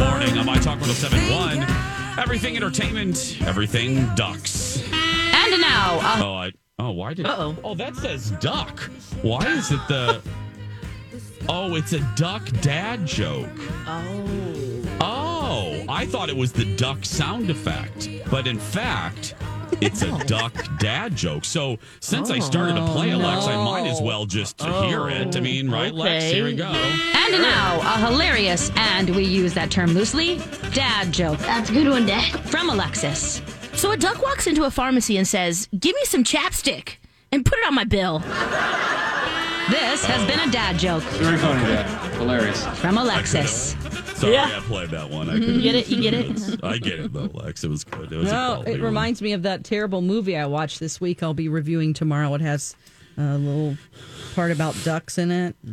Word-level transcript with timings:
Morning 0.00 0.36
on 0.38 0.46
My 0.46 0.56
Talk 0.56 0.80
1071. 0.80 1.62
Everything 2.18 2.56
entertainment, 2.56 3.38
everything 3.42 4.12
ducks. 4.14 4.82
And 4.92 5.60
now, 5.60 5.98
uh, 6.02 6.20
Oh, 6.22 6.34
I. 6.34 6.52
Oh, 6.78 6.90
why 6.92 7.14
did? 7.14 7.26
Uh-oh. 7.26 7.56
Oh, 7.62 7.74
that 7.74 7.94
says 7.96 8.30
duck. 8.32 8.80
Why 9.22 9.46
is 9.46 9.70
it 9.70 9.80
the? 9.88 10.20
Oh, 11.48 11.74
it's 11.76 11.92
a 11.92 12.00
duck 12.16 12.46
dad 12.62 13.06
joke. 13.06 13.48
oh, 13.86 14.26
Oh, 15.00 15.84
I 15.88 16.06
thought 16.06 16.28
it 16.28 16.36
was 16.36 16.52
the 16.52 16.74
duck 16.76 17.04
sound 17.04 17.50
effect, 17.50 18.08
but 18.30 18.46
in 18.46 18.58
fact, 18.58 19.34
it's 19.80 20.02
a 20.02 20.10
oh. 20.10 20.18
duck 20.20 20.52
dad 20.78 21.14
joke. 21.16 21.44
So 21.44 21.78
since 22.00 22.30
I 22.30 22.38
oh, 22.38 22.40
started 22.40 22.74
to 22.74 22.86
play 22.86 23.10
Alex, 23.10 23.46
I 23.46 23.62
might 23.62 23.86
as 23.88 24.00
well 24.00 24.26
just 24.26 24.56
oh. 24.60 24.88
hear 24.88 25.08
it. 25.08 25.36
I 25.36 25.40
mean, 25.40 25.70
right, 25.70 25.92
Lex? 25.94 26.24
Here 26.24 26.44
we 26.44 26.54
go. 26.54 26.66
and 26.66 27.32
now 27.42 27.80
a 27.82 28.06
hilarious, 28.06 28.70
and 28.76 29.10
we 29.10 29.24
use 29.24 29.54
that 29.54 29.70
term 29.70 29.92
loosely, 29.92 30.38
dad 30.72 31.12
joke 31.12 31.38
That's 31.38 31.70
a 31.70 31.72
good 31.72 31.88
one, 31.88 32.06
Dad. 32.06 32.40
from 32.48 32.70
Alexis. 32.70 33.42
So 33.74 33.92
a 33.92 33.96
duck 33.96 34.22
walks 34.22 34.46
into 34.46 34.64
a 34.64 34.70
pharmacy 34.70 35.16
and 35.16 35.26
says, 35.26 35.68
Give 35.78 35.94
me 35.94 36.04
some 36.04 36.24
chapstick 36.24 36.96
and 37.32 37.44
put 37.44 37.58
it 37.58 37.66
on 37.66 37.74
my 37.74 37.84
bill. 37.84 38.22
This 39.70 40.04
has 40.04 40.26
been 40.26 40.40
a 40.40 40.50
dad 40.50 40.78
joke 40.78 41.02
Very 41.04 41.38
funny, 41.38 41.62
Dad. 41.62 41.86
Hilarious. 42.14 42.66
from 42.80 42.98
Alexis. 42.98 43.76
Sorry, 44.20 44.32
Yeah. 44.34 44.52
I 44.56 44.60
played 44.60 44.90
that 44.90 45.08
one. 45.10 45.28
I 45.30 45.34
Mm-hmm. 45.34 45.40
couldn't- 45.40 45.54
You 45.56 45.62
get 45.62 45.74
it? 45.74 45.88
You 45.88 46.02
get 46.02 46.14
it? 46.14 46.60
I 46.64 46.78
get 46.78 46.98
it 47.00 47.12
though, 47.12 47.30
Lex. 47.34 47.64
It 47.64 47.68
was 47.70 47.84
good. 47.84 48.12
It 48.12 48.16
was 48.16 48.30
No, 48.30 48.62
it 48.66 48.72
one. 48.72 48.82
reminds 48.82 49.22
me 49.22 49.32
of 49.32 49.42
that 49.44 49.64
terrible 49.64 50.02
movie 50.02 50.36
I 50.36 50.46
watched 50.46 50.78
this 50.80 51.00
week. 51.00 51.22
I'll 51.22 51.34
be 51.34 51.48
reviewing 51.48 51.94
tomorrow. 51.94 52.34
It 52.34 52.40
has 52.42 52.76
a 53.16 53.36
little 53.38 53.76
part 54.34 54.50
about 54.52 54.74
ducks 54.84 55.18
in 55.18 55.30
it. 55.30 55.56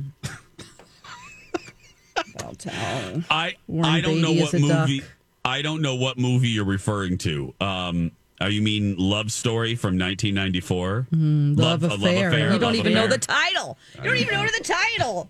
I'll 2.43 2.55
tell. 2.55 3.23
I 3.29 3.55
Warren 3.67 3.89
I 3.89 4.01
don't 4.01 4.21
know 4.21 4.31
what 4.33 4.53
movie. 4.53 4.99
duck. 4.99 5.09
I 5.45 5.61
don't 5.61 5.81
know 5.81 5.95
what 5.95 6.17
movie 6.17 6.49
you're 6.49 6.65
referring 6.65 7.17
to. 7.19 7.53
Um, 7.61 8.11
uh, 8.39 8.45
you 8.45 8.61
mean 8.61 8.95
Love 8.97 9.31
Story 9.31 9.75
from 9.75 9.97
1994? 9.97 11.07
Mm, 11.11 11.57
Love, 11.57 11.83
a 11.83 11.87
affair. 11.87 12.31
You 12.31 12.59
don't 12.59 12.61
Love 12.61 12.75
even 12.75 12.93
know 12.93 13.07
the 13.07 13.17
title. 13.17 13.77
You 13.95 14.03
don't 14.03 14.17
even 14.17 14.33
know 14.35 14.45
the 14.45 14.63
title. 14.63 15.29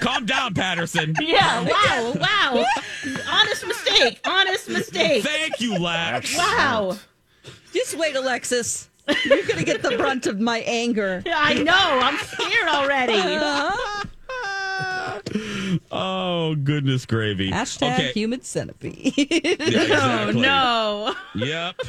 Calm 0.00 0.26
down, 0.26 0.54
Patterson. 0.54 1.14
Yeah, 1.20 1.62
wow, 1.62 2.12
wow. 2.16 2.64
Honest 3.30 3.66
mistake. 3.66 4.20
Honest 4.24 4.68
mistake. 4.68 5.22
Thank 5.24 5.60
you, 5.60 5.78
Lex. 5.78 6.36
Wow. 6.36 6.98
Just 7.72 7.96
wait, 7.96 8.16
Alexis. 8.16 8.88
You're 9.24 9.42
gonna 9.46 9.64
get 9.64 9.82
the 9.82 9.96
brunt 9.96 10.26
of 10.26 10.40
my 10.40 10.58
anger. 10.60 11.22
I 11.26 11.54
know. 11.54 11.72
I'm 11.74 12.18
scared 12.18 12.68
already. 12.68 14.06
Oh 15.92 16.54
goodness 16.56 17.06
gravy. 17.06 17.50
Hashtag 17.50 17.94
okay. 17.94 18.12
human 18.12 18.42
centipede. 18.42 19.14
Yeah, 19.60 20.26
Oh, 20.28 20.30
no. 20.32 21.14
Yep. 21.34 21.80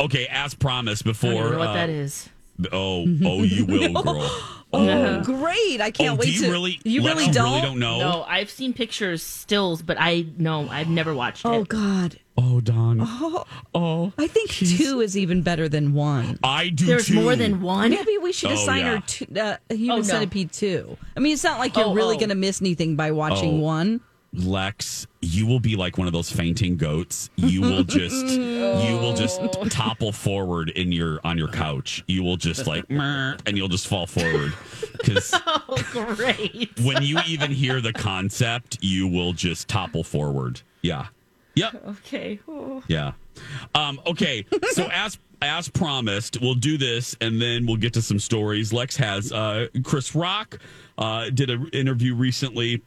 Okay, 0.00 0.26
as 0.30 0.54
promised 0.54 1.02
I 1.06 1.10
don't 1.12 1.12
before. 1.12 1.50
know 1.52 1.58
what 1.58 1.68
uh, 1.68 1.74
that 1.74 1.90
is. 1.90 2.28
Oh, 2.72 3.04
oh, 3.24 3.42
you 3.42 3.66
will, 3.66 4.02
girl. 4.02 4.30
oh, 4.72 5.22
great! 5.22 5.80
I 5.80 5.90
can't 5.90 6.12
oh, 6.12 6.14
wait 6.16 6.26
do 6.26 6.32
you 6.32 6.40
to. 6.46 6.50
really? 6.50 6.80
you 6.84 7.02
Lex, 7.02 7.14
really 7.16 7.26
you 7.28 7.32
don't. 7.32 7.50
really 7.50 7.62
don't 7.62 7.78
know? 7.78 7.98
No, 7.98 8.24
I've 8.26 8.50
seen 8.50 8.72
pictures, 8.72 9.22
stills, 9.22 9.82
but 9.82 9.96
I 10.00 10.26
no, 10.38 10.68
I've 10.68 10.88
never 10.88 11.14
watched 11.14 11.44
it. 11.44 11.48
Oh. 11.48 11.64
God! 11.64 12.18
Oh, 12.38 12.60
Don. 12.60 12.98
Oh, 13.74 14.12
I 14.18 14.26
think 14.26 14.50
two 14.50 15.00
is 15.00 15.16
even 15.16 15.40
better 15.40 15.70
than 15.70 15.94
one. 15.94 16.38
I 16.44 16.68
do 16.68 16.84
There's 16.84 17.06
too. 17.06 17.14
more 17.14 17.34
than 17.34 17.62
one. 17.62 17.90
Maybe 17.90 18.18
we 18.18 18.30
should 18.32 18.50
Oh, 18.50 18.54
assign 18.54 18.80
yeah. 18.80 18.96
her 18.96 19.00
to, 19.06 19.40
uh, 19.40 19.56
Human 19.70 19.90
Oh, 19.90 19.96
no. 19.96 20.02
Centipede 20.02 20.52
two. 20.52 20.98
I 21.16 21.20
mean, 21.20 21.32
it's 21.32 21.44
not 21.44 21.58
like 21.58 21.76
you're 21.76 21.86
Oh, 21.86 21.94
really 21.94 22.16
oh. 22.16 22.18
going 22.18 22.28
to 22.28 22.34
miss 22.34 22.60
anything 22.60 22.94
by 22.94 23.10
watching 23.12 23.58
Oh. 23.58 23.62
one. 23.62 24.00
Lex, 24.38 25.06
you 25.20 25.46
will 25.46 25.60
be 25.60 25.76
like 25.76 25.98
one 25.98 26.06
of 26.06 26.12
those 26.12 26.30
fainting 26.30 26.76
goats. 26.76 27.30
You 27.36 27.60
will 27.62 27.84
just 27.84 28.26
you 28.26 28.98
will 28.98 29.14
just 29.14 29.40
topple 29.70 30.12
forward 30.12 30.70
in 30.70 30.92
your 30.92 31.20
on 31.24 31.38
your 31.38 31.48
couch. 31.48 32.04
You 32.06 32.22
will 32.22 32.36
just 32.36 32.66
like 32.66 32.84
and 32.90 33.56
you'll 33.56 33.68
just 33.68 33.88
fall 33.88 34.06
forward 34.06 34.52
cuz 35.04 35.32
Oh, 35.46 36.14
great. 36.14 36.70
when 36.82 37.02
you 37.02 37.18
even 37.26 37.50
hear 37.50 37.80
the 37.80 37.92
concept, 37.92 38.78
you 38.80 39.06
will 39.08 39.32
just 39.32 39.68
topple 39.68 40.04
forward. 40.04 40.60
Yeah. 40.82 41.06
Yep. 41.54 41.84
Okay. 41.88 42.38
Oh. 42.46 42.82
Yeah. 42.88 43.12
Um, 43.74 44.00
okay. 44.06 44.44
So 44.72 44.88
as 44.92 45.18
as 45.42 45.68
promised, 45.68 46.40
we'll 46.40 46.54
do 46.54 46.78
this 46.78 47.16
and 47.20 47.40
then 47.40 47.66
we'll 47.66 47.76
get 47.76 47.92
to 47.94 48.02
some 48.02 48.18
stories. 48.18 48.72
Lex 48.72 48.96
has 48.96 49.32
uh, 49.32 49.66
Chris 49.84 50.14
Rock 50.14 50.58
uh, 50.98 51.28
did 51.30 51.50
an 51.50 51.68
interview 51.72 52.14
recently. 52.14 52.82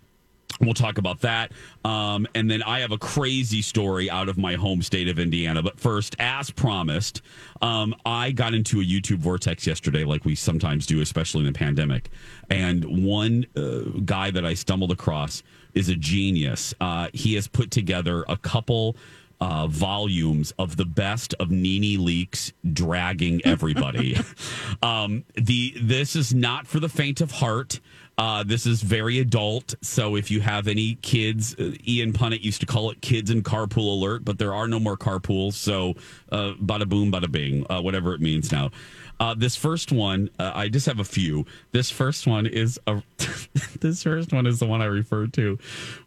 We'll 0.59 0.73
talk 0.73 0.97
about 0.97 1.21
that. 1.21 1.51
Um, 1.85 2.27
and 2.35 2.51
then 2.51 2.61
I 2.61 2.79
have 2.79 2.91
a 2.91 2.97
crazy 2.97 3.61
story 3.61 4.09
out 4.09 4.27
of 4.27 4.37
my 4.37 4.55
home 4.55 4.81
state 4.81 5.07
of 5.07 5.17
Indiana. 5.17 5.63
But 5.63 5.79
first, 5.79 6.15
as 6.19 6.51
promised, 6.51 7.21
um, 7.61 7.95
I 8.05 8.31
got 8.31 8.53
into 8.53 8.81
a 8.81 8.83
YouTube 8.83 9.19
vortex 9.19 9.65
yesterday, 9.65 10.03
like 10.03 10.25
we 10.25 10.35
sometimes 10.35 10.85
do, 10.85 10.99
especially 10.99 11.41
in 11.41 11.53
the 11.53 11.57
pandemic. 11.57 12.09
And 12.49 13.05
one 13.05 13.45
uh, 13.55 13.99
guy 14.03 14.31
that 14.31 14.45
I 14.45 14.53
stumbled 14.53 14.91
across 14.91 15.43
is 15.73 15.87
a 15.87 15.95
genius. 15.95 16.73
Uh, 16.81 17.07
he 17.13 17.35
has 17.35 17.47
put 17.47 17.71
together 17.71 18.25
a 18.27 18.35
couple 18.35 18.97
uh, 19.41 19.67
volumes 19.67 20.51
of 20.59 20.75
the 20.75 20.85
best 20.85 21.33
of 21.35 21.49
Nene 21.49 21.99
Leakes 21.99 22.51
dragging 22.73 23.41
everybody. 23.45 24.17
um, 24.83 25.23
the 25.35 25.73
this 25.81 26.15
is 26.15 26.33
not 26.33 26.67
for 26.67 26.79
the 26.79 26.89
faint 26.89 27.21
of 27.21 27.31
heart. 27.31 27.79
Uh, 28.19 28.43
this 28.43 28.65
is 28.65 28.81
very 28.81 29.19
adult. 29.19 29.73
So 29.81 30.17
if 30.17 30.29
you 30.29 30.41
have 30.41 30.67
any 30.67 30.95
kids, 30.95 31.55
uh, 31.57 31.71
Ian 31.87 32.11
Punnett 32.11 32.41
used 32.41 32.59
to 32.59 32.65
call 32.65 32.91
it 32.91 33.01
kids 33.01 33.29
and 33.29 33.45
carpool 33.45 33.93
alert, 33.93 34.25
but 34.25 34.37
there 34.37 34.53
are 34.53 34.67
no 34.67 34.77
more 34.77 34.97
carpools. 34.97 35.53
So 35.53 35.93
uh, 36.29 36.51
bada 36.61 36.87
boom, 36.87 37.13
bada 37.13 37.31
bing, 37.31 37.65
uh, 37.69 37.81
whatever 37.81 38.13
it 38.13 38.19
means 38.19 38.51
now. 38.51 38.71
Uh, 39.19 39.33
this 39.33 39.55
first 39.55 39.91
one, 39.91 40.29
uh, 40.39 40.51
I 40.55 40.69
just 40.69 40.85
have 40.85 40.99
a 40.99 41.03
few. 41.03 41.45
This 41.71 41.89
first 41.89 42.25
one 42.25 42.45
is 42.45 42.79
a. 42.87 43.01
this 43.81 44.03
first 44.03 44.31
one 44.31 44.45
is 44.45 44.59
the 44.59 44.65
one 44.65 44.81
I 44.81 44.85
referred 44.85 45.33
to, 45.33 45.57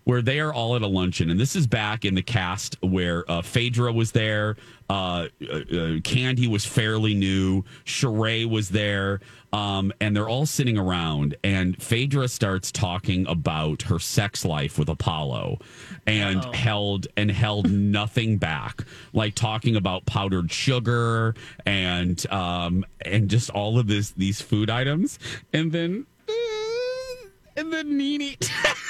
where 0.05 0.23
they 0.23 0.41
are 0.41 0.53
all 0.53 0.77
at 0.77 0.83
a 0.83 0.87
luncheon, 0.87 1.31
and 1.31 1.39
this 1.39 1.55
is 1.55 1.67
back 1.67 2.05
in 2.05 2.15
the 2.15 2.23
cast 2.23 2.77
where 2.83 3.31
uh, 3.31 3.43
Phaedra 3.43 3.93
was 3.93 4.13
there, 4.13 4.57
uh, 4.93 4.93
uh, 4.93 5.27
uh, 5.47 5.61
Kandi 6.01 6.47
was 6.49 6.67
fairly 6.67 7.15
new, 7.15 7.65
Sheree 7.87 8.49
was 8.49 8.69
there, 8.69 9.21
um, 9.53 9.91
and 10.01 10.15
they're 10.15 10.29
all 10.29 10.45
sitting 10.45 10.77
around, 10.77 11.35
and 11.43 11.81
Phaedra 11.83 12.29
starts 12.29 12.71
talking 12.71 13.27
about 13.27 13.83
her 13.83 13.99
sex 13.99 14.45
life 14.45 14.79
with 14.79 14.91
Apollo, 14.91 15.61
and 16.07 16.45
held 16.55 17.07
and 17.17 17.31
held 17.31 17.71
nothing 17.71 18.37
back, 18.37 18.85
like 19.15 19.35
talking 19.35 19.77
about 19.77 20.05
powdered 20.05 20.53
sugar 20.53 21.35
and 21.65 22.27
um, 22.31 22.85
and 23.05 23.29
just 23.29 23.51
all 23.51 23.79
of 23.79 23.87
this 23.87 24.11
these 24.13 24.41
food 24.41 24.71
items, 24.71 25.19
and 25.53 25.73
then. 25.73 26.07
Mm, 26.29 27.31
and 27.57 27.73
then 27.73 27.97
Nene, 27.97 28.37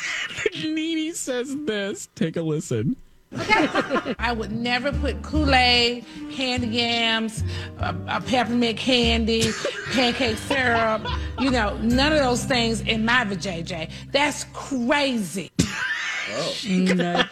Nene 0.64 1.14
says 1.14 1.56
this. 1.64 2.08
Take 2.14 2.36
a 2.36 2.42
listen. 2.42 2.96
Okay. 3.38 4.14
I 4.18 4.32
would 4.32 4.52
never 4.52 4.92
put 4.92 5.22
Kool 5.22 5.54
Aid, 5.54 6.04
candy 6.32 6.68
yams, 6.68 7.42
peppermint 7.78 8.76
candy, 8.76 9.44
pancake 9.92 10.36
syrup, 10.36 11.06
you 11.40 11.50
know, 11.50 11.76
none 11.78 12.12
of 12.12 12.18
those 12.18 12.44
things 12.44 12.82
in 12.82 13.04
my 13.04 13.24
vajayjay. 13.24 13.90
That's 14.12 14.44
crazy. 14.52 15.50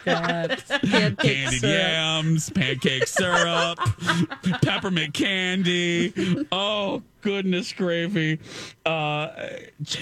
God. 0.05 0.63
Pancake 0.67 1.17
Candied 1.17 1.59
syrup. 1.61 1.63
yams, 1.81 2.49
pancake 2.49 3.07
syrup, 3.07 3.79
peppermint 4.61 5.13
candy. 5.13 6.13
Oh 6.51 7.01
goodness 7.21 7.71
gravy! 7.73 8.39
Uh, 8.85 9.29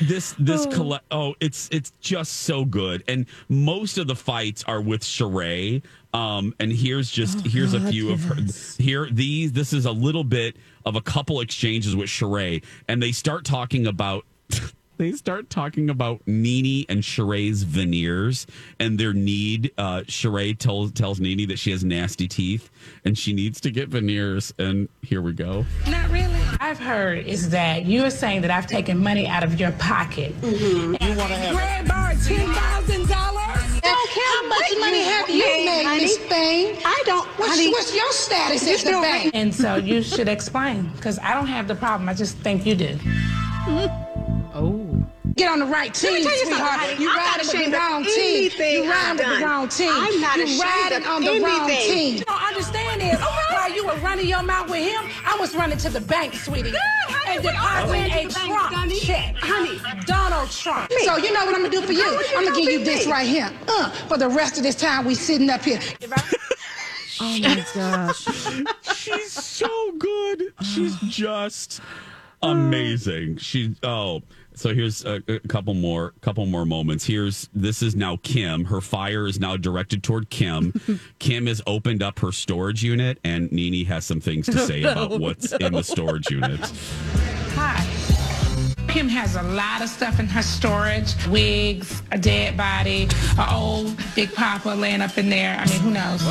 this 0.01 0.36
this 0.40 0.66
colle- 0.68 1.00
oh, 1.12 1.36
it's 1.40 1.69
it's 1.72 1.92
just 2.01 2.34
so 2.42 2.66
good, 2.66 3.04
and 3.07 3.25
most 3.50 3.98
of 3.98 4.07
the 4.07 4.16
fights 4.16 4.63
are 4.68 4.81
with 4.81 5.01
Sheree. 5.01 5.81
Um, 6.13 6.56
and 6.60 6.72
here's 6.72 7.12
just 7.12 7.46
here's 7.46 7.74
a 7.74 7.81
few 7.92 8.12
of 8.12 8.22
her. 8.24 8.36
Here, 8.78 9.07
these 9.12 9.51
this 9.51 9.74
is 9.74 9.86
a 9.86 9.92
little 9.92 10.24
bit 10.24 10.56
of 10.86 10.96
a 10.96 11.01
couple 11.01 11.40
exchanges 11.42 11.96
with 11.96 12.10
Sheree, 12.10 12.63
and 12.88 13.01
they 13.01 13.12
start 13.12 13.46
talking 13.46 13.86
about 13.88 14.25
they 15.00 15.13
start 15.13 15.50
talking 15.50 15.90
about 15.90 16.22
Nene 16.28 16.86
and 16.90 17.01
Sheree's 17.01 17.63
veneers 17.63 18.46
and 18.80 19.00
their 19.00 19.13
need. 19.13 19.72
Uh, 19.78 20.01
Sheree 20.01 20.56
tells 20.56 20.92
tells 20.92 21.19
Nene 21.19 21.48
that 21.48 21.57
she 21.57 21.72
has 21.72 21.84
nasty 21.84 22.28
teeth 22.28 22.69
and 23.06 23.18
she 23.18 23.34
needs 23.34 23.60
to 23.62 23.72
get 23.72 23.90
veneers. 23.90 24.54
And 24.60 24.90
here 25.01 25.22
we 25.22 25.34
go. 25.34 25.66
Not 25.88 26.12
really. 26.12 26.40
I've 26.60 26.78
heard 26.80 27.25
is 27.25 27.50
that 27.50 27.86
you're 27.86 28.10
saying 28.12 28.42
that 28.42 28.51
I've 28.51 28.68
taken 28.68 28.98
money 29.01 29.25
out 29.25 29.44
of 29.44 29.60
your 29.60 29.72
pocket. 29.74 30.36
You 30.44 30.92
want 30.92 31.00
to 31.00 31.36
have 31.36 31.56
Greg 31.56 31.88
borrowed 31.88 32.22
ten 32.22 32.54
thousand 32.54 33.07
dollars. 33.07 33.38
How 33.81 34.48
much 34.48 34.74
money 34.80 35.04
have 35.04 35.30
you 35.30 35.44
made, 35.44 36.01
Miss 36.01 36.18
Thing? 36.18 36.75
I 36.84 37.04
don't. 37.06 37.25
What's, 37.38 37.57
what's 37.69 37.96
your 37.96 38.12
status 38.12 38.68
at 38.68 38.86
the 38.86 39.00
bank? 39.00 39.31
And 39.34 39.54
so 39.54 39.75
you 39.75 40.01
should 40.01 40.28
explain, 40.28 40.90
because 40.96 41.19
I 41.19 41.34
don't 41.34 41.48
have 41.48 41.68
the 41.68 41.75
problem. 41.75 42.10
I 42.10 42.13
just 42.13 42.38
think 42.38 42.66
you 42.66 42.75
do. 42.75 42.98
Get 45.39 45.50
on 45.50 45.59
the 45.59 45.65
right 45.65 45.94
team, 45.94 46.09
tell 46.12 46.19
you 46.19 46.24
something, 46.25 46.47
sweetheart. 46.47 46.80
honey. 46.81 47.01
You 47.01 47.09
I'm 47.09 47.15
not 47.15 47.25
riding 47.25 47.47
with 47.47 47.71
the 47.71 47.77
wrong 47.77 48.03
team. 48.03 48.51
You 48.59 48.83
I've 48.83 48.89
riding 48.89 49.18
with 49.30 49.39
the 49.39 49.45
wrong 49.45 49.68
team. 49.69 49.91
I'm 49.94 50.19
not 50.19 50.36
you 50.38 50.44
ashamed 50.44 50.62
riding 50.62 50.97
of 50.97 51.07
on 51.07 51.24
the 51.24 51.39
wrong 51.39 51.69
anything. 51.71 51.95
team. 51.95 52.18
You 52.18 52.25
don't 52.25 52.44
understand 52.44 53.01
is 53.01 53.19
while 53.19 53.74
you 53.74 53.86
were 53.88 53.95
running 54.00 54.27
your 54.27 54.44
mouth 54.44 54.69
with 54.69 54.83
him, 54.83 55.09
I 55.25 55.38
was 55.39 55.56
running 55.56 55.77
to 55.77 55.89
the 55.89 56.01
bank, 56.01 56.33
sweetie, 56.33 56.74
honey, 56.75 57.38
and 57.38 57.44
we 57.45 57.50
all 57.51 57.88
ran 57.89 58.09
depositing 58.09 58.30
to 58.30 58.39
a 58.39 58.44
the 58.44 58.50
bank, 58.50 58.71
Trump 58.71 58.91
check. 59.00 59.36
Honey. 59.38 60.03
Donald 60.06 60.51
Trump. 60.51 60.91
So 61.06 61.15
you 61.15 61.31
know 61.31 61.45
what 61.45 61.56
I'm 61.56 61.62
gonna 61.62 61.69
do 61.69 61.81
for 61.83 61.94
you? 61.94 62.00
You 62.03 62.24
I'm 62.36 62.44
gonna 62.44 62.57
give 62.57 62.69
you 62.74 62.80
me? 62.80 62.83
this 62.83 63.07
right 63.07 63.25
here. 63.27 63.50
Uh, 63.69 63.89
for 64.09 64.18
the 64.18 64.27
rest 64.27 64.57
of 64.57 64.63
this 64.63 64.75
time 64.75 65.06
we 65.06 65.15
sitting 65.15 65.50
up 65.50 65.63
here. 65.63 65.80
Oh 67.21 67.39
my 67.41 67.65
gosh. 67.75 68.25
She's 68.95 69.31
so 69.31 69.91
good. 69.97 70.53
She's 70.63 70.95
just 71.01 71.81
amazing. 72.41 73.38
She 73.38 73.75
oh. 73.83 74.21
So 74.56 74.74
here's 74.74 75.06
a, 75.06 75.24
a 75.30 75.39
couple 75.47 75.74
more 75.74 76.13
couple 76.19 76.45
more 76.45 76.65
moments. 76.65 77.06
Here's 77.06 77.50
this 77.53 77.81
is 77.81 77.95
now 77.95 78.18
Kim. 78.24 78.65
Her 78.65 78.81
fire 78.81 79.25
is 79.25 79.39
now 79.39 79.56
directed 79.56 80.03
toward 80.03 80.30
Kim. 80.30 80.74
Kim 81.19 81.47
has 81.47 81.62
opened 81.65 82.03
up 82.03 82.19
her 82.19 82.33
storage 82.33 82.83
unit, 82.83 83.19
and 83.24 83.50
Nene 83.53 83.86
has 83.86 84.06
some 84.06 84.19
things 84.19 84.47
to 84.47 84.59
say 84.59 84.83
oh, 84.86 84.91
about 84.91 85.19
what's 85.19 85.53
in 85.53 85.71
the 85.71 85.81
storage 85.81 86.30
unit. 86.31 86.59
Hi. 87.56 87.86
Kim 88.89 89.07
has 89.07 89.38
a 89.38 89.44
lot 89.44 89.81
of 89.81 89.88
stuff 89.88 90.19
in 90.19 90.25
her 90.25 90.41
storage 90.41 91.15
wigs, 91.27 92.01
a 92.12 92.18
dead 92.18 92.57
body, 92.57 93.07
an 93.38 93.53
old 93.53 93.95
Big 94.15 94.33
Papa 94.33 94.69
laying 94.69 95.00
up 95.00 95.18
in 95.18 95.30
there. 95.30 95.56
I 95.57 95.65
mean, 95.68 95.80
who 95.80 95.91
knows? 95.91 96.21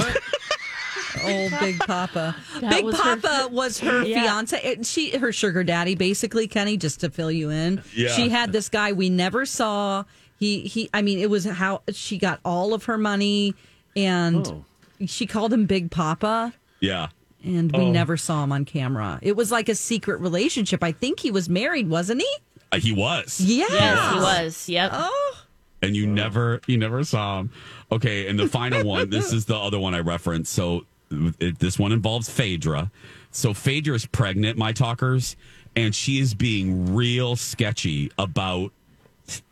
Old 1.24 1.52
Big 1.60 1.78
Papa. 1.80 2.36
That 2.60 2.70
Big 2.70 2.84
was 2.84 3.00
her- 3.00 3.16
Papa 3.16 3.48
was 3.52 3.78
her 3.80 4.04
Yeah. 4.04 4.22
fiance. 4.22 4.60
It- 4.62 4.86
She 4.86 5.16
her 5.18 5.32
sugar 5.32 5.64
daddy, 5.64 5.94
basically, 5.94 6.46
Kenny. 6.48 6.76
Just 6.76 7.00
to 7.00 7.10
fill 7.10 7.30
you 7.30 7.50
in, 7.50 7.82
Yeah. 7.94 8.08
she 8.14 8.28
had 8.28 8.52
this 8.52 8.68
guy 8.68 8.92
we 8.92 9.10
never 9.10 9.44
saw. 9.46 10.04
He 10.38 10.60
he. 10.60 10.88
I 10.94 11.02
mean, 11.02 11.18
it 11.18 11.30
was 11.30 11.44
how 11.44 11.82
she 11.92 12.18
got 12.18 12.40
all 12.44 12.74
of 12.74 12.84
her 12.84 12.96
money, 12.98 13.54
and 13.96 14.64
she 15.06 15.26
called 15.26 15.52
him 15.52 15.66
Big 15.66 15.90
Papa. 15.90 16.52
Yeah. 16.80 17.08
And 17.44 17.70
we 17.72 17.84
Oh. 17.84 17.90
never 17.92 18.16
saw 18.16 18.42
him 18.44 18.50
on 18.52 18.64
camera. 18.64 19.18
It 19.22 19.36
was 19.36 19.50
like 19.52 19.68
a 19.68 19.74
secret 19.74 20.20
relationship. 20.20 20.82
I 20.82 20.90
think 20.92 21.20
he 21.20 21.30
was 21.30 21.48
married, 21.48 21.88
wasn't 21.88 22.20
he? 22.22 22.28
Uh, 22.72 22.78
he 22.78 22.92
was. 22.92 23.40
Yeah. 23.40 23.66
Yes, 23.70 24.12
he 24.12 24.18
was. 24.20 24.68
Yep. 24.68 24.90
Oh, 24.92 25.34
and 25.80 25.96
you 25.96 26.06
never 26.06 26.60
you 26.66 26.76
never 26.76 27.02
saw 27.04 27.40
him. 27.40 27.50
Okay, 27.90 28.26
and 28.28 28.38
the 28.38 28.48
final 28.48 28.84
one. 28.84 29.08
This 29.10 29.32
is 29.32 29.46
the 29.46 29.56
other 29.56 29.78
one 29.78 29.94
I 29.94 30.00
referenced. 30.00 30.52
So 30.52 30.84
it, 31.10 31.58
this 31.58 31.78
one 31.78 31.92
involves 31.92 32.28
Phaedra. 32.28 32.90
So 33.30 33.52
Phaedra 33.54 33.94
is 33.94 34.06
pregnant, 34.06 34.56
my 34.58 34.72
talkers, 34.72 35.36
and 35.76 35.94
she 35.94 36.18
is 36.18 36.34
being 36.34 36.94
real 36.94 37.36
sketchy 37.36 38.10
about. 38.18 38.72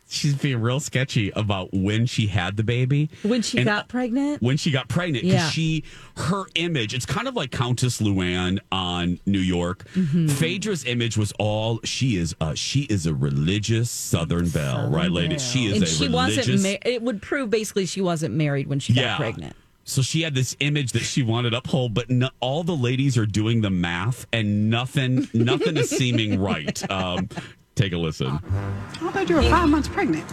She's 0.09 0.35
being 0.35 0.61
real 0.61 0.79
sketchy 0.79 1.31
about 1.31 1.73
when 1.73 2.05
she 2.05 2.27
had 2.27 2.55
the 2.55 2.63
baby. 2.63 3.09
when 3.23 3.41
she 3.41 3.57
And 3.57 3.65
got 3.65 3.89
pregnant. 3.89 4.41
when 4.41 4.55
she 4.55 4.71
got 4.71 4.87
pregnant 4.87 5.25
because 5.25 5.41
Yeah. 5.41 5.49
she 5.49 5.83
her 6.15 6.45
image 6.55 6.93
it's 6.93 7.05
kind 7.05 7.27
of 7.27 7.35
like 7.35 7.51
countess 7.51 7.99
luann 7.99 8.59
on 8.71 9.19
new 9.25 9.37
york 9.37 9.83
Mm-hmm. 9.95 10.29
phaedra's 10.29 10.85
image 10.85 11.17
was 11.17 11.33
all 11.37 11.81
she 11.83 12.15
is 12.15 12.33
a, 12.39 12.55
she 12.55 12.83
is 12.83 13.05
a 13.05 13.13
religious 13.13 13.91
southern 13.91 14.47
belle 14.47 14.89
right 14.89 15.11
lady 15.11 15.37
she 15.39 15.65
is 15.67 15.73
and 15.73 15.83
a 15.83 15.85
she 15.85 16.07
religious 16.07 16.47
wasn't. 16.47 16.63
Ma- 16.63 16.89
it 16.89 17.01
would 17.01 17.21
prove 17.21 17.49
basically 17.49 17.85
she 17.85 17.99
wasn't 17.99 18.33
married 18.33 18.67
when 18.67 18.79
she 18.79 18.93
got 18.93 19.01
yeah 19.01 19.17
pregnant. 19.17 19.57
So 19.87 20.01
she 20.01 20.21
had 20.21 20.35
this 20.35 20.55
image 20.59 20.91
that 20.91 21.03
she 21.03 21.23
wanted 21.23 21.53
uphold 21.53 21.93
but 21.93 22.09
no, 22.09 22.29
all 22.41 22.63
the 22.63 22.75
ladies 22.75 23.17
are 23.17 23.25
doing 23.25 23.61
the 23.61 23.69
math 23.69 24.27
and 24.33 24.69
nothing 24.69 25.27
nothing 25.33 25.77
is 25.77 25.89
seeming 25.89 26.39
right 26.39 26.89
um 26.91 27.27
take 27.75 27.93
a 27.93 27.97
listen 27.97 28.27
I 28.27 29.11
thought 29.11 29.29
you 29.29 29.35
were 29.35 29.43
five 29.43 29.69
months 29.69 29.87
pregnant. 29.87 30.25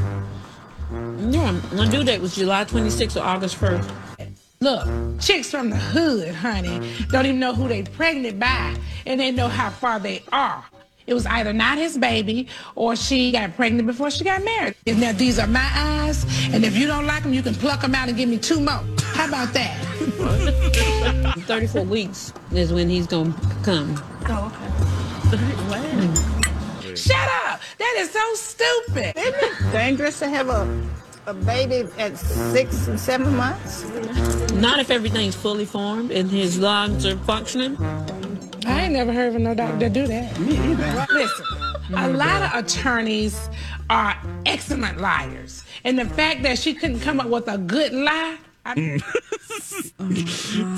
No, 0.91 1.53
my 1.73 1.89
due 1.89 2.05
date 2.05 2.21
was 2.21 2.35
July 2.35 2.65
26th 2.65 3.17
or 3.17 3.25
August 3.25 3.57
1st. 3.61 3.91
Look, 4.61 5.21
chicks 5.21 5.51
from 5.51 5.71
the 5.71 5.77
hood, 5.77 6.35
honey, 6.35 6.95
don't 7.09 7.27
even 7.27 7.41
know 7.41 7.55
who 7.55 7.69
they 7.69 7.83
pregnant 7.83 8.39
by, 8.41 8.77
and 9.07 9.21
they 9.21 9.31
know 9.31 9.49
how 9.49 9.71
far 9.71 9.99
they 9.99 10.23
are. 10.33 10.65
It 11.07 11.15
was 11.15 11.27
either 11.27 11.53
not 11.53 11.79
his 11.79 11.99
baby 11.99 12.49
or 12.75 12.97
she 12.97 13.33
got 13.33 13.55
pregnant 13.57 13.87
before 13.87 14.11
she 14.11 14.25
got 14.25 14.43
married. 14.45 14.75
And 14.87 15.01
now 15.01 15.13
these 15.13 15.39
are 15.39 15.47
my 15.47 15.69
eyes, 15.75 16.25
and 16.53 16.65
if 16.65 16.77
you 16.77 16.87
don't 16.87 17.07
like 17.07 17.23
them, 17.23 17.35
you 17.35 17.43
can 17.43 17.55
pluck 17.55 17.83
them 17.83 17.95
out 17.95 18.09
and 18.09 18.17
give 18.17 18.29
me 18.29 18.39
two 18.39 18.61
more. 18.61 18.83
How 19.01 19.29
about 19.29 19.53
that? 19.53 19.81
34 21.47 21.83
weeks 21.85 22.33
is 22.53 22.73
when 22.73 22.89
he's 22.89 23.07
going 23.07 23.33
to 23.33 23.41
come. 23.63 24.03
Oh, 24.29 24.53
okay. 25.33 25.55
wow. 25.71 26.35
Shut 26.95 27.29
up! 27.47 27.61
That 27.79 27.95
is 27.99 28.11
so 28.11 28.35
stupid. 28.35 29.17
Isn't 29.17 29.35
it 29.35 29.73
dangerous 29.73 30.21
to 30.21 30.29
have 30.29 30.49
a, 30.49 30.83
a 31.27 31.35
baby 31.35 31.89
at 31.99 32.17
six 32.17 32.87
and 32.87 32.99
seven 32.99 33.35
months. 33.37 33.85
Not 34.53 34.79
if 34.79 34.91
everything's 34.91 35.35
fully 35.35 35.65
formed 35.65 36.11
and 36.11 36.31
his 36.31 36.59
lungs 36.59 37.05
are 37.05 37.17
functioning. 37.19 37.77
I 38.67 38.83
ain't 38.85 38.93
never 38.93 39.13
heard 39.13 39.35
of 39.35 39.41
no 39.41 39.55
doctor 39.55 39.79
that 39.79 39.93
do 39.93 40.07
that. 40.07 40.39
Me 40.41 40.57
either. 40.57 41.07
Listen, 41.13 41.47
a 41.95 42.09
lot 42.09 42.43
of 42.43 42.65
attorneys 42.65 43.49
are 43.91 44.17
excellent 44.47 45.01
liars, 45.01 45.65
and 45.85 45.99
the 45.99 46.07
fact 46.07 46.43
that 46.43 46.59
she 46.59 46.75
couldn't 46.75 47.01
come 47.01 47.21
up 47.21 47.29
with 47.29 47.49
a 47.49 47.59
good 47.59 47.93
lie. 47.93 48.39
I, 48.67 48.75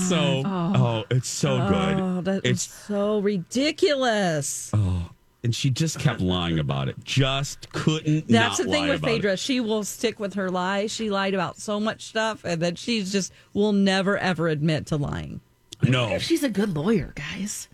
so 0.01 0.43
oh, 0.45 0.73
oh, 0.75 1.05
it's 1.11 1.29
so 1.29 1.61
Oh, 1.61 1.69
good 1.69 2.25
that 2.25 2.43
was 2.43 2.51
it's 2.53 2.63
so 2.63 3.21
ridiculous. 3.21 4.71
Oh, 4.75 5.11
and 5.45 5.55
she 5.55 5.71
just 5.71 6.01
kept 6.01 6.21
lying 6.21 6.59
about 6.59 6.89
it 6.89 6.97
just 7.05 7.71
couldn't 7.73 8.27
That's 8.27 8.59
not 8.59 8.67
the 8.67 8.73
thing 8.73 8.83
lie 8.85 8.91
with 8.91 8.99
about 8.99 9.09
it. 9.11 9.15
Phaedra. 9.15 9.37
She 9.37 9.61
will 9.61 9.85
stick 9.85 10.19
with 10.19 10.35
her 10.35 10.51
lie. 10.51 10.89
She 10.89 11.11
lied 11.11 11.35
about 11.35 11.59
so 11.59 11.79
much 11.79 12.07
stuff, 12.07 12.45
and 12.45 12.61
then 12.61 12.75
she's 12.75 13.13
just 13.13 13.33
will 13.55 13.73
never 13.73 14.19
ever 14.19 14.49
admit 14.49 14.87
to 14.87 14.97
lying. 14.97 15.41
no 15.83 16.19
She's 16.19 16.43
a 16.43 16.49
good 16.51 16.75
lawyer, 16.75 17.13
guys. 17.15 17.69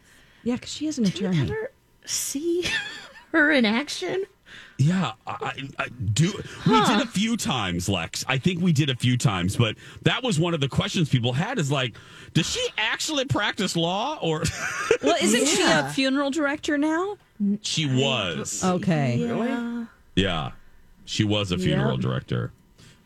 Yeah, 0.44 0.54
because 0.56 0.72
she 0.72 0.86
is 0.86 0.98
an 0.98 1.04
Did 1.04 1.20
you 1.20 1.28
attorney. 1.28 1.50
ever 1.50 1.72
see 2.04 2.66
her 3.32 3.50
in 3.50 3.64
action? 3.64 4.24
Yeah, 4.78 5.12
I, 5.26 5.32
I, 5.78 5.84
I 5.84 5.88
do. 5.88 6.32
We 6.66 6.80
did 6.84 7.00
a 7.02 7.06
few 7.06 7.36
times, 7.36 7.88
Lex. 7.88 8.24
I 8.26 8.38
think 8.38 8.60
we 8.60 8.72
did 8.72 8.90
a 8.90 8.96
few 8.96 9.16
times, 9.16 9.56
but 9.56 9.76
that 10.02 10.22
was 10.24 10.40
one 10.40 10.54
of 10.54 10.60
the 10.60 10.68
questions 10.68 11.08
people 11.08 11.32
had: 11.32 11.58
is 11.58 11.70
like, 11.70 11.94
does 12.34 12.46
she 12.46 12.66
actually 12.76 13.24
practice 13.26 13.76
law, 13.76 14.18
or 14.20 14.42
Well, 15.02 15.16
isn't 15.22 15.46
she 15.46 15.62
a 15.62 15.88
funeral 15.90 16.30
director 16.30 16.78
now? 16.78 17.16
she 17.60 17.86
was? 17.86 18.64
Okay. 18.64 19.16
Yeah. 19.18 19.84
Yeah, 20.16 20.50
she 21.04 21.22
was 21.24 21.52
a 21.52 21.58
funeral 21.58 21.96
director. 21.96 22.52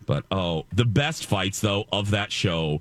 But 0.07 0.25
oh, 0.31 0.65
the 0.73 0.85
best 0.85 1.27
fights 1.27 1.61
though 1.61 1.85
of 1.93 2.11
that 2.13 2.33
show 2.33 2.81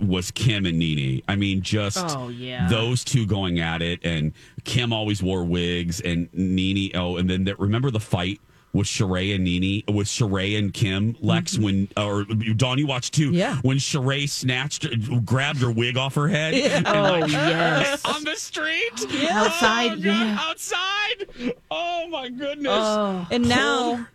was 0.00 0.30
Kim 0.30 0.66
and 0.66 0.78
Nene. 0.78 1.22
I 1.28 1.36
mean, 1.36 1.62
just 1.62 1.98
Oh, 2.16 2.28
yeah. 2.28 2.68
those 2.68 3.04
two 3.04 3.26
going 3.26 3.60
at 3.60 3.82
it, 3.82 4.00
and 4.04 4.32
Kim 4.64 4.92
always 4.92 5.22
wore 5.22 5.44
wigs, 5.44 6.00
and 6.00 6.28
Nene. 6.32 6.90
Oh, 6.94 7.16
and 7.16 7.28
then 7.28 7.44
the, 7.44 7.56
remember 7.56 7.90
the 7.90 8.00
fight 8.00 8.40
with 8.72 8.86
Sheree 8.86 9.34
and 9.34 9.42
Nene, 9.42 9.82
with 9.92 10.06
Sheree 10.06 10.56
and 10.56 10.72
Kim, 10.72 11.16
Lex, 11.20 11.58
when 11.58 11.88
or 11.96 12.22
Dawn, 12.24 12.78
you 12.78 12.86
watched 12.86 13.14
too. 13.14 13.26
Mm-hmm. 13.30 13.34
Yeah. 13.34 13.56
when 13.62 13.78
Sheree 13.78 14.28
snatched, 14.28 14.86
grabbed 15.24 15.58
her 15.60 15.72
wig 15.72 15.96
off 15.96 16.14
her 16.14 16.28
head. 16.28 16.54
and, 16.54 16.86
Oh, 16.86 17.18
like, 17.18 17.32
yes. 17.32 18.04
on 18.04 18.22
the 18.22 18.36
street, 18.36 18.92
Outside, 19.28 19.86
Oh, 19.92 19.96
God, 19.96 19.98
yeah. 20.04 20.38
outside. 20.40 21.54
Oh 21.70 22.06
my 22.10 22.28
goodness. 22.28 22.70
Oh. 22.72 23.26
And 23.32 23.48
now, 23.48 24.06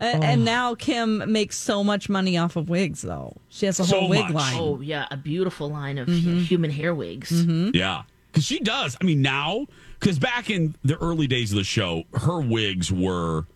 a- 0.00 0.04
and 0.24 0.44
now 0.44 0.74
Kim 0.74 1.30
makes 1.32 1.56
so 1.58 1.82
much 1.84 2.08
money 2.08 2.36
off 2.38 2.56
of 2.56 2.68
wigs, 2.68 3.02
though. 3.02 3.36
She 3.48 3.66
has 3.66 3.80
a 3.80 3.84
So 3.84 4.00
whole 4.00 4.08
wig 4.08 4.24
much. 4.24 4.32
line. 4.34 4.56
Oh, 4.58 4.80
yeah. 4.80 5.06
A 5.10 5.16
beautiful 5.16 5.68
line 5.70 5.98
of 5.98 6.08
Mm-hmm. 6.08 6.40
human 6.40 6.70
hair 6.70 6.94
wigs. 6.94 7.30
Yeah, 7.72 8.02
because 8.30 8.44
she 8.44 8.60
does. 8.60 8.96
I 9.00 9.04
mean, 9.04 9.22
now 9.22 9.66
because 10.00 10.18
back 10.18 10.50
in 10.50 10.74
the 10.84 10.96
early 10.98 11.26
days 11.26 11.50
of 11.52 11.58
the 11.58 11.64
show, 11.64 12.04
her 12.14 12.40
wigs 12.40 12.92
were 12.92 13.46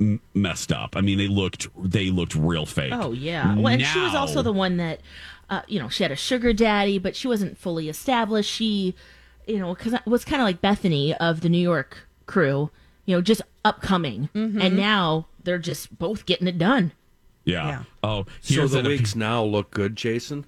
m- 0.00 0.20
messed 0.34 0.72
up. 0.72 0.96
I 0.96 1.00
mean, 1.00 1.18
they 1.18 1.28
looked 1.28 1.68
they 1.80 2.10
looked 2.10 2.34
real 2.34 2.66
fake. 2.66 2.92
Oh 2.94 3.12
yeah. 3.12 3.54
Well, 3.54 3.68
and 3.68 3.82
she 3.84 4.00
was 4.00 4.14
also 4.14 4.42
the 4.42 4.52
one 4.52 4.76
that, 4.78 5.00
uh, 5.48 5.62
you 5.68 5.78
know, 5.78 5.88
she 5.88 6.02
had 6.02 6.10
a 6.12 6.16
sugar 6.16 6.52
daddy, 6.52 6.98
but 6.98 7.14
she 7.14 7.28
wasn't 7.28 7.56
fully 7.58 7.88
established. 7.88 8.50
She, 8.50 8.94
you 9.46 9.58
know, 9.58 9.74
because 9.74 9.92
it 9.92 10.06
was 10.06 10.24
kind 10.24 10.42
of 10.42 10.46
like 10.46 10.60
Bethany 10.60 11.14
of 11.14 11.40
the 11.42 11.48
New 11.48 11.58
York 11.62 12.08
crew. 12.26 12.70
you 13.06 13.16
know, 13.16 13.20
just 13.22 13.42
upcoming. 13.64 14.28
Mm-hmm. 14.34 14.60
And 14.60 14.76
now 14.76 15.26
they're 15.44 15.58
just 15.58 15.98
both 15.98 16.26
getting 16.26 16.46
it 16.46 16.58
done. 16.58 16.92
Yeah. 17.44 17.66
Yeah. 17.68 17.82
Oh, 18.02 18.26
So 18.40 18.66
the 18.66 18.80
an- 18.80 18.86
wigs 18.86 19.16
now 19.16 19.42
look 19.42 19.70
good, 19.70 19.96
Jason. 19.96 20.44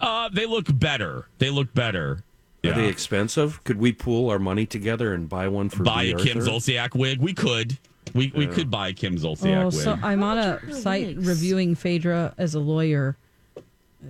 Uh, 0.00 0.28
they 0.32 0.44
look 0.46 0.66
better. 0.78 1.26
They 1.38 1.50
look 1.50 1.72
better. 1.72 2.22
Are 2.64 2.70
Yeah. 2.70 2.74
they 2.74 2.88
expensive? 2.88 3.62
Could 3.64 3.78
we 3.78 3.92
pool 3.92 4.28
our 4.28 4.38
money 4.38 4.66
together 4.66 5.14
and 5.14 5.28
buy 5.28 5.46
one 5.48 5.68
for 5.68 5.84
buy 5.84 6.04
B. 6.04 6.12
a 6.12 6.16
Kim 6.16 6.38
Arthur? 6.38 6.50
Zolciak 6.50 6.94
wig? 6.94 7.20
We 7.20 7.32
could. 7.32 7.78
We 8.14 8.32
we 8.34 8.46
could 8.46 8.70
buy 8.70 8.88
a 8.88 8.92
Kim 8.92 9.16
Zolciak 9.16 9.56
Oh, 9.62 9.64
wig. 9.66 9.74
so 9.74 9.98
I'm 10.02 10.22
on 10.22 10.38
a 10.38 10.74
site 10.74 11.16
reviewing 11.18 11.74
Phaedra 11.74 12.34
as 12.38 12.54
a 12.54 12.60
lawyer. 12.60 13.16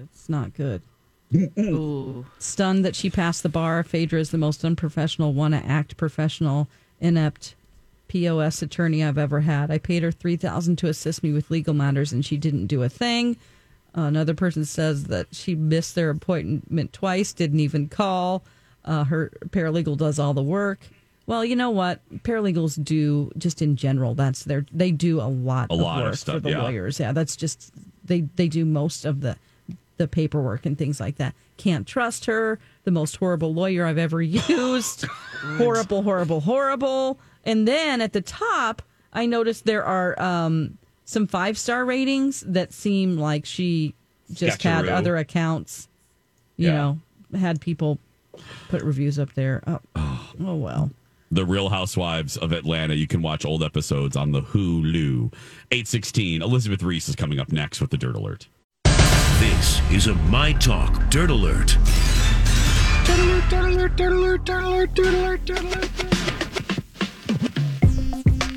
It's 0.03 0.29
not 0.29 0.55
good. 0.55 0.83
Stunned 2.39 2.85
that 2.85 2.95
she 2.97 3.11
passed 3.11 3.43
the 3.43 3.49
bar. 3.49 3.83
Phaedra 3.83 4.21
is 4.21 4.31
the 4.31 4.39
most 4.39 4.65
unprofessional, 4.65 5.33
want 5.33 5.55
to 5.55 5.65
act 5.65 5.97
professional, 5.97 6.69
inept 7.01 7.55
POS 8.09 8.63
attorney 8.63 9.03
I've 9.03 9.19
ever 9.19 9.41
had. 9.41 9.71
I 9.71 9.79
paid 9.79 10.03
her 10.03 10.13
three 10.13 10.37
thousand 10.37 10.77
to 10.77 10.89
assist 10.89 11.23
me 11.23 11.33
with 11.33 11.51
legal 11.51 11.75
matters, 11.75 12.13
and 12.13 12.25
she 12.25 12.37
didn't 12.37 12.67
do 12.67 12.83
a 12.83 12.89
thing. 12.89 13.37
Another 13.95 14.35
person 14.35 14.67
says 14.67 15.05
that 15.05 15.35
she 15.35 15.55
missed 15.55 15.95
their 15.95 16.11
appointment 16.11 16.93
twice, 16.93 17.33
didn't 17.33 17.61
even 17.61 17.89
call. 17.89 18.45
Uh, 18.85 19.05
her 19.05 19.33
paralegal 19.49 19.97
does 19.97 20.19
all 20.19 20.35
the 20.35 20.43
work. 20.43 20.81
Well, 21.27 21.45
you 21.45 21.57
know 21.57 21.71
what? 21.71 22.01
Paralegals 22.23 22.83
do 22.83 23.33
just 23.39 23.63
in 23.63 23.75
general. 23.75 24.15
That's 24.15 24.45
their 24.45 24.67
they 24.71 24.91
do 24.93 25.21
a 25.21 25.29
lot 25.29 25.71
A 25.71 25.75
of 25.75 25.81
lot 25.81 26.01
of 26.01 26.11
work 26.11 26.19
for 26.19 26.41
the 26.41 26.51
yeah. 26.51 26.63
lawyers. 26.63 27.01
Yeah, 27.01 27.13
that's 27.13 27.37
just 27.37 27.73
they 28.05 28.21
they 28.37 28.49
do 28.49 28.65
most 28.65 29.05
of 29.07 29.23
the 29.23 29.37
the 29.97 30.07
paperwork 30.07 30.67
and 30.67 30.77
things 30.77 31.01
like 31.01 31.17
that. 31.17 31.35
Can't 31.57 31.87
trust 31.87 32.27
her. 32.27 32.59
The 32.85 32.91
most 32.91 33.17
horrible 33.17 33.55
lawyer 33.55 33.87
I've 33.87 33.99
ever 33.99 34.21
used. 34.23 35.05
horrible, 35.57 36.03
horrible, 36.03 36.41
horrible. 36.41 37.19
And 37.47 37.67
then 37.67 38.01
at 38.03 38.13
the 38.13 38.21
top, 38.21 38.83
I 39.13 39.25
noticed 39.25 39.65
there 39.65 39.85
are 39.85 40.21
um, 40.21 40.77
some 41.07 41.27
five 41.27 41.57
star 41.57 41.85
ratings 41.87 42.41
that 42.47 42.73
seem 42.75 43.17
like 43.17 43.47
she 43.47 43.95
just 44.33 44.63
had 44.63 44.89
other 44.89 45.17
accounts. 45.17 45.89
You 46.59 46.69
Yeah. 46.69 46.75
know, 46.75 46.99
had 47.39 47.61
people 47.61 47.99
put 48.69 48.83
reviews 48.83 49.19
up 49.19 49.33
there. 49.35 49.63
Oh, 49.97 50.35
oh 50.45 50.55
well. 50.57 50.91
The 51.31 51.45
Real 51.47 51.69
Housewives 51.71 52.37
of 52.37 52.53
Atlanta. 52.53 52.95
You 52.95 53.07
can 53.07 53.23
watch 53.23 53.45
old 53.45 53.63
episodes 53.63 54.17
on 54.17 54.33
the 54.33 54.43
Hulu. 54.43 55.33
816. 55.73 56.43
Elizabeth 56.43 56.83
Ries 56.83 57.09
is 57.09 57.17
coming 57.17 57.39
up 57.41 57.51
next 57.51 57.81
with 57.81 57.91
the 57.91 57.97
Dirt 57.97 58.15
Alert. 58.17 58.47
This 59.39 59.81
is 59.91 60.07
a 60.09 60.15
My 60.15 60.53
Talk 60.53 61.09
Dirt 61.11 61.31
Alert. 61.31 61.77
Dirt 63.05 63.19
Alert, 63.19 63.45
Dirt 63.49 63.73
Alert, 63.73 63.97
Dirt 63.97 64.13
Alert, 64.13 64.45
Dirt 64.45 64.65
Alert, 64.65 64.95
Dirt 64.95 65.15
Alert, 65.15 65.45
Dirt 65.47 65.61
Alert. 65.61 65.91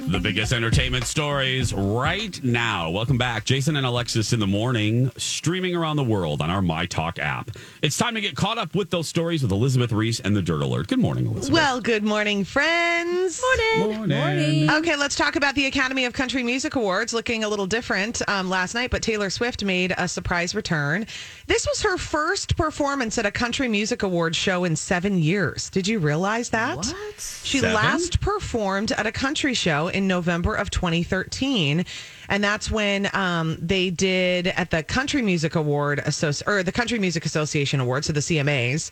The 0.09 0.19
biggest 0.19 0.53
entertainment 0.53 1.05
stories 1.05 1.71
right 1.71 2.43
now. 2.43 2.89
Welcome 2.89 3.19
back. 3.19 3.45
Jason 3.45 3.75
and 3.75 3.85
Alexis 3.85 4.33
in 4.33 4.39
the 4.39 4.47
morning, 4.47 5.11
streaming 5.17 5.75
around 5.75 5.97
the 5.97 6.03
world 6.03 6.41
on 6.41 6.49
our 6.49 6.63
My 6.63 6.87
Talk 6.87 7.19
app. 7.19 7.51
It's 7.83 7.95
time 7.95 8.15
to 8.15 8.21
get 8.21 8.35
caught 8.35 8.57
up 8.57 8.73
with 8.73 8.89
those 8.89 9.07
stories 9.07 9.43
with 9.43 9.51
Elizabeth 9.51 9.91
Ries 9.91 10.19
and 10.19 10.35
the 10.35 10.41
Dirt 10.41 10.63
Alert. 10.63 10.87
Good 10.87 10.97
morning, 10.97 11.27
Elizabeth. 11.27 11.51
Well, 11.53 11.79
good 11.79 12.03
morning, 12.03 12.43
friends. 12.43 13.39
Morning. 13.77 14.09
Morning. 14.09 14.69
Okay, 14.71 14.95
let's 14.95 15.15
talk 15.15 15.35
about 15.35 15.53
the 15.53 15.67
Academy 15.67 16.05
of 16.05 16.13
Country 16.13 16.41
Music 16.41 16.75
Awards 16.75 17.13
looking 17.13 17.43
a 17.43 17.47
little 17.47 17.67
different 17.67 18.23
um, 18.27 18.49
last 18.49 18.73
night, 18.73 18.89
but 18.89 19.03
Taylor 19.03 19.29
Swift 19.29 19.63
made 19.63 19.93
a 19.95 20.07
surprise 20.07 20.55
return. 20.55 21.05
This 21.45 21.67
was 21.67 21.83
her 21.83 21.97
first 21.99 22.57
performance 22.57 23.19
at 23.19 23.27
a 23.27 23.31
country 23.31 23.67
music 23.67 24.01
awards 24.01 24.37
show 24.37 24.63
in 24.63 24.75
seven 24.75 25.19
years. 25.19 25.69
Did 25.69 25.87
you 25.87 25.99
realize 25.99 26.49
that? 26.49 26.77
What? 26.77 26.95
She 27.43 27.59
Seven? 27.59 27.75
last 27.75 28.19
performed 28.21 28.91
at 28.93 29.05
a 29.05 29.11
country 29.11 29.53
show 29.53 29.87
in 29.89 29.99
November 30.08 30.56
of 30.56 30.70
2013. 30.70 31.86
And 32.27 32.44
that's 32.44 32.70
when 32.70 33.10
um, 33.13 33.58
they 33.62 33.89
did 33.89 34.48
at 34.48 34.72
the 34.72 34.84
Country 34.84 35.22
Music 35.22 35.56
Award 35.56 36.01
Associ- 36.06 36.48
or 36.48 36.63
the 36.63 36.72
Country 36.72 37.00
Music 37.00 37.25
Association 37.25 37.79
Awards, 37.79 38.08
so 38.08 38.13
the 38.13 38.20
CMAs 38.20 38.91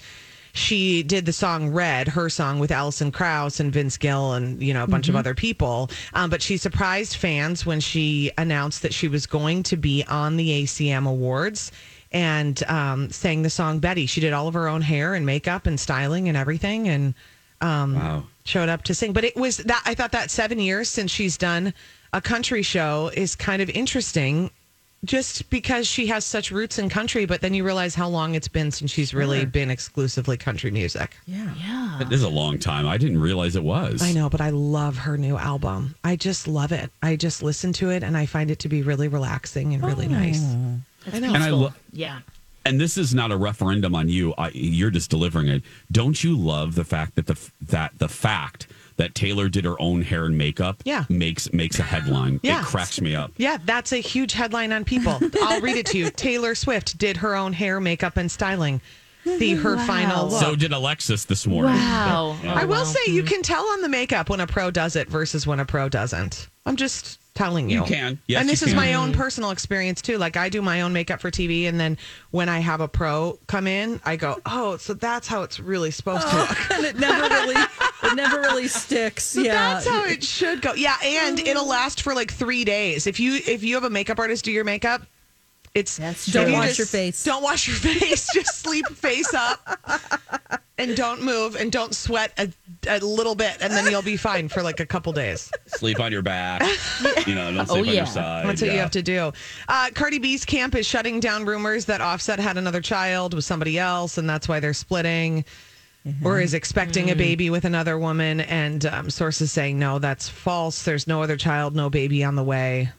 she 0.58 1.04
did 1.04 1.26
the 1.26 1.34
song 1.34 1.70
Red, 1.70 2.08
her 2.08 2.30
song 2.30 2.60
with 2.60 2.72
Alison 2.72 3.12
Krauss 3.12 3.60
and 3.60 3.72
Vince 3.72 3.98
Gill 3.98 4.34
and, 4.34 4.62
you 4.62 4.74
know, 4.74 4.84
a 4.84 4.88
bunch 4.88 5.08
of 5.08 5.16
other 5.16 5.36
people. 5.36 5.90
Um, 6.14 6.30
but 6.30 6.42
she 6.42 6.58
surprised 6.58 7.16
fans 7.16 7.66
when 7.66 7.80
she 7.80 8.32
announced 8.38 8.82
that 8.82 8.94
she 8.94 9.08
was 9.08 9.28
going 9.28 9.64
to 9.64 9.78
be 9.78 10.04
on 10.06 10.36
the 10.36 10.64
ACM 10.64 11.08
Awards 11.08 11.72
and 12.12 12.62
um, 12.68 13.10
sang 13.12 13.44
the 13.44 13.50
song 13.50 13.80
Betty. 13.80 14.06
She 14.06 14.22
did 14.22 14.34
all 14.34 14.48
of 14.48 14.54
her 14.56 14.68
own 14.68 14.82
hair 14.82 15.14
and 15.14 15.26
makeup 15.26 15.68
and 15.68 15.80
styling 15.80 16.28
and 16.28 16.38
everything 16.38 16.88
and 16.88 17.14
um, 17.62 17.96
Wow. 17.96 18.24
showed 18.46 18.70
up 18.70 18.84
to 18.84 18.94
sing. 18.94 19.14
But 19.14 19.24
it 19.24 19.36
was 19.36 19.58
that 19.58 19.82
I 19.86 19.94
thought 19.96 20.12
that 20.12 20.32
seven 20.32 20.60
years 20.60 20.90
since 20.90 21.12
she's 21.12 21.38
done 21.38 21.74
a 22.14 22.22
country 22.22 22.62
show 22.62 23.12
is 23.14 23.36
kind 23.36 23.62
of 23.62 23.70
interesting 23.72 24.50
just 25.06 25.50
because 25.52 25.86
she 25.88 26.08
has 26.08 26.26
such 26.26 26.50
roots 26.50 26.80
in 26.80 26.90
country, 26.90 27.26
but 27.28 27.40
then 27.42 27.54
you 27.54 27.64
realize 27.64 27.94
how 27.94 28.08
long 28.08 28.34
it's 28.34 28.48
been 28.48 28.72
since 28.72 28.90
she's 28.90 29.14
really 29.14 29.46
been 29.46 29.70
exclusively 29.70 30.36
country 30.38 30.72
music. 30.72 31.16
Yeah. 31.28 31.54
Yeah. 31.56 32.02
It 32.02 32.12
is 32.12 32.24
a 32.24 32.30
long 32.30 32.58
time. 32.58 32.88
I 32.88 32.98
didn't 32.98 33.20
realize 33.22 33.56
it 33.56 33.64
was. 33.64 34.02
I 34.02 34.12
know, 34.12 34.28
but 34.28 34.42
I 34.42 34.50
love 34.50 34.98
her 34.98 35.16
new 35.16 35.38
album. 35.38 35.94
I 36.04 36.16
just 36.16 36.48
love 36.48 36.72
it. 36.72 36.90
I 37.04 37.16
just 37.16 37.44
listen 37.44 37.74
to 37.74 37.92
it 37.92 38.04
and 38.04 38.18
I 38.18 38.26
find 38.26 38.50
it 38.50 38.58
to 38.60 38.70
be 38.70 38.82
really 38.82 39.08
relaxing 39.08 39.76
and 39.76 39.84
really 39.84 40.08
nice. 40.08 40.42
I 41.14 41.20
know. 41.20 41.34
And 41.34 41.44
I 41.44 41.50
lo- 41.52 41.74
Yeah. 41.94 42.20
And 42.68 42.80
this 42.82 42.98
is 42.98 43.16
not 43.16 43.32
a 43.32 43.38
referendum 43.38 43.96
on 43.96 44.10
you. 44.10 44.34
I, 44.38 44.50
you're 44.54 44.90
just 44.90 45.10
delivering 45.10 45.48
it. 45.48 45.64
Don't 45.92 46.24
you 46.24 46.38
love 46.38 46.76
the 46.76 46.84
fact 46.84 47.16
that 47.16 47.28
the 47.28 47.34
f- 47.34 47.52
that 47.62 47.98
the 47.98 48.08
fact 48.08 48.68
that 48.98 49.16
Taylor 49.16 49.48
did 49.48 49.64
her 49.66 49.80
own 49.82 50.02
hair 50.02 50.26
and 50.26 50.38
makeup 50.38 50.82
Yeah. 50.84 51.06
makes 51.10 51.52
makes 51.54 51.80
a 51.80 51.84
headline. 51.84 52.40
Yeah. 52.44 52.62
It 52.62 52.66
cracks 52.66 53.00
me 53.00 53.16
up. 53.16 53.32
yeah, 53.38 53.58
that's 53.64 53.94
a 53.94 53.98
huge 53.98 54.34
headline 54.34 54.72
on 54.72 54.84
people. 54.84 55.20
I'll 55.42 55.62
read 55.62 55.78
it 55.78 55.86
to 55.88 55.98
you. 55.98 56.10
Taylor 56.10 56.56
Swift 56.56 56.98
did 56.98 57.18
her 57.18 57.36
own 57.36 57.54
hair, 57.54 57.80
makeup, 57.80 58.18
and 58.18 58.30
styling. 58.30 58.82
See 59.24 59.56
her 59.56 59.78
final 59.78 60.30
look. 60.30 60.42
So 60.42 60.56
did 60.56 60.72
Alexis 60.72 61.26
this 61.26 61.46
morning. 61.46 61.74
Wow. 61.74 62.38
Yeah. 62.42 62.54
I 62.54 62.64
will 62.64 62.78
wow. 62.78 62.84
say 62.86 63.12
you 63.12 63.24
mm-hmm. 63.24 63.34
can 63.34 63.42
tell 63.44 63.66
on 63.66 63.82
the 63.82 63.90
makeup 63.90 64.30
when 64.30 64.40
a 64.40 64.48
pro 64.48 64.72
does 64.72 64.96
it 64.96 65.10
versus 65.10 65.46
when 65.46 65.60
a 65.60 65.66
pro 65.66 65.90
doesn't. 65.90 66.48
I'm 66.66 66.78
just 66.78 67.20
telling 67.38 67.70
you. 67.70 67.80
You 67.80 67.86
can. 67.86 68.20
Yes, 68.28 68.42
and 68.42 68.50
this 68.50 68.64
is 68.64 68.70
can. 68.70 68.78
my 68.78 68.96
own 68.96 69.14
personal 69.14 69.52
experience 69.52 70.02
too. 70.02 70.18
Like 70.18 70.36
I 70.36 70.50
do 70.50 70.62
my 70.62 70.82
own 70.82 70.92
makeup 70.92 71.22
for 71.22 71.30
TV, 71.30 71.70
and 71.70 71.80
then 71.80 71.98
when 72.32 72.50
I 72.50 72.60
have 72.60 72.82
a 72.82 72.88
pro 72.88 73.40
come 73.48 73.68
in, 73.68 74.02
I 74.04 74.16
go, 74.16 74.42
"Oh, 74.46 74.78
so 74.78 74.94
that's 74.94 75.28
how 75.28 75.44
it's 75.44 75.60
really 75.60 75.92
supposed 75.92 76.28
to 76.28 76.36
oh, 76.36 76.48
look." 76.50 76.72
and 76.72 76.86
it 76.86 76.98
never 76.98 77.22
really 77.22 77.56
it 78.04 78.16
never 78.16 78.42
really 78.42 78.68
sticks. 78.84 79.24
So 79.24 79.42
yeah. 79.42 79.54
that's 79.54 79.88
how 79.88 80.04
it 80.06 80.24
should 80.24 80.62
go. 80.62 80.74
Yeah, 80.74 80.98
and 81.04 81.40
oh. 81.40 81.44
it'll 81.46 81.68
last 81.68 82.02
for 82.02 82.16
like 82.16 82.32
three 82.32 82.66
days. 82.66 83.06
If 83.08 83.20
you 83.20 83.36
if 83.36 83.64
you 83.64 83.76
have 83.76 83.84
a 83.84 83.90
makeup 83.90 84.20
artist 84.20 84.44
do 84.44 84.52
your 84.52 84.66
makeup, 84.66 85.04
it's 85.76 85.98
Don't 86.32 86.48
you 86.48 86.54
wash 86.54 86.68
just 86.70 86.80
your 86.80 86.88
face. 86.88 87.24
Don't 87.24 87.44
wash 87.44 87.68
your 87.68 87.78
face. 87.94 88.28
just 88.34 88.60
sleep 88.62 88.88
face 88.88 89.34
up, 89.34 90.60
and 90.78 90.96
don't 90.96 91.22
move, 91.24 91.56
and 91.56 91.72
don't 91.72 91.96
sweat 91.96 92.32
a, 92.38 92.52
a 92.88 93.00
little 93.00 93.36
bit, 93.36 93.58
and 93.62 93.74
then 93.74 93.90
you'll 93.92 94.02
be 94.02 94.18
fine 94.18 94.48
for 94.48 94.62
like 94.62 94.80
a 94.80 94.86
couple 94.86 95.12
days. 95.14 95.52
Sleep 95.68 96.00
on 96.00 96.12
your 96.12 96.22
back. 96.22 96.62
you 97.26 97.34
know, 97.36 97.52
don't 97.52 97.60
Oh, 97.70 97.76
sleep 97.76 97.88
on 97.88 97.94
your 97.96 98.06
side. 98.06 98.48
That's 98.48 98.62
what 98.62 98.72
you 98.72 98.78
have 98.78 98.92
to 98.92 99.02
do. 99.02 99.32
Uh, 99.68 99.90
Cardi 99.94 100.20
B's 100.20 100.46
camp 100.46 100.76
is 100.76 100.86
shutting 100.86 101.20
down 101.20 101.46
rumors 101.46 101.86
that 101.86 102.00
Offset 102.02 102.40
had 102.40 102.58
another 102.58 102.82
child 102.82 103.34
with 103.34 103.46
somebody 103.46 103.80
else, 103.80 104.18
and 104.18 104.30
that's 104.30 104.48
why 104.48 104.60
they're 104.60 104.74
splitting. 104.74 105.46
Or 106.24 106.40
is 106.40 106.54
expecting 106.54 107.10
a 107.12 107.16
baby 107.16 107.50
with 107.50 107.66
another 107.66 108.00
woman, 108.00 108.40
and 108.40 108.86
um, 108.86 109.10
sources 109.10 109.52
saying 109.52 109.78
no, 109.78 110.00
that's 110.00 110.30
false. 110.30 110.84
There's 110.84 111.06
no 111.06 111.22
other 111.22 111.36
child, 111.36 111.76
no 111.76 111.90
baby 111.90 112.24
on 112.24 112.36
the 112.36 112.46
way. 112.46 112.90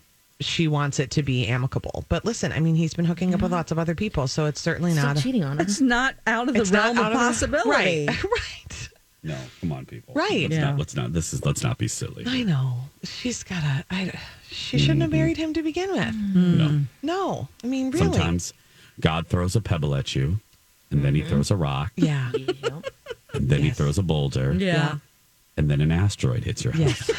She 0.40 0.68
wants 0.68 1.00
it 1.00 1.10
to 1.12 1.22
be 1.22 1.46
amicable. 1.48 2.04
But 2.08 2.24
listen, 2.24 2.52
I 2.52 2.60
mean, 2.60 2.76
he's 2.76 2.94
been 2.94 3.04
hooking 3.04 3.34
up 3.34 3.42
with 3.42 3.50
lots 3.50 3.72
of 3.72 3.78
other 3.78 3.94
people, 3.94 4.28
so 4.28 4.46
it's 4.46 4.60
certainly 4.60 4.92
Still 4.92 5.04
not. 5.04 5.16
cheating 5.18 5.42
on 5.42 5.56
her. 5.56 5.62
it's 5.62 5.80
not 5.80 6.14
out 6.26 6.48
of 6.48 6.54
the 6.54 6.60
it's 6.60 6.70
realm 6.70 6.96
of 6.96 7.06
out 7.06 7.12
the- 7.12 7.18
possibility. 7.18 8.06
right, 8.06 8.24
right. 8.24 8.88
No, 9.24 9.36
come 9.60 9.72
on, 9.72 9.84
people. 9.84 10.14
Right. 10.14 10.42
Let's, 10.42 10.54
Yeah. 10.54 10.60
not, 10.70 10.78
let's 10.78 10.94
not. 10.94 11.12
This 11.12 11.34
is. 11.34 11.44
Let's 11.44 11.64
not 11.64 11.76
be 11.76 11.88
silly. 11.88 12.24
I 12.26 12.44
know 12.44 12.74
she's 13.02 13.42
got 13.42 13.62
a. 13.64 13.84
I, 13.90 14.12
she 14.48 14.78
shouldn't 14.78 15.02
have 15.02 15.10
mm-hmm. 15.10 15.18
married 15.18 15.36
him 15.36 15.52
to 15.54 15.62
begin 15.62 15.90
with. 15.92 16.14
No. 16.14 16.80
No, 17.02 17.48
I 17.64 17.66
mean, 17.66 17.90
really. 17.90 18.04
Sometimes 18.06 18.54
God 19.00 19.26
throws 19.26 19.56
a 19.56 19.60
pebble 19.60 19.96
at 19.96 20.14
you, 20.14 20.38
and 20.90 21.04
then 21.04 21.14
He 21.14 21.22
mm-hmm. 21.22 21.30
throws 21.30 21.50
a 21.50 21.56
rock, 21.56 21.92
Yeah. 21.96 22.30
And 23.34 23.50
then 23.50 23.60
He 23.60 23.70
throws 23.70 23.98
a 23.98 24.02
boulder, 24.02 24.54
Yeah. 24.54 24.98
And 25.58 25.68
then 25.68 25.80
an 25.80 25.90
asteroid 25.90 26.44
hits 26.44 26.62
your 26.62 26.72
house. 26.72 27.10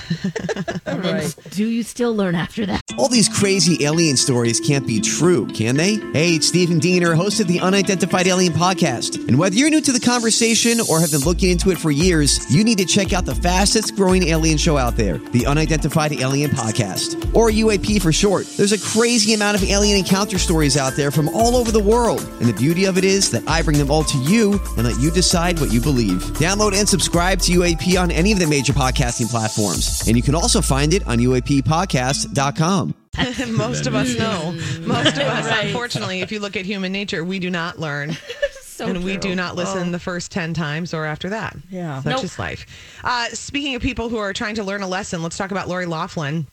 And 0.86 1.04
then 1.04 1.32
do 1.52 1.68
you 1.68 1.84
still 1.84 2.16
learn 2.16 2.36
after 2.36 2.66
that? 2.66 2.82
All 2.98 3.10
these 3.10 3.28
crazy 3.28 3.84
alien 3.86 4.16
stories 4.16 4.62
can't 4.62 4.88
be 4.88 5.02
true, 5.02 5.46
can 5.48 5.76
they? 5.76 5.96
Hey, 6.14 6.36
it's 6.36 6.48
Stephen 6.48 6.80
Diener, 6.80 7.14
host 7.16 7.42
of 7.42 7.48
the 7.48 7.60
Unidentified 7.60 8.28
Alien 8.28 8.54
Podcast. 8.54 9.28
And 9.28 9.38
whether 9.38 9.56
you're 9.56 9.70
new 9.70 9.82
to 9.82 9.92
the 9.92 10.00
conversation 10.00 10.80
or 10.90 11.02
have 11.02 11.12
been 11.12 11.22
looking 11.22 11.52
into 11.52 11.70
it 11.72 11.78
for 11.78 11.92
years, 11.92 12.50
you 12.54 12.64
need 12.64 12.78
to 12.78 12.86
check 12.86 13.12
out 13.12 13.26
the 13.26 13.36
fastest 13.36 13.96
growing 13.98 14.24
alien 14.30 14.58
show 14.58 14.78
out 14.78 14.96
there, 14.96 15.18
the 15.18 15.46
Unidentified 15.46 16.14
Alien 16.14 16.52
Podcast, 16.52 17.36
or 17.36 17.50
UAP 17.50 18.02
for 18.02 18.14
short. 18.14 18.48
There's 18.56 18.72
a 18.72 18.80
crazy 18.80 19.34
amount 19.34 19.62
of 19.62 19.70
alien 19.70 19.98
encounter 19.98 20.40
stories 20.40 20.78
out 20.78 20.94
there 20.94 21.12
from 21.12 21.28
all 21.30 21.58
over 21.58 21.72
the 21.72 21.84
world. 21.84 22.22
And 22.40 22.48
the 22.48 22.54
beauty 22.54 22.86
of 22.86 22.98
it 22.98 23.04
is 23.04 23.30
that 23.32 23.46
I 23.50 23.62
bring 23.62 23.78
them 23.78 23.92
all 23.92 24.06
to 24.06 24.18
you 24.20 24.54
and 24.78 24.86
let 24.88 24.98
you 25.00 25.12
decide 25.12 25.60
what 25.60 25.74
you 25.74 25.82
believe. 25.82 26.22
Download 26.40 26.74
and 26.74 26.88
subscribe 26.88 27.40
to 27.42 27.52
UAP 27.52 28.02
on 28.02 28.12
any 28.12 28.29
any 28.30 28.34
of 28.44 28.48
the 28.48 28.48
major 28.48 28.74
podcasting 28.74 29.28
platforms. 29.28 30.04
And 30.08 30.16
you 30.16 30.22
can 30.22 30.36
also 30.36 30.62
find 30.62 30.94
it 30.94 31.06
on 31.08 31.18
UAPpodcast.com. 31.18 32.94
Most 33.58 33.88
of 33.88 33.96
us 33.96 34.16
know. 34.20 34.52
Most 34.82 35.16
of 35.18 35.24
us, 35.24 35.46
Right. 35.48 35.66
unfortunately, 35.66 36.22
if 36.22 36.32
you 36.32 36.40
look 36.40 36.56
at 36.56 36.64
human 36.64 36.92
nature, 36.92 37.24
we 37.24 37.40
do 37.40 37.50
not 37.50 37.80
learn. 37.80 38.16
and 38.80 39.04
we 39.04 39.18
do 39.18 39.34
not 39.36 39.56
listen 39.56 39.88
Oh. 39.90 39.92
the 39.92 39.98
first 40.00 40.32
10 40.32 40.54
times 40.54 40.94
or 40.94 41.06
after 41.06 41.30
that. 41.30 41.58
Yeah. 41.72 42.04
Such 42.04 42.12
Nope. 42.18 42.24
is 42.24 42.38
life. 42.38 42.68
Uh, 43.04 43.30
speaking 43.30 43.74
of 43.74 43.82
people 43.82 44.10
who 44.10 44.18
are 44.18 44.32
trying 44.32 44.56
to 44.56 44.64
learn 44.64 44.84
a 44.84 44.88
lesson, 44.88 45.24
let's 45.24 45.36
talk 45.36 45.50
about 45.50 45.68
Lori 45.68 45.88
Laughlin. 45.88 46.46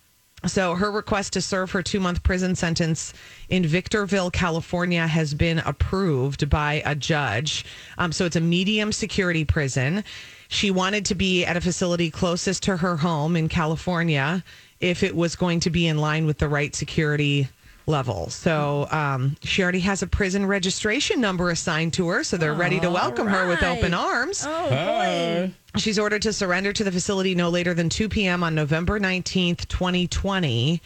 So, 0.47 0.75
her 0.77 0.91
request 0.91 1.33
to 1.35 1.41
serve 1.43 1.71
her 1.73 1.83
two 1.83 2.01
month 2.01 2.23
prison 2.23 2.55
sentence 2.55 3.13
in 3.51 3.67
Victorville, 3.67 4.31
California, 4.31 5.07
has 5.07 5.35
been 5.35 5.59
approved 5.61 6.49
by 6.49 6.83
a 6.87 6.95
judge. 6.95 7.65
Um, 7.99 8.13
so, 8.13 8.25
it's 8.27 8.37
a 8.37 8.41
medium 8.41 8.93
security 8.93 9.45
prison. 9.45 10.05
She 10.49 10.71
wanted 10.71 11.05
to 11.07 11.15
be 11.15 11.45
at 11.45 11.57
a 11.57 11.61
facility 11.61 12.11
closest 12.11 12.63
to 12.65 12.77
her 12.77 12.97
home 12.97 13.37
in 13.37 13.49
California 13.49 14.45
if 14.81 15.03
it 15.03 15.15
was 15.15 15.37
going 15.37 15.61
to 15.61 15.71
be 15.71 15.87
in 15.87 15.99
line 15.99 16.27
with 16.27 16.39
the 16.39 16.49
right 16.49 16.75
security 16.75 17.49
level. 17.87 18.29
So, 18.31 18.89
um, 18.91 19.37
she 19.43 19.63
already 19.63 19.81
has 19.81 20.03
a 20.03 20.07
prison 20.07 20.45
registration 20.47 21.21
number 21.21 21.51
assigned 21.51 21.93
to 21.95 22.09
her. 22.09 22.25
So, 22.25 22.37
they're 22.37 22.55
ready 22.55 22.81
to 22.81 22.91
welcome 22.91 23.29
her 23.29 23.47
with 23.49 23.63
open 23.63 23.95
arms. 23.95 24.45
Oh, 24.47 24.69
boy. 24.69 25.53
She's 25.77 25.99
ordered 25.99 26.23
to 26.23 26.33
surrender 26.33 26.73
to 26.73 26.85
the 26.85 26.93
facility 26.93 27.35
no 27.35 27.49
later 27.49 27.75
than 27.75 27.89
2 27.89 28.09
p.m. 28.09 28.43
on 28.43 28.55
November 28.55 28.99
19th, 28.99 29.69
2020. 29.69 30.81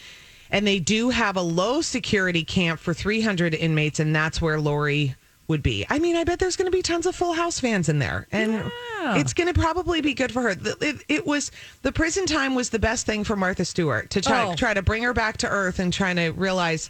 And 0.50 0.66
they 0.66 0.78
do 0.78 1.10
have 1.10 1.36
a 1.36 1.42
low 1.42 1.80
security 1.80 2.44
camp 2.44 2.80
for 2.80 2.92
300 2.92 3.54
inmates, 3.54 4.00
and 4.00 4.14
that's 4.14 4.42
where 4.42 4.60
Lori 4.60 5.14
would 5.50 5.62
be. 5.62 5.84
I 5.90 5.98
mean, 5.98 6.16
I 6.16 6.24
bet 6.24 6.38
there's 6.38 6.56
going 6.56 6.70
to 6.70 6.76
be 6.76 6.80
tons 6.82 7.04
of 7.04 7.14
Full 7.14 7.34
House 7.34 7.60
fans 7.60 7.88
in 7.90 7.98
there, 7.98 8.26
and 8.32 8.70
it's 9.18 9.34
going 9.34 9.52
to 9.52 9.60
probably 9.60 10.00
be 10.00 10.14
good 10.14 10.32
for 10.32 10.40
her. 10.42 10.54
The- 10.54 10.76
It, 10.80 11.04
it 11.08 11.26
was 11.26 11.50
the 11.82 11.92
prison 11.92 12.24
time 12.24 12.54
was 12.54 12.70
the 12.70 12.78
best 12.78 13.04
thing 13.04 13.24
for 13.24 13.36
Martha 13.36 13.64
Stewart 13.66 14.08
to 14.10 14.20
try 14.22 14.46
Oh. 14.46 14.54
try 14.54 14.72
to 14.72 14.80
bring 14.82 15.02
her 15.02 15.12
back 15.12 15.36
to 15.38 15.48
earth 15.48 15.78
and 15.78 15.92
trying 15.92 16.16
to 16.16 16.30
realize 16.30 16.88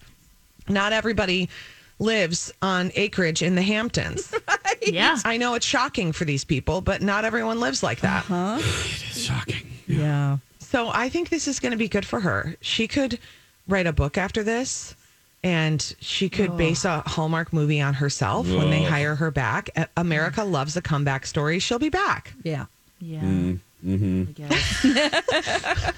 not 0.68 0.92
everybody 0.92 1.48
lives 1.98 2.52
on 2.62 2.92
acreage 2.94 3.42
in 3.42 3.56
the 3.56 3.62
Hamptons. 3.62 4.32
Yeah. 4.86 5.18
I 5.26 5.36
know 5.36 5.54
it's 5.54 5.66
shocking 5.66 6.10
for 6.12 6.24
these 6.24 6.42
people, 6.42 6.80
but 6.80 7.02
not 7.02 7.26
everyone 7.26 7.60
lives 7.60 7.82
like 7.82 8.00
that. 8.00 8.24
Huh? 8.24 8.56
It 8.60 9.10
is 9.10 9.24
shocking. 9.24 9.66
Yeah. 9.86 10.38
So 10.58 10.88
I 10.88 11.10
think 11.10 11.28
this 11.28 11.46
is 11.46 11.60
going 11.60 11.72
to 11.72 11.76
be 11.76 11.86
good 11.88 12.06
for 12.06 12.20
her. 12.20 12.56
She 12.62 12.88
could 12.88 13.18
write 13.68 13.86
a 13.86 13.92
book 13.92 14.16
after 14.16 14.42
this 14.42 14.94
and 15.42 15.94
she 16.00 16.28
could 16.28 16.56
base 16.56 16.84
a 16.84 17.00
Hallmark 17.06 17.52
movie 17.52 17.80
on 17.80 17.94
herself 17.94 18.46
when 18.48 18.70
they 18.70 18.82
hire 18.82 19.14
her 19.14 19.30
back. 19.30 19.70
A- 19.76 19.88
America 19.96 20.44
loves 20.44 20.76
a 20.76 20.82
comeback 20.82 21.26
story. 21.26 21.58
She'll 21.58 21.78
be 21.78 21.88
back. 21.88 22.34
Yeah. 22.42 22.66
Yeah. 23.00 23.20
Mm-hmm. 23.20 24.24
I 24.28 24.32
guess. 24.32 25.94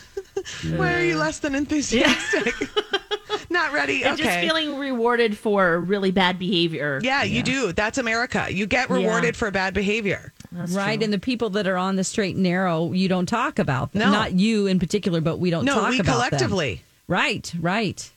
Why 0.76 0.94
are 0.94 1.04
you 1.04 1.16
less 1.16 1.40
than 1.40 1.54
enthusiastic? 1.54 2.54
Not 3.50 3.72
ready. 3.72 4.04
And 4.04 4.14
okay. 4.14 4.22
just 4.25 4.38
feeling 4.40 4.78
rewarded 4.78 5.37
for 5.37 5.80
really 5.80 6.11
bad 6.11 6.38
behavior. 6.38 7.00
yeah, 7.02 7.22
you 7.22 7.42
do. 7.42 7.72
That's 7.72 7.99
America. 7.99 8.46
You 8.49 8.66
get 8.66 8.88
rewarded 8.90 9.37
for 9.37 9.50
bad 9.50 9.75
behavior. 9.75 10.32
right. 10.52 11.02
And 11.02 11.12
the 11.12 11.18
people 11.18 11.50
that 11.50 11.66
are 11.66 11.76
on 11.76 11.96
the 11.96 12.04
straight 12.04 12.34
and 12.34 12.42
narrow, 12.44 12.92
you 12.92 13.08
don't 13.08 13.26
talk 13.26 13.58
about. 13.58 13.94
No. 13.94 14.11
Not 14.11 14.32
you 14.32 14.66
in 14.68 14.78
particular, 14.78 15.20
but 15.20 15.38
we 15.38 15.50
don't 15.50 15.64
No, 15.64 15.75
talk 15.75 15.90
we 15.90 15.99
about 15.99 16.06
them. 16.06 16.06
No, 16.06 16.18
we 16.18 16.28
collectively. 16.28 16.82
Right, 17.08 17.52
right. 17.61 18.11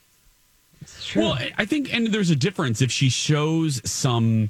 Well, 1.16 1.34
I- 1.34 1.54
think, 1.66 1.94
and 1.94 2.08
there's 2.08 2.30
a 2.30 2.36
difference 2.36 2.82
if 2.82 2.92
she 2.92 3.10
shows 3.10 3.82
some 3.90 4.50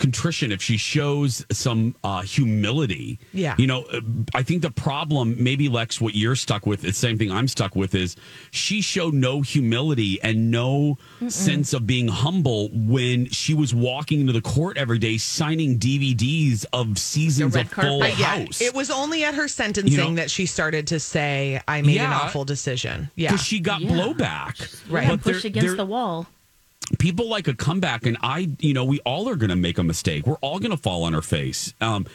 contrition, 0.00 0.50
if 0.50 0.60
she 0.60 0.76
shows 0.76 1.46
some 1.52 1.94
uh, 2.02 2.22
humility. 2.22 3.20
Yeah. 3.32 3.54
You 3.58 3.68
know, 3.68 3.82
uh, 3.84 4.00
I 4.34 4.42
think 4.42 4.62
the 4.62 4.70
problem, 4.72 5.36
maybe 5.42 5.68
Lex, 5.68 6.00
what 6.00 6.14
you're 6.16 6.34
stuck 6.34 6.66
with, 6.66 6.82
the 6.82 6.92
same 6.92 7.16
thing 7.18 7.30
I'm 7.30 7.46
stuck 7.46 7.76
with, 7.76 7.94
is 7.94 8.16
she 8.50 8.80
showed 8.80 9.14
no 9.14 9.42
humility 9.42 10.20
and 10.22 10.50
no 10.50 10.98
sense 11.28 11.72
of 11.72 11.86
being 11.86 12.08
humble 12.08 12.70
when 12.72 13.26
she 13.28 13.54
was 13.54 13.72
walking 13.74 14.20
into 14.20 14.32
the 14.32 14.40
court 14.40 14.76
every 14.76 14.98
day 14.98 15.18
signing 15.18 15.78
DVDs 15.78 16.64
of 16.72 16.98
seasons 16.98 17.54
red 17.54 17.66
of 17.66 17.72
Full 17.72 18.00
carpet. 18.00 18.14
Uh, 18.14 18.20
yeah, 18.20 18.44
House. 18.44 18.60
it 18.60 18.74
was 18.74 18.90
only 18.90 19.22
at 19.24 19.34
her 19.34 19.46
sentencing 19.46 19.92
You 19.92 19.98
know- 19.98 20.14
that 20.16 20.30
she 20.30 20.46
started 20.46 20.86
to 20.88 20.98
say, 20.98 21.60
"I 21.68 21.82
made 21.82 21.98
an 22.00 22.12
awful 22.12 22.44
decision." 22.44 23.10
Yeah, 23.14 23.30
Because 23.32 23.46
she 23.46 23.60
got 23.60 23.80
Yeah. 23.82 23.90
blowback. 23.90 24.80
Right. 24.90 25.04
Yeah, 25.04 25.10
But 25.10 25.22
pushed 25.22 25.44
against 25.44 25.66
there- 25.68 25.76
the 25.76 25.84
wall. 25.86 26.26
People 26.98 27.28
like 27.28 27.46
a 27.48 27.54
comeback 27.54 28.04
and 28.04 28.16
i 28.22 28.48
you 28.58 28.74
know 28.74 28.84
we 28.84 28.98
all 29.00 29.28
are 29.28 29.36
going 29.36 29.50
to 29.50 29.56
make 29.56 29.78
a 29.78 29.82
mistake. 29.82 30.26
We're 30.26 30.34
all 30.42 30.58
going 30.58 30.72
to 30.72 30.76
fall 30.76 31.04
on 31.04 31.14
our 31.14 31.22
face. 31.22 31.72
Um 31.80 32.06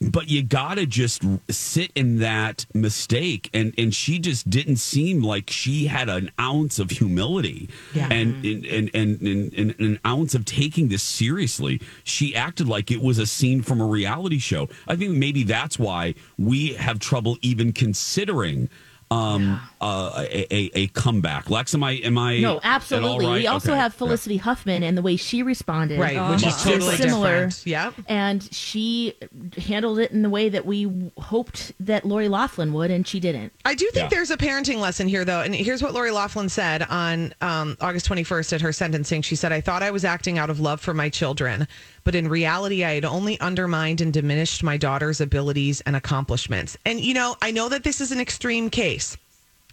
but 0.00 0.28
you 0.28 0.42
gotta 0.42 0.86
just 0.86 1.22
sit 1.48 1.92
in 1.94 2.18
that 2.18 2.66
mistake 2.74 3.48
and 3.54 3.72
and 3.78 3.94
she 3.94 4.18
just 4.18 4.50
didn't 4.50 4.78
seem 4.78 5.22
like 5.22 5.50
she 5.50 5.86
had 5.86 6.08
an 6.08 6.32
ounce 6.40 6.80
of 6.80 6.90
humility 6.90 7.68
Yeah. 7.94 8.08
and, 8.10 8.44
and, 8.44 8.64
and, 8.64 8.90
and, 8.92 9.20
and, 9.22 9.52
and 9.56 9.74
an 9.78 10.00
ounce 10.04 10.34
of 10.34 10.44
taking 10.46 10.88
this 10.88 11.04
seriously. 11.04 11.80
She 12.02 12.34
acted 12.34 12.66
like 12.66 12.90
it 12.90 13.00
was 13.00 13.18
a 13.20 13.26
scene 13.26 13.62
from 13.62 13.80
a 13.80 13.86
reality 13.86 14.38
show. 14.40 14.68
I 14.88 14.96
think 14.96 15.12
maybe 15.16 15.44
that's 15.44 15.78
why 15.78 16.16
we 16.36 16.72
have 16.74 16.98
trouble 16.98 17.38
even 17.40 17.72
considering 17.72 18.68
um 19.10 19.60
uh, 19.80 20.24
a, 20.28 20.52
a 20.54 20.70
a 20.74 20.86
comeback 20.88 21.48
lex 21.48 21.74
am 21.74 21.84
i 21.84 21.92
am 21.92 22.18
i 22.18 22.38
No, 22.40 22.58
absolutely. 22.62 23.26
right? 23.26 23.34
We 23.34 23.46
also 23.46 23.70
Okay. 23.72 23.80
have 23.80 23.94
Felicity 23.94 24.38
Huffman 24.38 24.82
and 24.82 24.96
the 24.98 25.02
way 25.02 25.16
she 25.16 25.42
responded. 25.42 26.00
right, 26.00 26.30
which 26.30 26.44
is 26.46 26.60
totally 26.62 26.96
similar. 26.96 27.46
different. 27.46 27.66
Yep. 27.66 27.94
And 28.08 28.42
she 28.52 29.14
handled 29.58 29.98
it 30.00 30.10
in 30.10 30.22
the 30.22 30.30
way 30.30 30.48
that 30.48 30.66
we 30.66 31.10
hoped 31.18 31.72
that 31.80 32.04
Lori 32.04 32.28
Laughlin 32.28 32.72
would, 32.72 32.90
and 32.90 33.06
she 33.06 33.20
didn't. 33.20 33.52
I 33.64 33.74
do 33.74 33.84
think 33.92 34.04
Yeah. 34.04 34.08
there's 34.08 34.30
a 34.30 34.36
parenting 34.36 34.78
lesson 34.80 35.06
here, 35.08 35.24
though. 35.24 35.40
And 35.40 35.54
here's 35.54 35.82
what 35.82 35.92
Lori 35.94 36.10
Laughlin 36.10 36.48
said 36.48 36.82
on 36.82 37.32
um, 37.40 37.76
August 37.80 38.08
21st 38.08 38.54
at 38.54 38.60
her 38.62 38.72
sentencing. 38.72 39.22
She 39.22 39.36
said, 39.36 39.52
I 39.52 39.60
thought 39.60 39.82
I 39.82 39.90
was 39.90 40.04
acting 40.04 40.38
out 40.38 40.50
of 40.50 40.58
love 40.58 40.80
for 40.80 40.94
my 40.94 41.08
children, 41.10 41.68
but 42.06 42.14
in 42.14 42.28
reality, 42.28 42.84
I 42.84 42.92
had 42.92 43.04
only 43.04 43.38
undermined 43.40 44.00
and 44.00 44.12
diminished 44.12 44.62
my 44.62 44.76
daughter's 44.76 45.20
abilities 45.20 45.80
and 45.80 45.96
accomplishments. 45.96 46.78
And, 46.84 47.00
you 47.00 47.12
know, 47.12 47.34
I 47.42 47.50
know 47.50 47.68
that 47.68 47.82
this 47.82 48.00
is 48.00 48.12
an 48.12 48.20
extreme 48.20 48.70
case, 48.70 49.16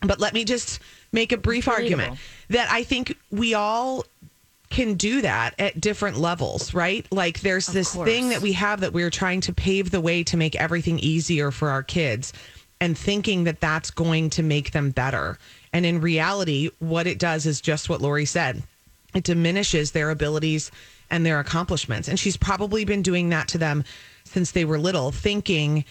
but 0.02 0.20
let 0.20 0.34
me 0.34 0.44
just 0.44 0.80
make 1.12 1.32
a 1.32 1.38
brief 1.38 1.68
argument 1.68 2.18
that 2.50 2.68
I 2.72 2.86
think 2.86 3.16
we 3.30 3.54
all 3.54 4.04
can 4.72 4.96
do 4.96 5.22
that 5.22 5.54
at 5.60 5.80
different 5.80 6.18
levels, 6.18 6.74
right? 6.74 7.06
Like 7.12 7.42
there's 7.42 7.68
Of 7.68 7.76
this 7.76 7.94
course. 7.94 8.10
thing 8.10 8.30
that 8.30 8.42
we 8.42 8.54
have 8.54 8.80
that 8.80 8.94
we're 8.94 9.12
trying 9.12 9.42
to 9.42 9.54
pave 9.54 9.92
the 9.92 10.02
way 10.02 10.24
to 10.24 10.36
make 10.36 10.56
everything 10.56 10.98
easier 10.98 11.52
for 11.52 11.70
our 11.70 11.84
kids 11.84 12.34
and 12.82 12.98
thinking 12.98 13.44
that 13.44 13.62
that's 13.62 13.92
going 13.92 14.32
to 14.32 14.42
make 14.42 14.72
them 14.72 14.90
better. 14.90 15.38
And 15.72 15.86
in 15.86 16.02
reality, 16.02 16.72
what 16.80 17.06
it 17.06 17.20
does 17.20 17.46
is 17.46 17.62
just 17.62 17.90
what 17.90 18.02
Lori 18.02 18.26
said. 18.26 18.64
It 19.14 19.24
diminishes 19.24 19.92
their 19.92 20.10
abilities 20.10 20.72
and 21.14 21.24
their 21.24 21.40
accomplishments. 21.40 22.08
And 22.08 22.20
she's 22.20 22.36
probably 22.36 22.86
been 22.86 23.04
doing 23.04 23.30
that 23.30 23.48
to 23.50 23.60
them 23.60 23.84
since 24.24 24.52
they 24.52 24.66
were 24.66 24.80
little, 24.80 25.12
thinking, 25.12 25.86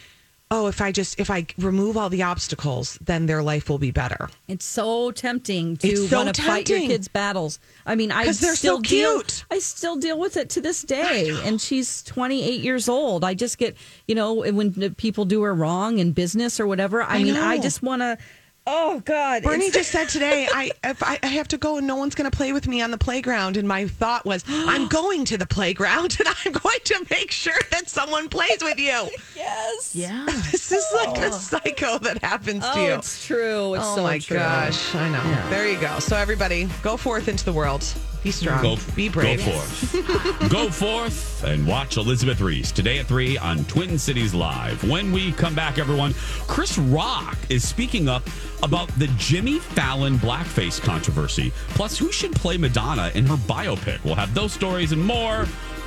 "Oh, 0.51 0.67
if 0.67 0.81
I 0.81 0.91
just 0.91 1.21
if 1.21 1.31
I 1.31 1.47
remove 1.59 1.97
all 1.97 2.11
the 2.11 2.25
obstacles, 2.25 2.99
then 3.01 3.27
their 3.27 3.41
life 3.41 3.71
will 3.71 3.79
be 3.79 3.93
better." 3.93 4.29
It's 4.49 4.65
so 4.65 5.13
tempting 5.13 5.77
to 5.77 6.09
so 6.09 6.17
want 6.17 6.35
to 6.35 6.43
fight 6.43 6.69
your 6.69 6.81
kids' 6.81 7.07
battles. 7.07 7.61
I 7.87 7.95
mean, 7.95 8.11
I 8.11 8.33
still 8.33 8.57
so 8.57 8.81
deal. 8.81 9.21
cute. 9.23 9.45
I 9.49 9.61
still 9.61 9.95
deal 9.95 10.19
with 10.19 10.37
it 10.37 10.51
to 10.51 10.61
this 10.61 10.83
day, 10.83 11.31
and 11.45 11.61
she's 11.61 12.03
28 12.03 12.61
years 12.61 12.89
old. 12.89 13.23
I 13.23 13.35
just 13.35 13.59
get, 13.59 13.77
you 14.09 14.17
know, 14.17 14.35
when 14.35 14.95
people 14.97 15.25
do 15.25 15.43
her 15.43 15.55
wrong 15.55 16.01
in 16.01 16.11
business 16.11 16.59
or 16.59 16.67
whatever. 16.67 17.01
I, 17.01 17.19
I 17.19 17.23
mean, 17.23 17.37
I 17.37 17.59
just 17.59 17.81
want 17.81 18.03
to. 18.03 18.19
Oh 18.65 19.01
God, 19.05 19.43
Bernie 19.43 19.67
it's- 19.67 19.75
just 19.75 19.91
said 19.91 20.09
today, 20.09 20.47
I 20.53 20.71
if 20.85 21.03
I, 21.03 21.19
I 21.23 21.27
have 21.27 21.49
to 21.49 21.59
go 21.59 21.79
and 21.79 21.87
no 21.87 21.97
one's 21.97 22.15
going 22.15 22.31
to 22.31 22.37
play 22.37 22.53
with 22.53 22.69
me 22.69 22.81
on 22.81 22.91
the 22.93 22.99
playground, 22.99 23.57
and 23.57 23.67
my 23.67 23.87
thought 23.89 24.25
was, 24.25 24.45
I'm 24.49 24.87
going 24.89 25.25
to 25.27 25.37
the 25.37 25.47
playground 25.47 26.17
and 26.25 26.29
I'm 26.45 26.53
going 26.53 26.79
to 26.85 27.07
make 27.11 27.31
sure 27.33 27.59
that 27.73 27.89
someone 27.89 28.29
plays 28.29 28.63
with 28.63 28.79
you. 28.79 29.09
yes, 29.37 29.95
Yeah. 29.95 30.25
This 30.53 30.71
is 30.71 30.85
like 30.95 31.19
a 31.19 31.27
oh. 31.27 31.31
psycho 31.31 31.99
that 31.99 32.19
happens 32.23 32.63
Oh, 32.67 32.75
to 32.75 32.81
you. 32.83 32.93
it's 32.95 33.27
true. 33.27 33.75
It's 33.75 33.85
oh 33.85 33.97
so 33.97 34.03
my 34.05 34.19
true. 34.21 34.37
gosh, 34.37 34.95
I 34.95 35.09
know. 35.09 35.51
There 35.51 35.69
you 35.69 35.81
go. 35.81 35.99
So 35.99 36.17
everybody, 36.17 36.69
go 36.83 36.97
forth 36.97 37.27
into 37.29 37.45
the 37.45 37.53
world. 37.53 37.83
Be 38.23 38.31
strong. 38.31 38.63
Go, 38.63 38.77
Be 38.95 39.09
brave. 39.09 39.45
Go 39.45 39.53
forth. 39.53 40.51
go 40.51 40.71
forth 40.71 41.45
and 41.45 41.67
watch 41.67 41.97
Elizabeth 41.97 42.41
Ries 42.41 42.71
today 42.71 42.99
at 42.99 43.07
3 43.07 43.37
on 43.39 43.65
Twin 43.65 43.99
Cities 43.99 44.33
Live. 44.33 44.89
When 44.89 45.11
we 45.11 45.33
come 45.33 45.55
back, 45.55 45.79
everyone, 45.79 46.15
Chris 46.47 46.79
Rock 46.79 47.37
is 47.49 47.67
speaking 47.67 48.09
up 48.09 48.23
about 48.63 48.89
the 48.99 49.09
Jimmy 49.19 49.59
Fallon 49.59 50.19
blackface 50.19 50.81
controversy. 50.81 51.53
Plus, 51.71 51.99
who 51.99 52.13
should 52.13 52.33
play 52.33 52.57
Madonna 52.57 53.11
in 53.15 53.27
her 53.27 53.37
biopic? 53.37 54.03
We'll 54.05 54.15
have 54.15 54.35
those 54.35 54.53
stories 54.53 54.93
and 54.93 55.05
more 55.05 55.47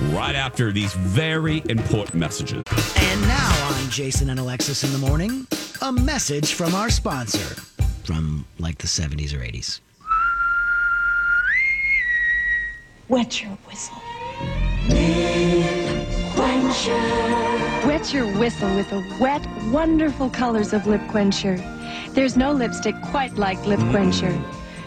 right 0.09 0.35
after 0.35 0.73
these 0.73 0.93
very 0.93 1.63
important 1.69 2.15
messages. 2.15 2.63
And 2.97 3.21
now 3.21 3.67
on 3.71 3.89
Jason 3.89 4.29
and 4.29 4.39
Alexis 4.39 4.83
in 4.83 4.91
the 4.91 4.97
morning, 4.97 5.47
a 5.81 5.91
message 5.91 6.53
from 6.53 6.75
our 6.75 6.89
sponsor 6.89 7.61
from 8.03 8.45
like 8.59 8.77
the 8.77 8.87
70s 8.87 9.33
or 9.33 9.39
80s. 9.39 9.79
Wet 13.07 13.43
your 13.43 13.51
whistle. 13.67 13.95
Quencher. 16.33 17.87
Wet 17.87 18.11
your 18.11 18.25
whistle 18.39 18.75
with 18.75 18.89
the 18.89 19.17
wet, 19.19 19.45
wonderful 19.71 20.31
colors 20.31 20.73
of 20.73 20.87
Lip 20.87 21.01
Quencher. 21.09 21.57
There's 22.13 22.35
no 22.35 22.51
lipstick 22.51 22.95
quite 23.11 23.35
like 23.35 23.63
Lip 23.67 23.79
Quencher. 23.91 24.35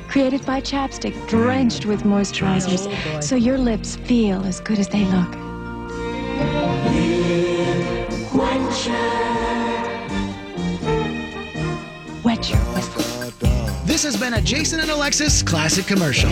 Created 0.09 0.45
by 0.45 0.61
Chapstick, 0.61 1.15
drenched 1.29 1.87
with 1.87 2.03
moisturizers, 2.03 3.23
so 3.23 3.37
your 3.37 3.57
lips 3.57 3.95
feel 3.95 4.45
as 4.45 4.59
good 4.59 4.81
as 4.81 4.89
they 4.89 5.05
look. 5.05 5.31
Wet 12.25 12.51
your 12.51 12.59
whistle. 12.75 13.03
This 13.85 14.03
has 14.03 14.17
been 14.17 14.35
a 14.35 14.41
Jason 14.41 14.81
and 14.81 14.91
Alexis 14.91 15.41
classic 15.41 15.87
commercial. 15.87 16.31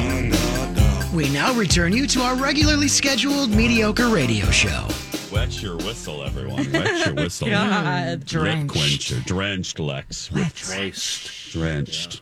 We 1.17 1.31
now 1.31 1.55
return 1.55 1.95
you 1.95 2.07
to 2.09 2.21
our 2.21 2.37
regularly 2.37 2.89
scheduled 2.89 3.49
mediocre 3.49 4.09
radio 4.09 4.45
show. 4.51 4.87
Wet 5.33 5.63
your 5.63 5.79
whistle, 5.79 6.23
everyone. 6.23 6.71
Wet 6.71 7.07
your 7.07 7.15
whistle. 7.25 7.49
God. 7.49 8.11
Lip 8.11 8.25
Drenched. 8.27 8.71
quencher. 8.71 9.21
Drenched, 9.21 9.81
Lex. 9.81 10.29
Drenched. 10.29 10.67
Drenched. 10.67 11.53
Drenched. 11.53 12.21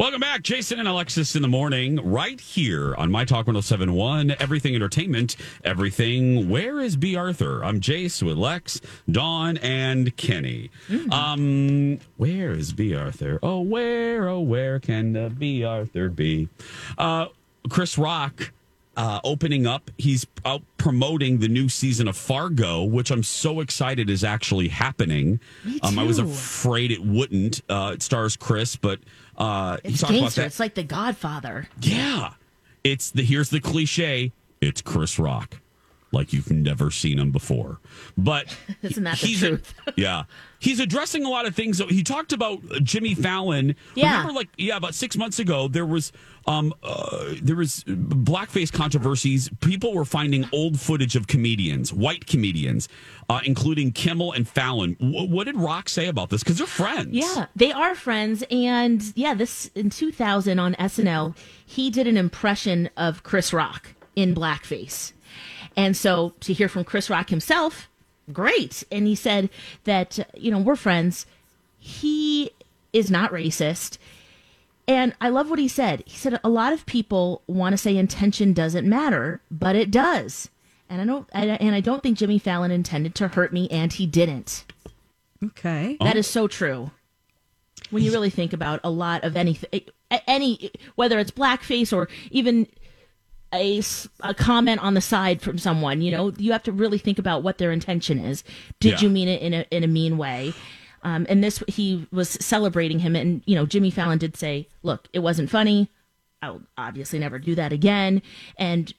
Welcome 0.00 0.22
back, 0.22 0.40
Jason 0.40 0.78
and 0.78 0.88
Alexis 0.88 1.36
in 1.36 1.42
the 1.42 1.48
morning, 1.48 1.96
right 2.02 2.40
here 2.40 2.94
on 2.94 3.10
My 3.10 3.26
Talk 3.26 3.46
1071, 3.46 4.34
Everything 4.40 4.74
Entertainment, 4.74 5.36
Everything. 5.62 6.48
Where 6.48 6.80
is 6.80 6.96
B. 6.96 7.16
Arthur? 7.16 7.62
I'm 7.62 7.82
Jace 7.82 8.22
with 8.22 8.38
Lex, 8.38 8.80
Dawn, 9.10 9.58
and 9.58 10.16
Kenny. 10.16 10.70
Um, 11.12 11.98
where 12.16 12.52
is 12.52 12.72
B. 12.72 12.94
Arthur? 12.94 13.40
Oh, 13.42 13.60
where, 13.60 14.26
oh, 14.26 14.40
where 14.40 14.80
can 14.80 15.12
the 15.12 15.28
B. 15.28 15.64
Arthur 15.64 16.08
be? 16.08 16.48
Uh, 16.96 17.26
Chris 17.68 17.98
Rock 17.98 18.52
uh, 18.96 19.20
opening 19.22 19.66
up. 19.66 19.90
He's 19.98 20.26
out 20.46 20.62
promoting 20.78 21.40
the 21.40 21.48
new 21.48 21.68
season 21.68 22.08
of 22.08 22.16
Fargo, 22.16 22.84
which 22.84 23.10
I'm 23.10 23.22
so 23.22 23.60
excited 23.60 24.08
is 24.08 24.24
actually 24.24 24.68
happening. 24.68 25.40
Me 25.62 25.78
Um, 25.82 25.98
I 25.98 26.04
was 26.04 26.18
afraid 26.18 26.90
it 26.90 27.04
wouldn't. 27.04 27.60
Uh, 27.68 27.92
it 27.92 28.02
stars 28.02 28.36
Chris, 28.36 28.76
but 28.76 28.98
uh, 29.40 29.78
It's 29.82 30.02
gangster. 30.04 30.42
that. 30.42 30.46
It's 30.46 30.60
like 30.60 30.74
The 30.74 30.84
Godfather. 30.84 31.68
Yeah, 31.80 32.34
it's 32.84 33.10
the 33.10 33.22
here's 33.24 33.50
the 33.50 33.60
cliche. 33.60 34.32
It's 34.60 34.80
Chris 34.82 35.18
Rock, 35.18 35.60
like 36.12 36.32
you've 36.32 36.50
never 36.50 36.90
seen 36.90 37.18
him 37.18 37.32
before. 37.32 37.80
But 38.16 38.54
Isn't 38.82 39.02
that 39.04 39.18
the 39.18 39.26
he's 39.26 39.40
truth? 39.40 39.74
yeah, 39.96 40.24
he's 40.60 40.78
addressing 40.78 41.24
a 41.24 41.28
lot 41.28 41.46
of 41.46 41.56
things. 41.56 41.80
He 41.88 42.04
talked 42.04 42.32
about 42.32 42.60
Jimmy 42.84 43.14
Fallon. 43.14 43.74
Yeah. 43.96 44.18
Remember, 44.18 44.32
like 44.32 44.48
yeah, 44.56 44.76
about 44.76 44.94
six 44.94 45.16
months 45.16 45.40
ago, 45.40 45.66
there 45.66 45.86
was 45.86 46.12
um 46.46 46.72
uh, 46.82 47.34
there 47.42 47.56
was 47.56 47.82
blackface 47.84 48.72
controversies. 48.72 49.50
People 49.60 49.92
were 49.94 50.04
finding 50.04 50.48
old 50.52 50.78
footage 50.78 51.16
of 51.16 51.26
comedians, 51.26 51.92
white 51.92 52.26
comedians, 52.26 52.88
uh, 53.28 53.40
including 53.44 53.90
Kimmel 53.92 54.32
and 54.32 54.48
Fallon. 54.48 54.96
W- 55.00 55.28
what 55.28 55.44
did 55.44 55.56
Rock 55.56 55.88
say 55.88 56.06
about 56.06 56.30
this? 56.30 56.42
Because 56.42 56.58
they're 56.58 56.66
friends. 56.66 57.08
Yeah, 57.12 57.46
they 57.56 57.72
are 57.72 57.94
friends. 57.94 58.44
And 58.50 59.02
yeah, 59.16 59.34
this 59.34 59.70
in 59.74 59.90
2000 59.90 60.58
on 60.58 60.74
SNL, 60.74 61.36
he 61.66 61.90
did 61.90 62.06
an 62.06 62.16
impression 62.16 62.88
of 62.96 63.22
Chris 63.22 63.52
Rock 63.52 63.94
in 64.14 64.34
blackface. 64.34 65.12
And 65.76 65.96
so 65.96 66.34
to 66.40 66.52
hear 66.52 66.68
from 66.68 66.84
Chris 66.84 67.08
Rock 67.10 67.30
himself, 67.30 67.89
great. 68.32 68.84
And 68.90 69.06
he 69.06 69.14
said 69.14 69.50
that, 69.84 70.18
you 70.36 70.50
know, 70.50 70.58
we're 70.58 70.76
friends. 70.76 71.26
He 71.78 72.50
is 72.92 73.10
not 73.10 73.32
racist. 73.32 73.98
And 74.88 75.14
I 75.20 75.28
love 75.28 75.48
what 75.50 75.58
he 75.58 75.68
said. 75.68 76.02
He 76.06 76.16
said 76.16 76.40
a 76.42 76.48
lot 76.48 76.72
of 76.72 76.84
people 76.86 77.42
want 77.46 77.72
to 77.74 77.76
say 77.78 77.96
intention 77.96 78.52
doesn't 78.52 78.88
matter, 78.88 79.40
but 79.50 79.76
it 79.76 79.90
does. 79.90 80.48
And 80.88 81.00
I 81.00 81.04
don't 81.04 81.28
and 81.32 81.52
I- 81.52 81.56
and 81.56 81.74
I 81.74 81.80
don't 81.80 82.02
think 82.02 82.18
Jimmy 82.18 82.38
Fallon 82.40 82.72
intended 82.72 83.14
to 83.16 83.28
hurt 83.28 83.52
me 83.52 83.68
and 83.70 83.92
he 83.92 84.06
didn't. 84.06 84.64
Okay. 85.44 85.96
That 86.00 86.16
is 86.16 86.26
so 86.26 86.48
true. 86.48 86.90
When 87.90 88.02
you 88.02 88.10
really 88.12 88.30
think 88.30 88.52
about 88.52 88.80
a 88.84 88.90
lot 88.90 89.22
of 89.24 89.36
anything, 89.36 89.82
any 90.26 90.72
whether 90.96 91.18
it's 91.18 91.30
blackface 91.30 91.92
or 91.96 92.08
even 92.30 92.66
a, 93.52 93.82
a 94.20 94.34
comment 94.34 94.80
on 94.80 94.94
the 94.94 95.00
side 95.00 95.42
from 95.42 95.58
someone, 95.58 96.00
you 96.02 96.10
know, 96.10 96.32
you 96.38 96.52
have 96.52 96.62
to 96.64 96.72
really 96.72 96.98
think 96.98 97.18
about 97.18 97.42
what 97.42 97.58
their 97.58 97.72
intention 97.72 98.18
is. 98.18 98.44
Did 98.78 98.92
Yeah. 98.92 99.00
you 99.00 99.08
mean 99.10 99.28
it 99.28 99.42
in 99.42 99.54
a 99.54 99.66
in 99.70 99.82
a 99.84 99.88
mean 99.88 100.16
way? 100.18 100.52
Um, 101.02 101.24
and 101.30 101.42
this, 101.42 101.62
he 101.66 102.06
was 102.12 102.28
celebrating 102.28 102.98
him, 102.98 103.16
and 103.16 103.42
you 103.46 103.54
know, 103.56 103.64
Jimmy 103.66 103.90
Fallon 103.90 104.18
did 104.18 104.36
say, 104.36 104.68
"Look, 104.82 105.08
it 105.12 105.20
wasn't 105.20 105.48
funny. 105.50 105.88
I'll 106.42 106.62
obviously 106.76 107.18
never 107.18 107.38
do 107.38 107.54
that 107.54 107.72
again." 107.72 108.20
And 108.58 108.92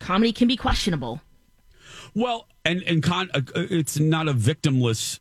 comedy 0.00 0.32
can 0.32 0.48
be 0.48 0.56
questionable. 0.56 1.20
Well, 2.14 2.46
and 2.64 2.82
and 2.84 3.02
con, 3.02 3.30
uh, 3.34 3.40
uh, 3.54 3.66
it's 3.70 3.98
not 3.98 4.28
a 4.28 4.32
victimless 4.34 5.20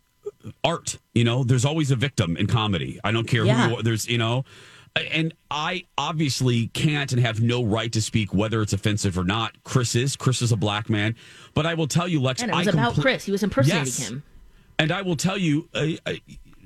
art. 0.64 1.00
You 1.14 1.24
know, 1.24 1.44
there's 1.44 1.66
always 1.66 1.92
a 1.92 1.96
victim 1.96 2.38
in 2.38 2.48
comedy. 2.48 3.00
I 3.04 3.12
don't 3.12 3.28
care 3.28 3.46
Yeah. 3.46 3.64
who 3.66 3.70
you 3.74 3.78
are. 3.80 3.84
There's, 3.84 4.08
you 4.08 4.18
know, 4.18 4.46
and 4.96 5.34
I 5.50 5.86
obviously 5.98 6.68
can't 6.68 7.12
and 7.12 7.22
have 7.22 7.42
no 7.42 7.64
right 7.64 7.92
to 7.94 8.02
speak 8.02 8.34
whether 8.34 8.62
it's 8.62 8.74
offensive 8.74 9.18
or 9.18 9.24
not. 9.24 9.56
Chris 9.64 9.96
is. 9.96 10.16
Chris 10.16 10.42
is 10.42 10.52
a 10.52 10.58
black 10.58 10.90
man, 10.90 11.16
but 11.54 11.66
I 11.66 11.74
will 11.74 11.88
tell 11.88 12.08
you, 12.08 12.22
Lex. 12.22 12.42
And 12.42 12.52
it 12.52 12.56
was 12.56 12.68
I 12.68 12.72
about 12.72 12.94
compl- 12.94 13.02
Chris. 13.02 13.24
He 13.26 13.32
was 13.32 13.44
impersonating 13.44 13.86
Yes. 13.86 14.08
him. 14.08 14.24
And 14.80 14.92
I 14.92 15.02
will 15.02 15.16
tell 15.16 15.38
you, 15.38 15.70
uh, 15.74 15.88
uh, 16.06 16.14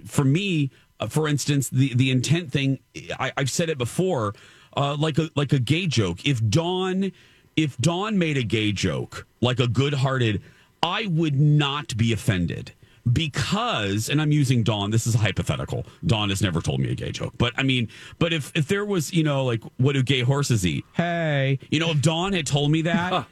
for 0.06 0.24
me, 0.24 0.72
uh, 1.00 1.08
for 1.08 1.28
instance, 1.28 1.70
the 1.70 1.94
the 1.94 2.12
intent 2.12 2.52
thing. 2.52 2.80
I, 3.20 3.32
I've 3.38 3.50
said 3.52 3.70
it 3.70 3.78
before, 3.78 4.34
uh, 4.76 4.96
like 4.96 5.18
a 5.18 5.30
like 5.36 5.54
a 5.54 5.60
gay 5.60 5.88
joke. 5.88 6.26
If 6.26 6.46
Dawn, 6.50 7.12
if 7.56 7.78
Dawn 7.78 8.18
made 8.18 8.38
a 8.38 8.44
gay 8.44 8.72
joke, 8.72 9.26
like 9.42 9.60
a 9.60 9.68
good 9.68 9.94
hearted, 9.96 10.42
I 10.84 11.06
would 11.08 11.40
not 11.40 11.96
be 11.98 12.12
offended 12.14 12.72
because, 13.14 14.10
and 14.10 14.22
I'm 14.22 14.32
using 14.32 14.64
Dawn. 14.64 14.92
This 14.92 15.08
is 15.08 15.16
a 15.16 15.18
hypothetical. 15.18 15.86
Dawn 16.06 16.30
has 16.30 16.42
never 16.42 16.62
told 16.62 16.80
me 16.80 16.92
a 16.92 16.96
gay 16.96 17.12
joke, 17.12 17.34
but 17.38 17.54
I 17.58 17.64
mean, 17.64 17.90
but 18.20 18.34
if 18.34 18.52
if 18.56 18.68
there 18.68 18.86
was, 18.86 19.14
you 19.14 19.24
know, 19.24 19.46
like 19.46 19.62
what 19.78 19.94
do 19.94 20.04
gay 20.04 20.22
horses 20.22 20.66
eat? 20.66 20.86
Hey, 20.94 21.60
you 21.70 21.80
know, 21.80 21.92
if 21.92 22.02
Dawn 22.02 22.34
had 22.34 22.46
told 22.48 22.72
me 22.72 22.82
that. 22.84 23.28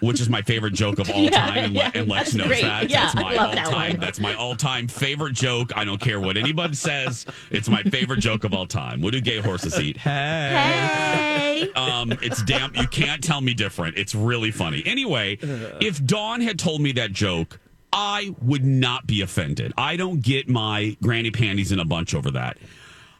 Which 0.00 0.20
is 0.20 0.28
my 0.28 0.42
favorite 0.42 0.74
joke 0.74 0.98
of 0.98 1.08
all 1.08 1.16
Yeah, 1.22 1.30
time, 1.30 1.56
and, 1.56 1.72
Le- 1.72 1.78
yeah, 1.78 1.90
and 1.94 2.06
Lex 2.06 2.24
that's 2.32 2.34
knows 2.34 2.46
great. 2.48 2.60
that. 2.64 2.90
Yeah, 2.90 3.04
that's 3.04 3.14
my 3.14 3.34
all-time. 3.36 3.92
one. 3.92 3.98
That's 4.00 4.20
my 4.20 4.34
all-time 4.34 4.88
favorite 4.88 5.32
joke. 5.32 5.74
I 5.74 5.86
don't 5.86 5.98
care 5.98 6.20
what 6.20 6.36
anybody 6.36 6.74
says. 6.74 7.24
It's 7.50 7.70
my 7.70 7.82
favorite 7.82 8.20
joke 8.20 8.44
of 8.44 8.52
all 8.52 8.66
time. 8.66 9.00
What 9.00 9.14
do 9.14 9.22
gay 9.22 9.38
horses 9.40 9.80
eat? 9.80 9.96
Hey. 9.96 11.70
Um, 11.74 12.12
it's 12.20 12.42
damn. 12.42 12.74
You 12.74 12.86
can't 12.88 13.24
tell 13.24 13.40
me 13.40 13.54
different. 13.54 13.96
It's 13.96 14.14
really 14.14 14.50
funny. 14.50 14.82
Anyway, 14.84 15.38
if 15.80 16.04
Dawn 16.04 16.42
had 16.42 16.58
told 16.58 16.82
me 16.82 16.92
that 16.92 17.12
joke, 17.12 17.58
I 17.98 18.34
would 18.42 18.62
not 18.62 19.06
be 19.06 19.22
offended. 19.22 19.72
I 19.78 19.96
don't 19.96 20.20
get 20.20 20.50
my 20.50 20.98
granny 21.02 21.30
panties 21.30 21.72
in 21.72 21.80
a 21.80 21.84
bunch 21.86 22.14
over 22.14 22.30
that. 22.32 22.58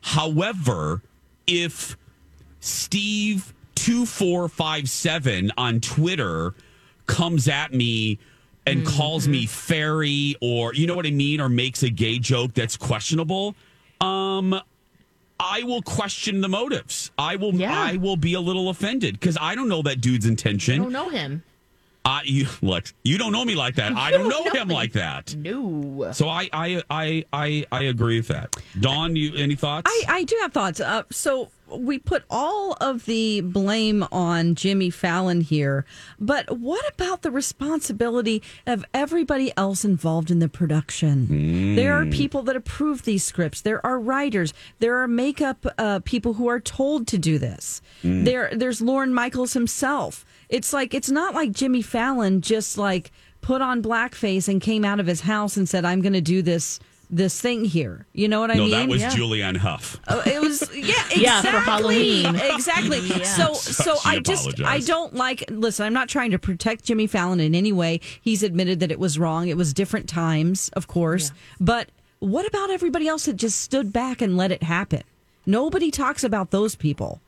However, 0.03 1.03
if 1.47 1.97
Steve 2.61 3.55
two 3.75 4.05
four 4.05 4.49
five 4.51 4.91
seven 4.91 5.51
on 5.57 5.81
Twitter 5.81 6.55
comes 7.07 7.49
at 7.49 7.73
me 7.73 8.19
and 8.67 8.85
calls 8.87 9.27
me 9.27 9.47
fairy 9.47 10.35
or 10.43 10.75
you 10.75 10.87
know 10.87 10.95
what 10.95 11.07
I 11.07 11.11
mean 11.11 11.41
or 11.41 11.49
makes 11.49 11.83
a 11.83 11.89
gay 11.89 12.19
joke 12.19 12.53
that's 12.53 12.77
questionable, 12.77 13.55
um 14.03 14.61
I 15.41 15.63
will 15.65 15.83
question 15.83 16.41
the 16.43 16.49
motives. 16.49 17.11
I 17.19 17.37
will 17.37 17.53
I 17.63 17.97
will 17.97 18.17
be 18.17 18.35
a 18.35 18.41
little 18.41 18.69
offended 18.69 19.19
because 19.19 19.39
I 19.41 19.55
don't 19.55 19.69
know 19.69 19.83
that 19.83 20.01
dude's 20.03 20.27
intention. 20.27 20.81
I 20.81 20.85
don't 20.85 20.93
know 20.93 21.09
him. 21.09 21.43
I 22.07 22.23
you 22.25 22.47
Lex, 22.63 22.95
you 23.03 23.19
don't 23.19 23.33
know 23.33 23.45
me 23.45 23.57
like 23.57 23.75
that. 23.75 23.93
I 23.97 24.13
don't 24.13 24.29
know 24.29 24.45
him 24.45 24.69
like 24.69 24.93
that. 24.93 25.35
No. 25.35 26.13
So 26.13 26.29
I 26.29 26.49
I 26.53 26.83
I 26.89 27.25
I, 27.33 27.67
I 27.73 27.83
agree 27.85 28.19
with 28.19 28.29
that. 28.29 28.57
Dawn, 28.79 29.17
you 29.17 29.35
any 29.35 29.57
thoughts? 29.57 29.91
I, 29.91 30.05
I 30.09 30.25
do 30.25 30.39
have 30.43 30.53
thoughts. 30.53 30.81
Uh, 30.81 31.03
so 31.11 31.51
we 31.69 31.99
put 31.99 32.25
all 32.31 32.77
of 32.81 33.07
the 33.07 33.41
blame 33.41 34.05
on 34.13 34.55
Jimmy 34.55 34.91
Fallon 34.91 35.41
here, 35.41 35.85
but 36.19 36.59
what 36.59 36.89
about 36.95 37.23
the 37.23 37.31
responsibility 37.31 38.43
of 38.67 38.85
everybody 38.95 39.53
else 39.57 39.85
involved 39.85 40.31
in 40.31 40.39
the 40.39 40.49
production? 40.49 41.75
There 41.75 41.95
are 41.95 42.07
people 42.07 42.43
that 42.45 42.57
approve 42.57 43.03
these 43.03 43.25
scripts. 43.25 43.63
There 43.63 43.85
are 43.85 43.99
writers. 43.99 44.55
There 44.79 44.99
are 45.03 45.09
makeup 45.09 45.67
uh, 45.79 46.01
people 46.05 46.35
who 46.35 46.49
are 46.49 46.61
told 46.61 47.09
to 47.09 47.19
do 47.19 47.39
this. 47.39 47.83
Mm. 48.05 48.25
There, 48.25 48.51
there's 48.53 48.81
Lorne 48.81 49.13
Michaels 49.13 49.55
himself. 49.55 50.25
It's 50.49 50.73
like 50.73 50.95
it's 50.95 51.11
not 51.11 51.35
like 51.35 51.53
Jimmy 51.53 51.83
Fallon 51.83 52.41
just 52.41 52.79
like 52.79 53.11
put 53.41 53.63
on 53.63 53.83
blackface 53.83 54.49
and 54.49 54.61
came 54.61 54.85
out 54.85 55.01
of 55.01 55.07
his 55.07 55.23
house 55.23 55.57
and 55.57 55.69
said, 55.69 55.85
"I'm 55.85 56.01
going 56.01 56.13
to 56.13 56.21
do 56.21 56.43
this." 56.43 56.81
This 57.09 57.41
thing 57.41 57.65
here, 57.65 58.05
you 58.15 58.27
know 58.27 58.41
what 58.41 58.51
I 58.51 58.55
no, 58.55 58.63
mean? 58.63 58.71
No, 58.73 58.79
that 58.79 58.89
was 58.89 59.03
Julianne 59.03 59.59
Hough. 59.59 59.97
Oh, 60.09 60.25
it 60.27 60.41
was 60.41 60.69
yeah, 60.75 60.95
exactly. 61.09 61.23
Yeah, 61.23 61.41
for 61.41 61.59
Halloween. 61.61 62.35
Exactly. 62.35 62.99
Yeah. 63.07 63.23
So 63.23 63.55
so 63.55 63.95
She 63.95 64.09
I 64.09 64.19
just 64.19 64.43
apologized. 64.43 64.69
I 64.69 64.81
don't 64.81 65.15
like 65.15 65.45
listen, 65.49 65.87
I'm 65.87 65.93
not 65.93 66.09
trying 66.09 66.33
to 66.33 66.39
protect 66.41 66.83
Jimmy 66.83 67.07
Fallon 67.07 67.39
in 67.39 67.55
any 67.55 67.73
way. 67.73 68.01
He's 68.21 68.43
admitted 68.43 68.81
that 68.81 68.91
it 68.91 68.99
was 68.99 69.21
wrong. 69.21 69.47
It 69.47 69.57
was 69.57 69.73
different 69.73 70.09
times, 70.09 70.69
of 70.71 70.89
course. 70.89 71.31
But 71.61 71.91
what 72.19 72.45
about 72.45 72.71
everybody 72.71 73.07
else 73.07 73.27
that 73.27 73.37
just 73.37 73.61
stood 73.61 73.93
back 73.93 74.21
and 74.21 74.37
let 74.37 74.51
it 74.51 74.65
happen? 74.65 75.03
Nobody 75.47 75.93
talks 75.93 76.25
about 76.25 76.51
those 76.51 76.75
people, 76.75 77.21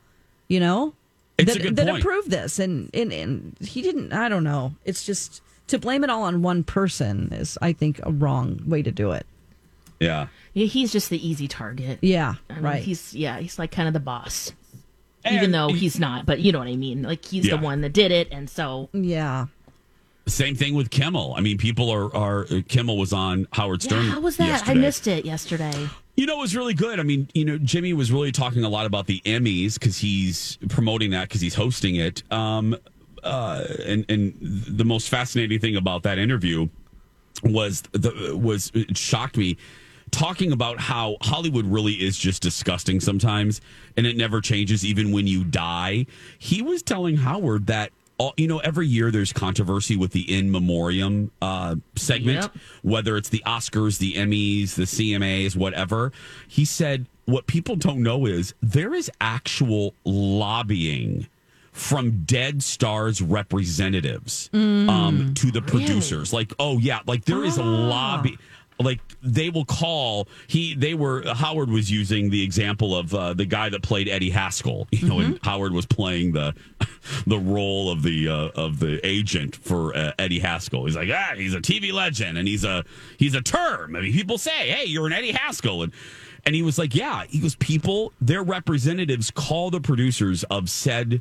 you 0.49 0.59
know? 0.59 0.95
It's 1.38 1.53
that, 1.53 1.61
a 1.61 1.62
good 1.62 1.77
that 1.77 1.87
point. 1.87 2.03
approved 2.03 2.31
this 2.31 2.59
and, 2.59 2.90
and 2.92 3.12
and 3.12 3.57
he 3.61 3.81
didn't 3.83 4.12
I 4.12 4.29
don't 4.29 4.44
know. 4.44 4.74
It's 4.85 5.05
just 5.05 5.40
to 5.68 5.79
blame 5.79 6.03
it 6.05 6.11
all 6.11 6.22
on 6.24 6.42
one 6.42 6.64
person 6.64 7.29
is, 7.33 7.57
I 7.62 7.72
think, 7.72 8.01
a 8.03 8.11
wrong 8.11 8.61
way 8.66 8.83
to 8.83 8.90
do 8.90 9.12
it. 9.12 9.24
Yeah. 10.01 10.29
Yeah, 10.55 10.66
he's 10.66 10.90
just 10.92 11.11
the 11.11 11.29
easy 11.29 11.46
target. 11.48 11.98
Yeah, 12.03 12.35
I 12.51 12.55
mean, 12.55 12.62
right. 12.62 12.83
He's 12.83 13.14
yeah, 13.14 13.38
he's 13.38 13.59
like 13.59 13.70
kind 13.70 13.87
of 13.88 13.94
the 13.94 14.01
boss. 14.01 14.53
Even 15.27 15.44
And- 15.46 15.55
though 15.55 15.68
he's 15.72 15.98
not, 16.01 16.24
but 16.27 16.40
you 16.40 16.53
know 16.53 16.59
what 16.61 16.68
I 16.68 16.77
mean. 16.77 17.03
Like 17.03 17.24
he's 17.24 17.46
Yeah. 17.46 17.57
the 17.57 17.62
one 17.62 17.81
that 17.83 17.92
did 17.92 18.11
it, 18.12 18.29
and 18.31 18.48
so 18.48 18.88
yeah. 18.92 19.46
Same 20.27 20.55
thing 20.55 20.74
with 20.74 20.90
Kimmel. 20.90 21.35
I 21.37 21.40
mean, 21.40 21.57
people 21.59 21.90
are 21.90 22.14
are 22.14 22.44
Kimmel 22.68 22.96
was 22.98 23.12
on 23.12 23.46
Howard 23.53 23.83
Stern. 23.83 24.05
yeah, 24.07 24.11
how 24.12 24.20
was 24.20 24.37
that? 24.38 24.68
I 24.68 24.74
missed 24.74 25.07
it 25.07 25.24
yesterday. 25.24 25.88
You 26.19 26.27
know, 26.27 26.39
it 26.39 26.41
was 26.41 26.57
really 26.57 26.75
good. 26.75 26.99
I 26.99 27.05
mean, 27.05 27.29
you 27.33 27.45
know, 27.45 27.59
Jimmy 27.59 27.93
was 27.93 28.11
really 28.11 28.33
talking 28.33 28.65
a 28.65 28.69
lot 28.69 28.87
about 28.87 29.07
the 29.07 29.21
Emmys 29.25 29.75
because 29.75 29.99
he's 29.99 30.59
promoting 30.69 31.11
that 31.11 31.29
because 31.29 31.41
he's 31.41 31.55
hosting 31.55 31.95
it. 31.95 32.25
Um, 32.33 32.77
uh, 33.23 33.65
and 33.87 34.05
and 34.09 34.37
the 34.41 34.85
most 34.85 35.11
fascinating 35.11 35.61
thing 35.61 35.77
about 35.77 36.03
that 36.03 36.19
interview 36.19 36.67
was 37.45 37.83
the 37.93 38.37
was 38.37 38.73
it 38.75 38.99
shocked 38.99 39.37
me 39.37 39.59
talking 40.11 40.51
about 40.51 40.81
how 40.81 41.19
Hollywood 41.21 41.67
really 41.67 41.93
is 41.93 42.19
just 42.19 42.43
disgusting 42.43 42.99
sometimes, 42.99 43.61
and 43.97 44.05
it 44.05 44.17
never 44.17 44.41
changes 44.41 44.85
even 44.85 45.13
when 45.13 45.29
you 45.29 45.45
die. 45.45 46.05
He 46.37 46.63
was 46.63 46.83
telling 46.83 47.19
Howard 47.19 47.69
that. 47.69 47.93
All, 48.19 48.35
you 48.37 48.49
know, 48.49 48.59
every 48.59 48.87
year 48.89 49.11
there's 49.13 49.33
controversy 49.33 49.97
with 49.97 50.11
the 50.11 50.23
in 50.37 50.51
memoriam 50.51 51.31
uh, 51.41 51.77
segment, 51.95 52.43
Yep. 52.43 52.57
whether 52.83 53.17
it's 53.17 53.29
the 53.29 53.43
Oscars, 53.47 53.99
the 53.99 54.15
Emmys, 54.15 54.75
the 54.75 54.83
CMAs, 54.83 55.55
whatever. 55.57 56.11
He 56.49 56.65
said, 56.65 57.07
What 57.27 57.47
people 57.47 57.77
don't 57.77 58.03
know 58.03 58.27
is 58.27 58.55
there 58.61 58.93
is 58.93 59.09
actual 59.21 59.95
lobbying 60.05 61.29
from 61.71 62.25
dead 62.25 62.61
stars 62.63 63.23
representatives 63.23 64.51
um, 64.53 65.33
to 65.35 65.51
the 65.53 65.63
producers. 65.63 66.33
Like, 66.33 66.53
oh, 66.59 66.79
yeah, 66.79 67.01
like 67.07 67.25
there 67.25 67.45
is 67.45 67.57
a 67.57 67.63
lobby. 67.63 68.37
Like 68.81 69.01
they 69.23 69.51
will 69.51 69.64
call 69.64 70.29
he 70.47 70.75
they 70.75 70.95
were 70.95 71.23
Howard 71.35 71.71
was 71.71 71.91
using 71.91 72.31
the 72.31 72.43
example 72.43 72.97
of 72.97 73.12
uh, 73.12 73.35
the 73.35 73.45
guy 73.45 73.69
that 73.69 73.83
played 73.83 74.09
Eddie 74.09 74.31
Haskell 74.31 74.87
you 74.93 75.09
know 75.09 75.19
and 75.19 75.38
Howard 75.43 75.73
was 75.73 75.87
playing 75.87 76.33
the 76.33 76.55
the 77.27 77.38
role 77.38 77.91
of 77.91 78.03
the 78.03 78.29
uh, 78.29 78.49
of 78.55 78.79
the 78.79 79.05
agent 79.05 79.57
for 79.57 79.97
uh, 79.97 80.12
Eddie 80.19 80.38
Haskell. 80.38 80.85
He's 80.85 80.97
like 80.97 81.09
ah 81.12 81.33
he's 81.35 81.55
a 81.55 81.61
TV 81.61 81.93
legend 81.93 82.38
and 82.38 82.47
he's 82.47 82.64
a 82.64 82.85
he's 83.19 83.35
a 83.35 83.43
term. 83.43 83.97
I 83.97 84.01
mean 84.01 84.12
people 84.12 84.38
say 84.38 84.71
hey 84.71 84.85
you're 84.85 85.07
an 85.07 85.12
Eddie 85.12 85.33
Haskell. 85.33 85.83
And 85.83 85.93
and 86.47 86.55
he 86.55 86.62
was 86.62 86.79
like 86.79 86.95
yeah. 86.95 87.25
He 87.29 87.41
goes 87.41 87.57
people 87.57 88.12
their 88.21 88.43
representatives 88.43 89.31
call 89.31 89.71
the 89.71 89.81
producers 89.81 90.45
of 90.45 90.71
said 90.71 91.21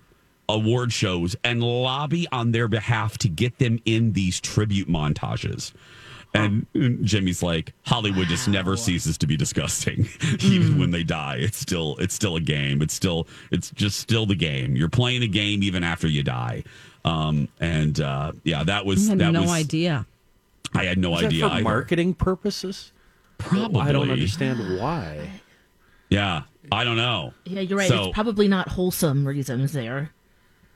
award 0.50 0.94
shows 0.94 1.36
and 1.44 1.62
lobby 1.62 2.28
on 2.32 2.52
their 2.52 2.68
behalf 2.68 3.18
to 3.20 3.30
get 3.30 3.58
them 3.58 3.80
in 3.86 4.14
these 4.14 4.40
tribute 4.40 4.88
montages. 4.88 5.74
And 6.38 7.06
Jimmy's 7.06 7.42
like, 7.44 7.74
Hollywood 7.86 8.28
just 8.28 8.48
never 8.48 8.78
ceases 8.78 9.18
to 9.20 9.28
be 9.28 9.36
disgusting, 9.38 10.08
even 10.42 10.78
when 10.80 10.92
they 10.92 11.04
die. 11.04 11.38
It's 11.40 11.58
still, 11.58 11.96
it's 12.00 12.14
still 12.14 12.36
a 12.36 12.42
game. 12.42 12.82
It's 12.82 12.94
still, 12.94 13.28
it's 13.52 13.72
just 13.72 14.00
still 14.00 14.26
the 14.26 14.36
game. 14.36 14.76
You're 14.76 14.90
playing 14.90 15.24
a 15.24 15.28
game 15.28 15.64
even 15.64 15.84
after 15.84 16.08
you 16.08 16.24
die. 16.24 16.64
Um, 17.06 17.48
and 17.60 18.00
uh, 18.02 18.34
yeah, 18.44 18.64
that 18.64 18.82
I 18.82 18.86
was 18.86 19.08
had 19.08 19.20
that 19.20 19.32
no 19.32 19.42
was. 19.42 19.52
idea. 19.52 20.06
I 20.76 20.84
had 20.84 20.98
no 20.98 21.16
Is 21.16 21.22
that 21.22 21.28
idea 21.28 21.48
for 21.48 21.54
either. 21.56 21.64
marketing 21.64 22.14
purposes? 22.14 22.92
Probably. 23.38 23.82
I 23.82 23.92
don't 23.92 24.10
understand 24.10 24.80
why. 24.80 25.30
Yeah, 26.10 26.44
I 26.72 26.84
don't 26.84 26.98
know. 26.98 27.34
Yeah, 27.46 27.62
you're 27.62 27.78
right. 27.78 27.88
So- 27.88 28.06
it's 28.06 28.14
probably 28.14 28.48
not 28.48 28.68
wholesome 28.70 29.26
reasons 29.28 29.72
there. 29.74 30.12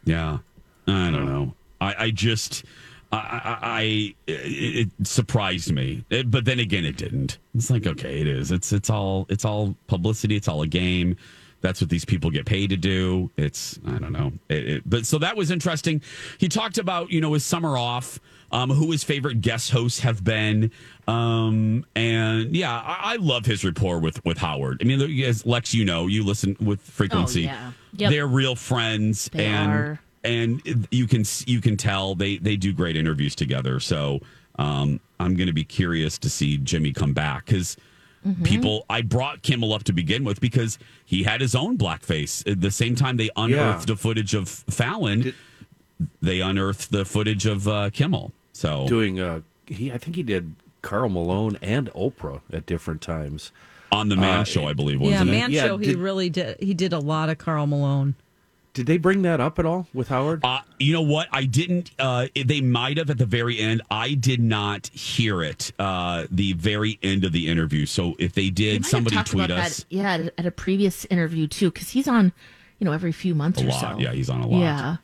Yeah, 0.06 0.40
I 0.88 1.12
don't 1.12 1.26
know. 1.26 1.54
I, 1.82 1.96
I 2.06 2.12
just, 2.12 2.64
I, 3.12 3.18
I, 3.18 3.58
I 3.62 3.82
it, 4.28 4.88
it 5.00 5.08
surprised 5.08 5.72
me, 5.72 6.06
It- 6.10 6.32
but 6.32 6.46
then 6.46 6.60
again, 6.60 6.86
it 6.86 6.98
didn't. 6.98 7.38
It's 7.56 7.70
like 7.70 7.86
okay, 7.88 8.22
it 8.22 8.28
is. 8.28 8.52
It's 8.52 8.72
it's 8.72 8.90
all 8.90 9.26
it's 9.30 9.46
all 9.46 9.76
publicity. 9.88 10.36
It's 10.36 10.48
all 10.48 10.62
a 10.62 10.68
game. 10.68 11.18
That's 11.62 11.80
what 11.80 11.92
these 11.92 12.06
people 12.06 12.32
get 12.32 12.46
paid 12.48 12.72
to 12.72 12.78
do. 12.78 13.30
It's 13.38 13.80
I 13.86 14.00
don't 14.00 14.14
know. 14.14 14.32
It, 14.50 14.70
it- 14.70 14.84
but 14.90 15.06
so 15.06 15.18
that 15.20 15.36
was 15.36 15.52
interesting. 15.52 16.02
He 16.38 16.48
talked 16.48 16.78
about 16.78 17.12
you 17.12 17.22
know 17.22 17.34
his 17.34 17.46
summer 17.46 17.78
off, 17.78 18.20
um, 18.52 18.70
who 18.70 18.92
his 18.92 19.04
favorite 19.04 19.42
guest 19.42 19.72
hosts 19.72 20.00
have 20.00 20.24
been, 20.24 20.72
um, 21.08 21.86
and 21.96 22.56
yeah, 22.56 22.72
I, 22.74 23.14
I 23.14 23.16
love 23.18 23.46
his 23.46 23.64
rapport 23.66 24.00
with 24.00 24.24
with 24.26 24.38
Howard. 24.38 24.80
I 24.82 24.86
mean, 24.86 25.02
as 25.24 25.46
Lex, 25.46 25.74
you 25.74 25.86
know, 25.86 26.08
you 26.08 26.24
listen 26.24 26.56
with 26.62 26.82
frequency. 26.82 27.42
Oh, 27.42 27.52
yeah. 27.52 27.72
Yep. 27.98 28.10
They're 28.12 28.28
real 28.28 28.56
friends, 28.56 29.30
They 29.34 29.46
and 29.46 29.72
are. 29.72 30.00
And 30.24 30.88
you 30.92 31.08
can 31.08 31.24
you 31.48 31.62
can 31.62 31.78
tell 31.78 32.14
they 32.16 32.38
they 32.38 32.56
do 32.56 32.74
great 32.74 32.96
interviews 32.96 33.34
together. 33.36 33.80
So 33.80 34.20
um, 34.60 35.00
I'm 35.20 35.36
going 35.36 35.48
to 35.48 35.54
be 35.54 35.64
curious 35.64 36.18
to 36.20 36.30
see 36.30 36.58
Jimmy 36.58 36.94
come 36.94 37.14
back 37.14 37.46
because 37.46 37.78
Mm-hmm. 38.24 38.44
people 38.44 38.86
I 38.88 39.02
brought 39.02 39.42
Kimmel 39.42 39.74
up 39.74 39.84
to 39.86 39.94
begin 39.94 40.24
with 40.24 40.40
because 40.40 40.78
he 41.04 41.24
had 41.24 41.42
his 41.42 41.56
own 41.56 41.76
blackface. 41.76 42.48
At 42.48 42.62
the 42.62 42.70
same 42.70 42.94
time 42.94 43.18
they 43.18 43.32
unearthed 43.36 43.88
the 43.88 43.96
footage 43.96 44.36
of 44.36 44.48
Fallon, 44.48 45.34
they 46.22 46.40
unearthed 46.40 46.92
the 46.92 47.04
footage 47.04 47.48
of 47.48 47.68
uh, 47.68 47.90
Kimmel. 47.90 48.32
So 48.54 48.88
Doing, 48.88 49.20
uh, 49.20 49.42
he, 49.66 49.92
I 49.92 49.98
think 49.98 50.16
he 50.18 50.22
did 50.22 50.54
Karl 50.84 51.10
Malone 51.10 51.58
and 51.64 51.90
Oprah 51.94 52.42
at 52.54 52.68
different 52.68 53.02
times. 53.02 53.52
on 53.92 54.10
the 54.10 54.16
Man 54.16 54.42
Uh, 54.42 54.44
Show, 54.44 54.68
I 54.68 54.74
believe, 54.74 55.02
Yeah, 55.02 55.10
wasn't 55.14 55.30
it? 55.30 55.34
Man 55.34 55.52
Yeah, 55.52 55.66
Show. 55.66 55.78
He 55.78 55.86
did- 55.88 55.98
really 55.98 56.30
did. 56.30 56.58
He 56.60 56.76
did 56.76 56.94
a 56.94 57.00
lot 57.00 57.30
of 57.30 57.40
Karl 57.40 57.66
Malone. 57.66 58.14
Did 58.74 58.86
they 58.86 58.98
bring 58.98 59.24
that 59.24 59.42
up 59.42 59.60
at 59.60 59.66
all 59.66 59.88
with 59.94 60.08
Howard? 60.08 60.46
Uh, 60.46 60.62
you 60.80 60.94
know 60.94 61.02
what? 61.02 61.28
I 61.32 61.44
didn't. 61.44 61.92
Uh, 62.00 62.28
they 62.34 62.62
might 62.62 62.98
have 62.98 63.10
at 63.10 63.18
the 63.18 63.26
very 63.26 63.60
end. 63.60 63.82
I 63.92 64.14
did 64.14 64.40
not 64.40 64.88
hear 64.88 65.44
it. 65.44 65.74
Uh, 65.78 66.26
the 66.32 66.54
very 66.54 66.98
end 67.04 67.26
of 67.26 67.34
the 67.34 67.50
interview. 67.50 67.86
So 67.86 68.16
if 68.18 68.34
they 68.34 68.50
did, 68.50 68.74
might 68.74 68.76
have 68.84 68.86
somebody 68.86 69.24
tweet 69.24 69.52
us. 69.52 69.80
That, 69.80 69.86
yeah, 69.90 70.14
at, 70.14 70.34
at 70.38 70.46
a 70.46 70.52
previous 70.52 71.04
interview 71.06 71.48
too, 71.48 71.70
because 71.70 71.90
he's 71.90 72.08
on, 72.08 72.32
you 72.80 72.86
know, 72.86 72.94
every 72.94 73.12
few 73.12 73.36
months 73.36 73.62
A 73.62 73.66
or 73.66 73.70
lot. 73.70 73.82
so. 73.82 74.00
Yeah, 74.00 74.14
he's 74.14 74.30
on 74.30 74.40
a 74.42 74.48
lot. 74.48 74.60
Yeah. 74.60 74.96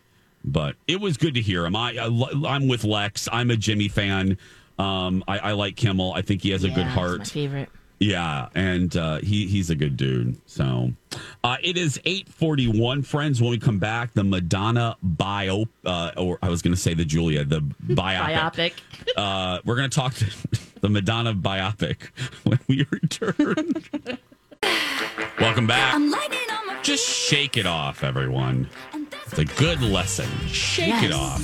But 0.45 0.75
it 0.87 1.01
was 1.01 1.17
good 1.17 1.33
to 1.33 1.41
hear 1.41 1.65
him. 1.65 1.75
I, 1.75 1.97
I 1.97 2.31
I'm 2.47 2.69
with 2.69 2.85
Lex. 2.85 3.27
I'm 3.33 3.51
a 3.51 3.57
Jimmy 3.57 3.89
fan. 3.89 4.37
Um, 4.79 5.25
I, 5.27 5.39
I 5.39 5.51
like 5.53 5.75
Kimmel. 5.75 6.13
I 6.13 6.21
think 6.21 6.43
he 6.43 6.51
has 6.51 6.63
a 6.63 6.69
good 6.69 6.77
Yeah, 6.77 6.83
he's 6.85 6.93
heart. 6.93 7.17
My 7.19 7.25
favorite. 7.25 7.69
Yeah, 7.99 8.49
and 8.53 8.95
uh, 8.95 9.17
he 9.19 9.47
he's 9.47 9.69
a 9.71 9.75
good 9.75 9.97
dude. 9.97 10.39
So 10.45 10.91
uh, 11.43 11.57
it 11.63 11.77
is 11.77 11.99
eight 12.05 12.29
forty 12.29 12.67
one, 12.67 13.01
friends. 13.01 13.41
When 13.41 13.49
we 13.49 13.57
come 13.57 13.79
back, 13.79 14.13
the 14.13 14.23
Madonna 14.23 14.97
bio, 15.01 15.65
uh, 15.83 16.11
or 16.15 16.37
I 16.43 16.49
was 16.49 16.61
going 16.61 16.75
to 16.75 16.79
say 16.79 16.93
the 16.93 17.05
Julia, 17.05 17.43
the 17.43 17.61
biopic. 17.61 18.35
Biopic. 18.35 18.73
Uh, 19.17 19.59
we're 19.65 19.75
going 19.75 19.89
to 19.89 19.95
talk 19.95 20.13
to 20.13 20.25
the 20.81 20.89
Madonna 20.89 21.33
biopic 21.33 22.09
when 22.43 22.59
we 22.67 22.85
return. 22.91 23.73
Welcome 25.39 25.65
back. 25.65 25.99
Just 26.83 27.07
shake 27.09 27.57
it 27.57 27.65
off, 27.65 28.03
everyone. 28.03 28.69
It's 29.25 29.39
a 29.39 29.45
good 29.45 29.81
lesson. 29.81 30.29
Shake 30.47 31.01
it 31.01 31.11
off. 31.11 31.41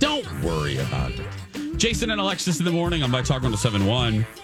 Don't 0.00 0.26
worry 0.42 0.78
about 0.78 1.12
it. 1.12 1.76
Jason 1.76 2.10
and 2.10 2.20
Alexis 2.20 2.58
in 2.58 2.64
the 2.64 2.72
morning 2.72 3.04
I'm 3.04 3.12
by 3.12 3.22
talking 3.22 3.46
on 3.46 3.52
My 3.52 3.56
Talk 3.56 3.72
1071. 3.72 4.43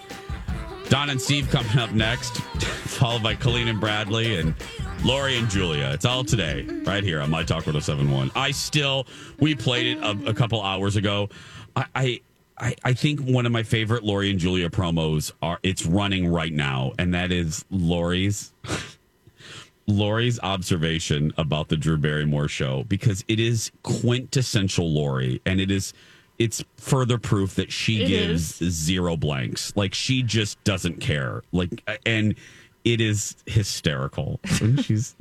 Don 0.90 1.09
and 1.09 1.22
Steve 1.22 1.48
coming 1.50 1.79
up 1.79 1.92
next, 1.92 2.38
followed 2.40 3.22
by 3.22 3.37
Colleen 3.37 3.68
and 3.68 3.79
Bradley 3.79 4.40
and 4.40 4.57
Lori 5.05 5.37
and 5.37 5.48
Julia. 5.48 5.88
It's 5.94 6.05
all 6.05 6.24
today, 6.24 6.64
right 6.85 7.05
here 7.05 7.20
on 7.20 7.31
My 7.31 7.44
Talk 7.44 7.59
1071. 7.59 8.33
I 8.35 8.50
still, 8.50 9.07
we 9.38 9.55
played 9.55 9.96
it 9.96 10.03
a, 10.03 10.31
a 10.31 10.35
couple 10.35 10.61
hours 10.61 10.96
ago. 10.96 11.29
I, 11.76 11.85
I, 11.94 12.20
I, 12.59 12.74
I 12.83 12.92
think 12.94 13.20
one 13.20 13.46
of 13.46 13.53
my 13.53 13.62
favorite 13.62 14.03
Lori 14.03 14.31
and 14.31 14.40
Julia 14.40 14.68
promos 14.68 15.31
are, 15.40 15.61
it's 15.62 15.87
running 15.87 16.26
right 16.26 16.53
now, 16.53 16.90
and 16.98 17.14
that 17.14 17.31
is 17.31 17.64
Lori's. 17.70 18.53
Lori's 19.87 20.38
observation 20.40 21.33
about 21.37 21.68
the 21.68 21.76
Drew 21.76 21.96
Barrymore 21.96 22.46
show 22.46 22.85
because 22.85 23.24
it 23.26 23.40
is 23.40 23.72
quintessential 23.83 24.88
Lori 24.88 25.40
and 25.44 25.61
it 25.61 25.70
is 25.70 25.94
it's 26.40 26.64
further 26.79 27.18
proof 27.18 27.55
that 27.57 27.70
she 27.70 28.03
It 28.03 28.09
gives 28.09 28.57
zero 28.64 29.14
blanks. 29.14 29.74
Like 29.76 29.92
she 29.92 30.22
just 30.22 30.62
doesn't 30.64 30.98
care. 30.98 31.42
Like 31.53 31.83
and 32.07 32.35
it 32.83 33.00
is 33.00 33.37
hysterical. 33.46 34.40
And 34.62 34.83
she's 34.83 35.14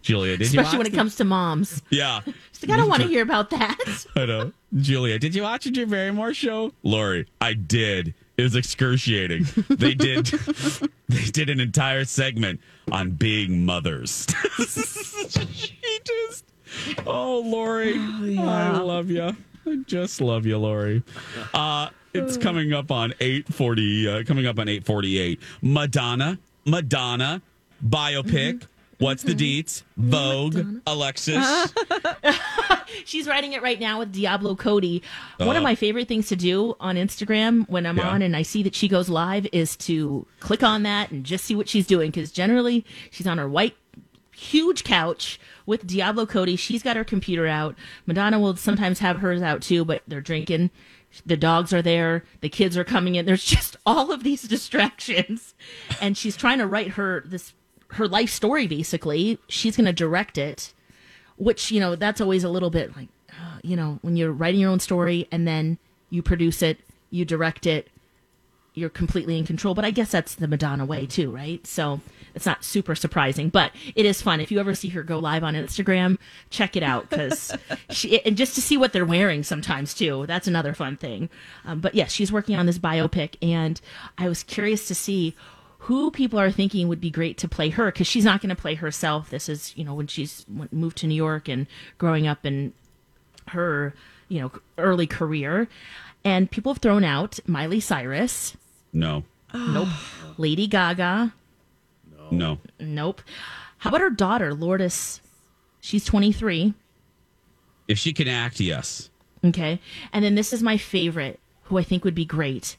Julia, 0.00 0.38
did 0.38 0.52
you 0.52 0.62
when 0.62 0.78
watch 0.78 0.86
it 0.86 0.94
comes 0.94 1.16
to 1.16 1.24
moms. 1.24 1.82
Yeah. 1.90 2.20
She's 2.52 2.66
like, 2.66 2.70
I 2.70 2.76
don't 2.80 2.88
want 2.88 3.02
to 3.02 3.08
hear 3.14 3.22
about 3.22 3.50
that. 3.50 3.78
I 4.16 4.24
know. 4.24 4.52
Julia, 4.74 5.18
did 5.18 5.34
you 5.34 5.42
watch 5.42 5.64
the 5.64 5.70
Drew 5.70 5.84
Barrymore 5.86 6.32
show? 6.32 6.72
Lori, 6.82 7.26
I 7.40 7.52
did. 7.52 8.14
It 8.38 8.42
was 8.42 8.56
excruciating. 8.56 9.46
They 9.68 9.92
did 9.94 10.26
they 11.08 11.24
did 11.30 11.50
an 11.50 11.60
entire 11.60 12.06
segment 12.06 12.60
on 12.90 13.10
being 13.10 13.66
mothers. 13.66 14.26
she 14.66 16.00
just 16.06 16.46
Oh, 17.06 17.40
Lori. 17.44 17.94
Oh, 17.98 18.48
I 18.48 18.78
love 18.78 19.10
you. 19.10 19.36
I 19.66 19.76
just 19.86 20.20
love 20.20 20.46
you, 20.46 20.58
Lori. 20.58 21.02
Uh 21.54 21.88
it's 22.14 22.36
coming 22.36 22.72
up 22.74 22.90
on 22.90 23.14
840 23.20 24.08
uh, 24.08 24.22
coming 24.24 24.46
up 24.46 24.58
on 24.58 24.68
848. 24.68 25.40
Madonna, 25.62 26.38
Madonna 26.66 27.40
biopic 27.86 28.64
What's 28.98 29.24
the 29.24 29.34
deets? 29.34 29.82
Vogue, 29.96 30.64
Alexis. 30.86 31.74
She's 33.04 33.26
writing 33.26 33.52
it 33.52 33.60
right 33.62 33.80
now 33.80 33.98
with 33.98 34.12
Diablo 34.12 34.54
Cody. 34.54 35.02
One 35.38 35.56
of 35.56 35.62
Oh. 35.62 35.64
my 35.64 35.74
favorite 35.74 36.06
things 36.06 36.28
to 36.28 36.36
do 36.36 36.76
on 36.78 36.94
Instagram 36.94 37.68
when 37.68 37.84
I'm 37.84 37.96
Yeah. 37.96 38.08
on 38.10 38.22
and 38.22 38.36
I 38.36 38.42
see 38.42 38.62
that 38.62 38.76
she 38.76 38.86
goes 38.86 39.08
live 39.08 39.46
is 39.52 39.76
to 39.78 40.24
click 40.38 40.62
on 40.62 40.84
that 40.84 41.10
and 41.10 41.24
just 41.24 41.44
see 41.44 41.56
what 41.56 41.68
she's 41.68 41.86
doing 41.86 42.10
because 42.12 42.30
generally 42.30 42.84
she's 43.10 43.26
on 43.26 43.38
her 43.38 43.48
white 43.48 43.74
huge 44.34 44.84
couch 44.84 45.40
with 45.66 45.86
Diablo 45.86 46.26
Cody. 46.26 46.56
She's 46.56 46.82
got 46.82 46.96
her 46.96 47.04
computer 47.04 47.46
out. 47.46 47.76
Madonna 48.06 48.38
will 48.38 48.56
sometimes 48.56 48.98
have 49.00 49.18
hers 49.18 49.42
out 49.42 49.62
too, 49.62 49.84
but 49.84 50.02
they're 50.06 50.20
drinking. 50.20 50.70
The 51.26 51.36
dogs 51.36 51.72
are 51.72 51.82
there. 51.82 52.24
The 52.40 52.48
kids 52.48 52.76
are 52.76 52.84
coming 52.84 53.14
in. 53.16 53.26
There's 53.26 53.44
just 53.56 53.76
all 53.84 54.12
of 54.12 54.22
these 54.24 54.42
distractions, 54.42 55.54
and 56.00 56.16
she's 56.16 56.36
trying 56.36 56.58
to 56.58 56.66
write 56.66 56.92
her 56.92 57.22
this 57.26 57.54
her 57.92 58.08
life 58.08 58.30
story. 58.30 58.66
Basically, 58.66 59.38
she's 59.48 59.76
going 59.76 59.86
to 59.86 59.92
direct 59.92 60.38
it 60.38 60.72
which 61.36 61.70
you 61.70 61.80
know 61.80 61.96
that's 61.96 62.20
always 62.20 62.44
a 62.44 62.48
little 62.48 62.70
bit 62.70 62.96
like 62.96 63.08
uh, 63.30 63.58
you 63.62 63.76
know 63.76 63.98
when 64.02 64.16
you're 64.16 64.32
writing 64.32 64.60
your 64.60 64.70
own 64.70 64.80
story 64.80 65.26
and 65.32 65.46
then 65.46 65.78
you 66.10 66.22
produce 66.22 66.62
it 66.62 66.78
you 67.10 67.24
direct 67.24 67.66
it 67.66 67.88
you're 68.74 68.90
completely 68.90 69.38
in 69.38 69.44
control 69.44 69.74
but 69.74 69.84
i 69.84 69.90
guess 69.90 70.10
that's 70.10 70.34
the 70.36 70.48
madonna 70.48 70.84
way 70.84 71.06
too 71.06 71.30
right 71.30 71.66
so 71.66 72.00
it's 72.34 72.46
not 72.46 72.64
super 72.64 72.94
surprising 72.94 73.48
but 73.48 73.72
it 73.94 74.06
is 74.06 74.22
fun 74.22 74.40
if 74.40 74.50
you 74.50 74.58
ever 74.58 74.74
see 74.74 74.88
her 74.88 75.02
go 75.02 75.18
live 75.18 75.44
on 75.44 75.54
instagram 75.54 76.18
check 76.50 76.76
it 76.76 76.82
out 76.82 77.08
because 77.10 77.56
she 77.90 78.24
and 78.24 78.36
just 78.36 78.54
to 78.54 78.60
see 78.62 78.76
what 78.76 78.92
they're 78.92 79.04
wearing 79.04 79.42
sometimes 79.42 79.94
too 79.94 80.24
that's 80.26 80.46
another 80.46 80.74
fun 80.74 80.96
thing 80.96 81.28
um, 81.64 81.80
but 81.80 81.94
yes 81.94 82.12
she's 82.12 82.32
working 82.32 82.56
on 82.56 82.66
this 82.66 82.78
biopic 82.78 83.36
and 83.42 83.80
i 84.18 84.28
was 84.28 84.42
curious 84.42 84.88
to 84.88 84.94
see 84.94 85.34
who 85.86 86.12
people 86.12 86.38
are 86.38 86.52
thinking 86.52 86.86
would 86.86 87.00
be 87.00 87.10
great 87.10 87.36
to 87.38 87.48
play 87.48 87.70
her 87.70 87.86
because 87.86 88.06
she's 88.06 88.24
not 88.24 88.40
going 88.40 88.54
to 88.54 88.54
play 88.54 88.76
herself. 88.76 89.30
This 89.30 89.48
is, 89.48 89.76
you 89.76 89.82
know, 89.84 89.94
when 89.94 90.06
she's 90.06 90.46
moved 90.70 90.98
to 90.98 91.08
New 91.08 91.16
York 91.16 91.48
and 91.48 91.66
growing 91.98 92.28
up 92.28 92.46
in 92.46 92.72
her, 93.48 93.92
you 94.28 94.40
know, 94.40 94.52
early 94.78 95.08
career. 95.08 95.66
And 96.24 96.48
people 96.48 96.72
have 96.72 96.80
thrown 96.80 97.02
out 97.02 97.40
Miley 97.48 97.80
Cyrus. 97.80 98.56
No, 98.92 99.24
Nope. 99.52 99.88
Lady 100.38 100.68
Gaga. 100.68 101.34
No. 102.30 102.58
Nope. 102.80 103.22
How 103.78 103.88
about 103.90 104.00
her 104.00 104.10
daughter, 104.10 104.54
Lourdes? 104.54 105.20
She's 105.80 106.04
23. 106.04 106.74
If 107.88 107.98
she 107.98 108.12
can 108.12 108.28
act, 108.28 108.60
yes. 108.60 109.10
Okay. 109.44 109.80
And 110.12 110.24
then 110.24 110.34
this 110.36 110.52
is 110.52 110.62
my 110.62 110.76
favorite, 110.76 111.40
who 111.64 111.78
I 111.78 111.82
think 111.82 112.04
would 112.04 112.14
be 112.14 112.24
great 112.24 112.76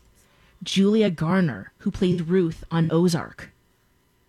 Julia 0.64 1.10
Garner, 1.10 1.74
who 1.80 1.92
played 1.92 2.22
Ruth 2.30 2.64
on 2.72 2.90
Ozark. 2.92 3.52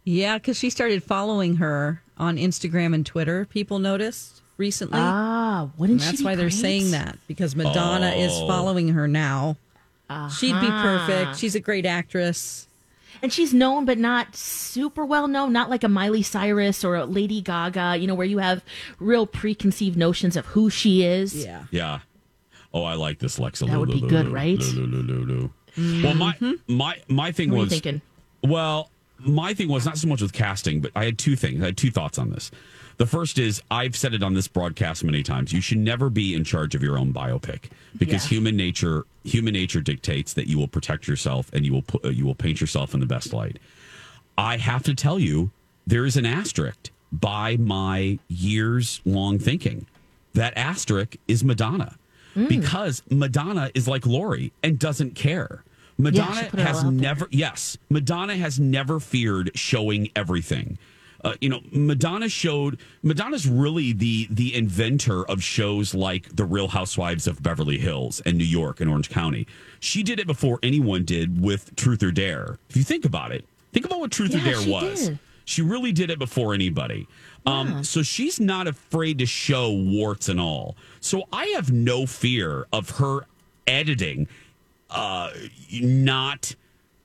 Yeah, 0.02 0.36
because 0.38 0.58
she 0.58 0.68
started 0.68 1.02
following 1.04 1.56
her 1.56 2.02
on 2.18 2.36
Instagram 2.36 2.92
and 2.94 3.06
Twitter. 3.06 3.44
People 3.46 3.78
noticed 3.78 4.42
recently. 4.56 4.98
Ah, 5.00 5.68
wouldn't 5.78 6.00
And 6.00 6.02
she 6.02 6.06
That's 6.08 6.18
be 6.18 6.24
why 6.24 6.34
they're 6.34 6.50
saying 6.50 6.90
that 6.90 7.18
because 7.28 7.54
Madonna 7.54 8.10
is 8.10 8.32
Oh. 8.34 8.48
following 8.48 8.88
her 8.88 9.06
now. 9.06 9.56
She'd 10.36 10.52
be 10.60 10.66
Uh-huh. 10.66 10.82
perfect. 11.06 11.38
She's 11.38 11.54
a 11.54 11.60
great 11.60 11.86
actress. 11.86 12.66
And 13.22 13.32
she's 13.32 13.54
known 13.54 13.84
but 13.84 13.98
not 13.98 14.34
super 14.34 15.04
well 15.04 15.28
known 15.28 15.52
not 15.52 15.70
like 15.70 15.84
a 15.84 15.88
miley 15.88 16.22
cyrus 16.22 16.84
or 16.84 16.94
a 16.96 17.04
lady 17.04 17.40
gaga 17.40 17.96
you 17.96 18.06
know 18.06 18.14
where 18.14 18.26
you 18.26 18.38
have 18.38 18.64
real 18.98 19.26
preconceived 19.26 19.96
notions 19.96 20.36
of 20.36 20.46
who 20.46 20.70
she 20.70 21.02
is 21.04 21.44
Yeah. 21.44 21.64
Yeah. 21.70 21.98
Oh, 22.74 22.82
I 22.82 22.94
like 22.94 23.20
this, 23.20 23.38
Lexa. 23.38 23.70
That 23.70 23.78
would 23.78 23.92
be 23.92 24.00
good, 24.00 24.26
right? 24.28 24.58
Well, 24.58 26.14
my 26.14 26.32
mm-hmm. 26.34 26.76
my 26.76 27.00
my 27.08 27.30
thing 27.30 27.50
What 27.50 27.56
are 27.56 27.60
was 27.60 27.68
thinking? 27.70 28.02
Well, 28.42 28.90
my 29.20 29.54
thing 29.54 29.68
was 29.68 29.86
not 29.86 29.96
so 29.96 30.08
much 30.08 30.20
with 30.20 30.32
casting, 30.32 30.80
but 30.80 30.90
I 30.96 31.04
had 31.04 31.16
two 31.16 31.36
things. 31.36 31.62
I 31.62 31.66
had 31.66 31.76
two 31.76 31.92
thoughts 31.92 32.18
on 32.18 32.30
this. 32.30 32.50
The 32.96 33.06
first 33.06 33.38
is 33.38 33.60
I've 33.70 33.96
said 33.96 34.14
it 34.14 34.22
on 34.22 34.34
this 34.34 34.46
broadcast 34.48 35.02
many 35.04 35.22
times. 35.22 35.52
You 35.52 35.60
should 35.60 35.78
never 35.78 36.10
be 36.10 36.34
in 36.34 36.44
charge 36.44 36.74
of 36.74 36.82
your 36.82 36.96
own 36.98 37.12
biopic 37.12 37.70
because 37.96 38.24
Yeah. 38.24 38.28
human 38.36 38.56
nature 38.56 39.04
human 39.24 39.54
nature 39.54 39.80
dictates 39.80 40.34
that 40.34 40.46
you 40.48 40.58
will 40.58 40.68
protect 40.68 41.08
yourself 41.08 41.50
and 41.54 41.64
you 41.64 41.72
will 41.72 41.82
put, 41.82 42.04
you 42.12 42.26
will 42.26 42.34
paint 42.34 42.60
yourself 42.60 42.92
in 42.92 43.00
the 43.00 43.06
best 43.06 43.32
light. 43.32 43.58
I 44.36 44.58
have 44.58 44.82
to 44.82 44.94
tell 44.94 45.18
you, 45.18 45.50
there 45.86 46.04
is 46.04 46.16
an 46.18 46.26
asterisk 46.26 46.90
by 47.10 47.56
my 47.56 48.18
years 48.28 49.00
long 49.06 49.38
thinking. 49.38 49.86
That 50.34 50.52
asterisk 50.58 51.16
is 51.26 51.42
Madonna 51.44 51.96
Mm. 52.36 52.48
because 52.48 53.02
Madonna 53.10 53.70
is 53.74 53.86
like 53.88 54.04
Lori 54.06 54.52
and 54.62 54.78
doesn't 54.78 55.14
care. 55.14 55.62
Madonna 55.96 56.40
it 56.52 56.58
has 56.58 56.78
out 56.78 56.82
there. 56.82 56.90
never, 56.90 57.28
yes, 57.30 57.78
Madonna 57.88 58.36
has 58.36 58.58
never 58.58 58.98
feared 59.00 59.52
showing 59.54 60.08
everything. 60.16 60.76
Uh, 61.24 61.34
you 61.40 61.48
know, 61.48 61.60
Madonna 61.72 62.28
showed. 62.28 62.78
Madonna's 63.02 63.48
really 63.48 63.92
the 63.92 64.28
the 64.30 64.54
inventor 64.54 65.24
of 65.28 65.42
shows 65.42 65.94
like 65.94 66.36
The 66.36 66.44
Real 66.44 66.68
Housewives 66.68 67.26
of 67.26 67.42
Beverly 67.42 67.78
Hills 67.78 68.20
and 68.26 68.36
New 68.36 68.44
York 68.44 68.80
and 68.80 68.90
Orange 68.90 69.08
County. 69.08 69.46
She 69.80 70.02
did 70.02 70.20
it 70.20 70.26
before 70.26 70.58
anyone 70.62 71.04
did 71.04 71.40
with 71.40 71.74
Truth 71.76 72.02
or 72.02 72.12
Dare. 72.12 72.58
If 72.68 72.76
you 72.76 72.82
think 72.84 73.04
about 73.06 73.32
it, 73.32 73.46
think 73.72 73.86
about 73.86 74.00
what 74.00 74.10
Truth 74.10 74.34
or 74.34 74.40
Dare 74.40 74.60
she 74.60 74.70
was. 74.70 75.08
did. 75.08 75.18
She 75.46 75.62
really 75.62 75.92
did 75.92 76.10
it 76.10 76.18
before 76.18 76.54
anybody. 76.54 77.06
Um, 77.46 77.84
so 77.84 78.02
she's 78.02 78.40
not 78.40 78.66
afraid 78.66 79.18
to 79.18 79.26
show 79.26 79.70
warts 79.70 80.28
and 80.30 80.40
all. 80.40 80.76
So 81.00 81.24
I 81.32 81.46
have 81.48 81.70
no 81.70 82.06
fear 82.06 82.66
of 82.72 82.88
her 82.90 83.26
editing, 83.66 84.26
uh, 84.88 85.30
not 85.70 86.54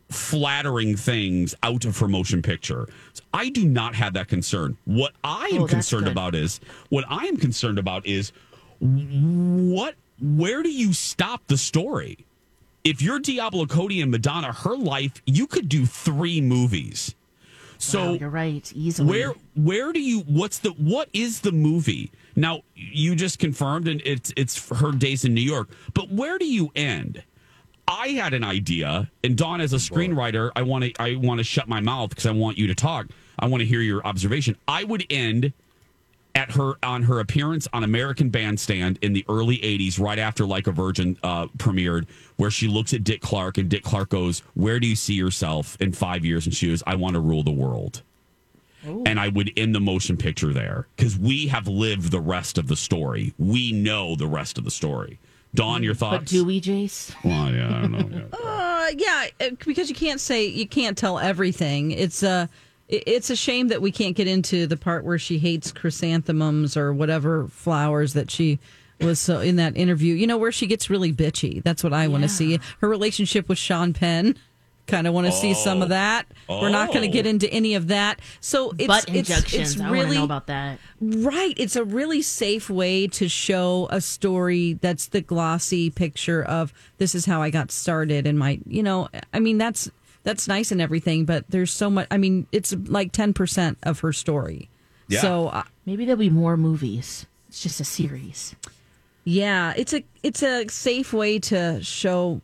flattering 0.10 0.96
things 0.98 1.54
out 1.64 1.86
of 1.86 1.98
her 2.00 2.08
motion 2.08 2.42
picture. 2.42 2.88
So 3.14 3.24
I 3.34 3.50
do 3.50 3.66
not 3.66 3.94
have 3.96 4.14
that 4.14 4.28
concern. 4.28 4.78
What 4.86 5.14
I 5.24 5.48
am 5.54 5.64
Oh, 5.64 5.68
concerned 5.68 6.06
good. 6.06 6.12
about 6.12 6.36
is 6.36 6.60
what 6.90 7.06
I 7.10 7.26
am 7.26 7.38
concerned 7.38 7.78
about 7.80 8.06
is 8.06 8.32
what 8.80 9.96
where 10.22 10.64
do 10.64 10.70
you 10.72 10.94
stop 10.94 11.48
the 11.48 11.58
story? 11.58 12.26
If 12.84 13.02
you're 13.02 13.20
Diablo 13.20 13.66
Cody 13.66 14.02
and 14.02 14.10
Madonna, 14.12 14.52
her 14.52 14.76
life, 14.76 15.22
you 15.26 15.48
could 15.48 15.70
do 15.70 15.86
three 15.86 16.42
movies. 16.42 17.14
So 17.78 18.12
Wow, 18.12 18.18
you're 18.20 18.30
right 18.30 18.74
easily 18.76 19.08
where 19.10 19.34
where 19.56 19.94
do 19.94 20.02
you 20.02 20.22
what's 20.22 20.60
the 20.60 20.72
what 20.72 21.08
is 21.14 21.42
the 21.42 21.52
movie? 21.54 22.12
Now 22.36 22.62
you 22.76 23.16
just 23.16 23.40
confirmed 23.40 23.88
and 23.88 24.02
it's 24.04 24.34
it's 24.36 24.70
her 24.70 24.92
days 24.92 25.24
in 25.24 25.34
New 25.34 25.42
York, 25.42 25.70
but 25.94 26.10
where 26.12 26.38
do 26.38 26.46
you 26.46 26.72
end? 26.76 27.24
I 27.90 28.10
had 28.10 28.36
an 28.36 28.44
idea, 28.44 29.10
and 29.24 29.36
Don, 29.36 29.62
as 29.62 29.74
a 29.74 29.78
screenwriter, 29.78 30.52
I 30.56 30.62
want 30.62 30.84
to 30.86 30.94
I 31.02 31.16
want 31.16 31.40
to 31.40 31.44
shut 31.44 31.68
my 31.68 31.80
mouth 31.80 32.10
because 32.10 32.28
I 32.28 32.32
want 32.32 32.58
you 32.58 32.68
to 32.68 32.76
talk. 32.76 33.08
I 33.40 33.48
want 33.48 33.62
to 33.62 33.66
hear 33.66 33.82
your 33.82 34.06
observation. 34.06 34.56
I 34.68 34.84
would 34.84 35.06
end 35.10 35.54
at 36.36 36.52
her 36.52 36.74
on 36.84 37.04
her 37.04 37.20
appearance 37.20 37.68
on 37.74 37.84
American 37.84 38.30
Bandstand 38.30 39.00
in 39.02 39.14
the 39.14 39.26
early 39.28 39.58
'80s, 39.58 40.00
right 40.00 40.20
after 40.20 40.46
Like 40.46 40.68
a 40.68 40.72
Virgin 40.72 41.18
uh, 41.24 41.48
premiered, 41.58 42.06
where 42.36 42.52
she 42.52 42.68
looks 42.68 42.94
at 42.94 43.04
Dick 43.04 43.22
Clark 43.22 43.58
and 43.58 43.68
Dick 43.68 43.84
Clark 43.84 44.10
goes, 44.10 44.42
"Where 44.54 44.80
do 44.80 44.88
you 44.88 44.96
see 44.96 45.16
yourself 45.16 45.76
in 45.82 45.92
five 45.92 46.24
years?" 46.24 46.46
And 46.46 46.54
she 46.54 46.68
goes, 46.68 46.84
"I 46.86 46.94
want 46.94 47.16
to 47.16 47.20
rule 47.20 47.44
the 47.44 47.52
world." 47.52 48.04
And 49.06 49.20
I 49.20 49.28
would 49.28 49.52
end 49.58 49.76
the 49.76 49.82
motion 49.82 50.16
picture 50.16 50.54
there 50.54 50.88
because 50.96 51.18
we 51.18 51.48
have 51.48 51.68
lived 51.68 52.12
the 52.12 52.22
rest 52.22 52.58
of 52.58 52.68
the 52.68 52.78
story. 52.78 53.34
We 53.38 53.74
know 53.74 54.16
the 54.16 54.28
rest 54.28 54.58
of 54.58 54.64
the 54.64 54.72
story. 54.72 55.20
Dawn, 55.56 55.82
your 55.84 55.96
thoughts? 55.96 56.18
but 56.20 56.26
do 56.28 56.46
we 56.46 56.62
jace 56.62 57.14
Well, 57.24 57.52
yeah, 57.54 57.68
I 57.78 57.82
don't 57.82 57.92
know. 57.92 58.28
Yeah. 58.40 58.46
Uh, 58.48 58.92
yeah, 58.98 59.28
uh, 59.42 59.50
because 59.66 59.90
you 59.90 59.96
can't 59.96 60.20
say 60.20 60.46
you 60.46 60.68
can't 60.68 60.98
tell 60.98 61.20
everything. 61.20 61.92
It's 61.92 62.24
uh, 62.24 62.48
it- 62.88 63.04
it's 63.06 63.30
a 63.30 63.36
shame 63.36 63.68
that 63.70 63.82
we 63.82 63.92
can't 63.92 64.16
get 64.16 64.28
into 64.28 64.66
the 64.68 64.78
part 64.78 65.04
where 65.04 65.20
she 65.20 65.38
hates 65.38 65.72
chrysanthemums 65.72 66.76
or 66.78 66.94
whatever 66.94 67.48
flowers 67.50 68.14
that 68.14 68.32
she 68.32 68.60
was 69.00 69.20
so 69.20 69.40
in 69.42 69.56
that 69.58 69.78
interview. 69.78 70.14
You 70.16 70.28
know 70.28 70.38
where 70.38 70.52
she 70.52 70.66
gets 70.68 70.90
really 70.90 71.14
bitchy. 71.14 71.64
That's 71.64 71.84
what 71.84 71.94
I 71.94 72.08
want 72.08 72.24
to 72.24 72.30
see. 72.30 72.60
Her 72.82 72.90
relationship 72.90 73.48
with 73.48 73.58
Sean 73.58 73.94
Penn. 73.94 74.36
Kind 74.90 75.06
of 75.08 75.14
want 75.14 75.28
to 75.28 75.32
see 75.32 75.54
some 75.54 75.82
of 75.82 75.88
Oh. 75.88 75.90
that. 75.90 76.26
We're 76.50 76.70
not 76.70 76.88
going 76.90 77.04
to 77.04 77.08
Oh. 77.10 77.12
get 77.12 77.26
into 77.26 77.48
any 77.54 77.76
of 77.76 77.88
that. 77.88 78.20
So 78.42 78.74
it's 78.78 78.88
butt 78.88 79.06
it's, 79.10 79.30
injections 79.30 79.72
it's 79.74 79.82
i 79.82 79.90
really 79.90 80.18
know 80.18 80.24
about 80.24 80.48
that 80.48 80.80
Right. 81.00 81.54
It's 81.58 81.76
a 81.76 81.84
really 81.84 82.22
safe 82.22 82.70
way 82.70 83.08
to 83.08 83.30
show 83.30 83.88
a 83.92 84.02
story 84.02 84.74
that's 84.82 85.08
the 85.08 85.22
glossy 85.22 85.90
picture 85.90 86.44
of 86.44 86.74
this 86.98 87.16
is 87.16 87.26
how 87.26 87.42
I 87.42 87.50
got 87.52 87.72
started 87.72 88.28
and 88.28 88.38
my, 88.38 88.60
you 88.66 88.84
know, 88.84 89.08
I 89.34 89.40
mean, 89.40 89.58
that's 89.58 89.90
that's 90.24 90.48
nice 90.48 90.72
and 90.72 90.82
everything, 90.82 91.24
but 91.26 91.46
there's 91.50 91.72
so 91.72 91.90
much. 91.90 92.08
I 92.12 92.18
mean, 92.18 92.46
it's 92.52 92.74
like 92.88 93.14
10% 93.14 93.78
of 93.84 94.02
her 94.02 94.12
story. 94.12 94.70
Yeah. 95.08 95.22
So, 95.22 95.48
uh, 95.48 95.64
maybe 95.86 96.04
there'll 96.06 96.20
be 96.20 96.30
more 96.30 96.58
movies 96.58 97.26
it's 97.48 97.62
just 97.64 97.80
a 97.80 97.86
series 97.86 98.56
yeah, 99.26 99.74
it's 99.78 99.94
a 99.94 100.04
it's 100.24 100.42
a 100.44 100.68
safe 100.70 101.14
way 101.14 101.38
to 101.40 101.84
show 101.84 102.42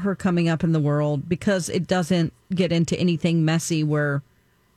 her 0.00 0.14
coming 0.14 0.48
up 0.48 0.62
in 0.64 0.72
the 0.72 0.80
world 0.80 1.28
because 1.28 1.68
it 1.68 1.86
doesn't 1.86 2.32
get 2.54 2.72
into 2.72 2.98
anything 2.98 3.44
messy 3.44 3.82
where, 3.84 4.22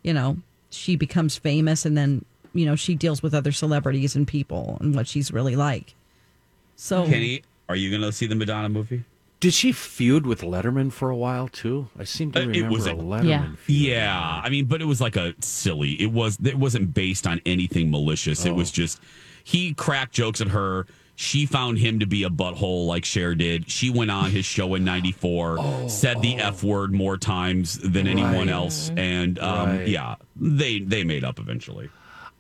you 0.03 0.13
know, 0.13 0.37
she 0.69 0.95
becomes 0.95 1.37
famous 1.37 1.85
and 1.85 1.95
then, 1.97 2.25
you 2.53 2.65
know, 2.65 2.75
she 2.75 2.95
deals 2.95 3.21
with 3.23 3.33
other 3.33 3.51
celebrities 3.51 4.15
and 4.15 4.27
people 4.27 4.77
and 4.81 4.95
what 4.95 5.07
she's 5.07 5.31
really 5.31 5.55
like. 5.55 5.93
So 6.75 7.05
Kenny, 7.05 7.43
are 7.69 7.75
you 7.75 7.89
going 7.89 8.01
to 8.01 8.11
see 8.11 8.27
the 8.27 8.35
Madonna 8.35 8.69
movie? 8.69 9.03
Did 9.41 9.53
she 9.53 9.71
feud 9.73 10.25
with 10.25 10.41
Letterman 10.41 10.91
for 10.91 11.09
a 11.09 11.15
while 11.15 11.47
too? 11.49 11.87
I 11.99 12.03
seem 12.03 12.31
to 12.31 12.39
Uh, 12.39 12.47
remember 12.47 12.67
it 12.67 12.71
was 12.71 12.87
a 12.87 12.91
a- 12.91 12.95
Letterman. 12.95 13.27
Yeah. 13.29 13.47
feud. 13.57 13.87
Yeah, 13.87 14.41
I 14.43 14.49
mean, 14.49 14.65
but 14.65 14.81
it 14.81 14.85
was 14.85 14.99
like 15.01 15.15
a 15.15 15.35
silly. 15.39 16.01
It 16.01 16.11
was. 16.11 16.37
It 16.43 16.55
wasn't 16.57 16.93
based 16.93 17.27
on 17.27 17.41
anything 17.45 17.91
malicious. 17.91 18.45
It 18.45 18.55
was 18.55 18.71
just 18.71 18.99
he 19.43 19.73
cracked 19.73 20.13
jokes 20.13 20.41
at 20.41 20.47
her. 20.47 20.87
She 21.17 21.45
found 21.45 21.77
him 21.77 21.99
to 21.99 22.05
be 22.05 22.23
a 22.23 22.29
butthole 22.29 22.87
like 22.87 23.05
Cher 23.05 23.35
did. 23.35 23.71
She 23.71 23.89
went 23.89 24.11
on 24.11 24.31
his 24.31 24.43
show 24.45 24.75
in 24.75 24.83
'94, 24.83 25.87
said 25.89 26.21
the 26.21 26.35
f 26.35 26.61
word 26.63 26.93
more 26.93 27.17
times 27.17 27.77
than 27.77 28.05
anyone 28.07 28.33
Right. 28.33 28.49
else, 28.49 28.91
and 28.97 29.39
um, 29.39 29.69
Right. 29.77 29.87
yeah, 29.87 30.15
they 30.35 30.79
they 30.79 31.03
made 31.05 31.23
up 31.23 31.39
eventually. 31.39 31.89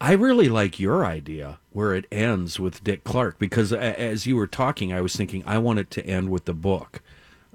I 0.01 0.11
really 0.11 0.49
like 0.49 0.77
your 0.77 1.05
idea 1.05 1.57
where 1.71 1.93
it 1.95 2.05
ends 2.11 2.59
with 2.59 2.83
Dick 2.83 3.05
Clark 3.05 3.39
because 3.39 3.71
as 3.71 4.27
you 4.27 4.35
were 4.35 4.45
talking, 4.47 4.91
I 4.91 4.99
was 4.99 5.15
thinking 5.15 5.41
I 5.45 5.57
want 5.57 5.79
it 5.79 5.89
to 5.91 6.05
end 6.05 6.29
with 6.29 6.43
the 6.43 6.53
book. 6.53 7.01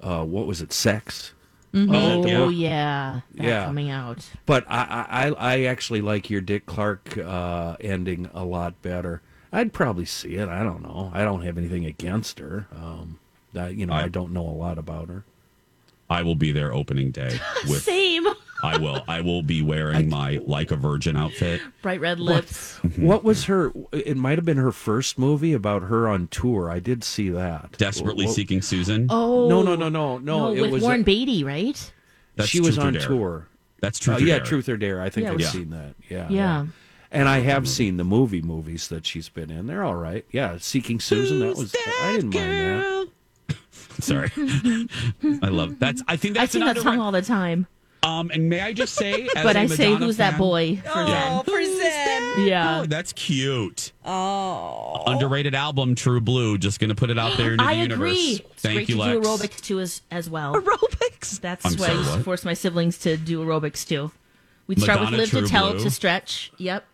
Uh, 0.01 0.23
what 0.25 0.47
was 0.47 0.59
it? 0.59 0.73
Sex. 0.73 1.33
Oh, 1.73 2.23
the 2.23 2.35
book. 2.35 2.53
yeah. 2.55 3.21
That 3.35 3.43
Yeah. 3.45 3.65
Coming 3.65 3.91
out. 3.91 4.27
But 4.47 4.65
I, 4.67 5.05
I, 5.37 5.53
I 5.53 5.63
actually 5.65 6.01
like 6.01 6.31
your 6.31 6.41
Dick 6.41 6.65
Clark 6.65 7.15
uh, 7.19 7.77
ending 7.79 8.27
a 8.33 8.43
lot 8.43 8.81
better. 8.81 9.21
I'd 9.51 9.73
probably 9.73 10.05
see 10.05 10.35
it. 10.35 10.47
I 10.49 10.63
don't 10.63 10.81
know. 10.81 11.11
I 11.13 11.23
don't 11.23 11.41
have 11.43 11.57
anything 11.57 11.85
against 11.85 12.39
her. 12.39 12.67
Um, 12.75 13.19
I, 13.55 13.69
you 13.69 13.85
know, 13.85 13.93
I, 13.93 14.07
don't 14.07 14.31
know 14.31 14.47
a 14.47 14.51
lot 14.51 14.77
about 14.77 15.09
her. 15.09 15.25
I 16.09 16.23
will 16.23 16.35
be 16.35 16.51
there 16.51 16.73
opening 16.73 17.11
day 17.11 17.39
with. 17.67 17.83
Same. 17.83 18.25
I 18.63 18.77
will. 18.77 19.03
I 19.07 19.21
will 19.21 19.41
be 19.41 19.61
wearing 19.63 20.07
my 20.09 20.39
like 20.45 20.69
a 20.69 20.75
virgin 20.75 21.17
outfit. 21.17 21.61
Bright 21.81 21.99
red 21.99 22.19
lips. 22.19 22.77
What 22.95 23.23
was 23.23 23.45
her? 23.45 23.73
It 23.91 24.17
might 24.17 24.37
have 24.37 24.45
been 24.45 24.57
her 24.57 24.71
first 24.71 25.17
movie 25.17 25.53
about 25.53 25.81
her 25.83 26.07
on 26.07 26.27
tour. 26.27 26.69
I 26.69 26.79
did 26.79 27.03
see 27.03 27.29
that. 27.29 27.75
Desperately 27.77 28.25
What- 28.27 28.35
seeking 28.35 28.61
Susan. 28.61 29.07
Oh. 29.09 29.49
No, 29.49 29.63
no, 29.63 29.75
no, 29.75 29.89
no, 29.89 30.19
no. 30.19 30.53
it 30.53 30.61
with 30.61 30.71
was 30.71 30.83
Warren 30.83 31.01
Beatty, 31.03 31.43
right? 31.43 31.91
That's 32.35 32.49
she 32.49 32.59
was 32.59 32.75
Truth 32.75 32.83
or 32.83 32.87
on 32.87 32.93
Dare. 32.93 33.01
tour. 33.01 33.47
That's 33.81 33.97
Truth 33.97 34.17
Uh, 34.17 34.23
or 34.23 34.27
yeah, 34.27 34.37
Dare. 34.37 34.45
Truth 34.45 34.69
or 34.69 34.77
Dare. 34.77 35.01
I 35.01 35.09
think 35.09 35.25
Yeah, 35.25 35.31
I've 35.33 35.41
yeah. 35.41 35.49
seen 35.49 35.69
that. 35.71 35.95
Yeah, 36.07 36.29
Yeah. 36.29 36.65
And 37.11 37.27
I 37.27 37.39
have 37.39 37.67
seen 37.67 37.97
the 37.97 38.03
movie 38.05 38.41
movies 38.41 38.87
that 38.87 39.05
she's 39.05 39.27
been 39.27 39.51
in. 39.51 39.67
They're 39.67 39.83
all 39.83 39.95
right. 39.95 40.25
Yeah, 40.31 40.57
Seeking 40.59 40.99
Susan. 41.01 41.39
that 41.39 41.57
was. 41.57 41.75
I 42.01 42.13
didn't 42.15 42.33
mind 42.33 42.49
that. 43.49 43.57
Sorry, 44.01 44.31
I 45.43 45.49
love 45.49 45.77
that's. 45.79 46.01
I 46.07 46.15
think 46.15 46.37
I 46.37 46.41
that's 46.41 46.53
sing 46.53 46.61
an 46.61 46.67
that 46.69 46.77
song 46.77 46.97
underra- 46.97 47.01
all 47.01 47.11
the 47.11 47.21
time. 47.21 47.67
Um, 48.03 48.31
and 48.33 48.49
may 48.49 48.61
I 48.61 48.73
just 48.73 48.95
say, 48.95 49.27
as 49.35 49.43
But 49.43 49.55
a 49.55 49.59
I 49.59 49.65
say, 49.67 49.89
Madonna 49.89 50.05
who's 50.05 50.17
that 50.17 50.31
fan- 50.31 50.39
boy 50.39 50.75
for 50.77 51.05
Zen? 51.05 51.43
for 51.43 51.63
Zen. 51.63 52.47
Yeah. 52.47 52.79
Oh, 52.81 52.85
that's 52.87 53.13
cute. 53.13 53.91
Oh. 54.03 55.03
Underrated 55.05 55.53
album, 55.53 55.93
True 55.95 56.21
Blue. 56.21 56.57
Just 56.57 56.79
gonna 56.79 56.95
put 56.95 57.09
it 57.11 57.19
out 57.19 57.37
there 57.37 57.51
into 57.51 57.63
I 57.67 57.75
the 57.85 57.93
agree. 57.93 58.19
universe. 58.19 58.39
It's 58.53 58.61
Thank 58.61 58.75
great 58.77 58.89
you, 58.89 58.95
to 58.95 59.01
Lex. 59.01 59.13
do 59.13 59.21
aerobics 59.21 59.61
too 59.61 59.79
as, 59.81 60.01
as 60.09 60.29
well. 60.29 60.55
Aerobics. 60.55 61.39
That's 61.41 61.65
I'm 61.65 61.73
what 61.73 61.79
sorry, 61.81 61.91
I 61.91 61.97
used 61.97 62.09
to 62.11 62.15
what? 62.17 62.25
force 62.25 62.45
my 62.45 62.53
siblings 62.53 62.97
to 62.99 63.17
do 63.17 63.43
aerobics 63.45 63.85
too. 63.87 64.11
We'd 64.65 64.81
start 64.81 64.99
with 65.01 65.11
Madonna 65.11 65.23
live 65.23 65.29
to 65.31 65.47
tell 65.47 65.71
Blue. 65.73 65.83
to 65.83 65.91
stretch. 65.91 66.51
Yep. 66.57 66.85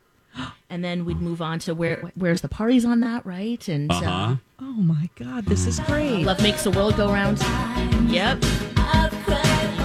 And 0.69 0.83
then 0.83 1.05
we'd 1.05 1.21
move 1.21 1.41
on 1.41 1.59
to 1.59 1.73
where 1.73 2.11
where's 2.15 2.41
the 2.41 2.49
parties 2.49 2.85
on 2.85 2.99
that, 3.01 3.25
right? 3.25 3.65
And 3.67 3.91
Uh 3.91 4.01
huh. 4.01 4.35
Oh 4.59 4.63
my 4.73 5.09
God, 5.15 5.45
this 5.45 5.65
is 5.65 5.79
great. 5.81 6.23
Love 6.23 6.41
makes 6.41 6.63
the 6.63 6.71
world 6.71 6.97
go 6.97 7.11
round. 7.11 7.39
Yep. 8.11 8.41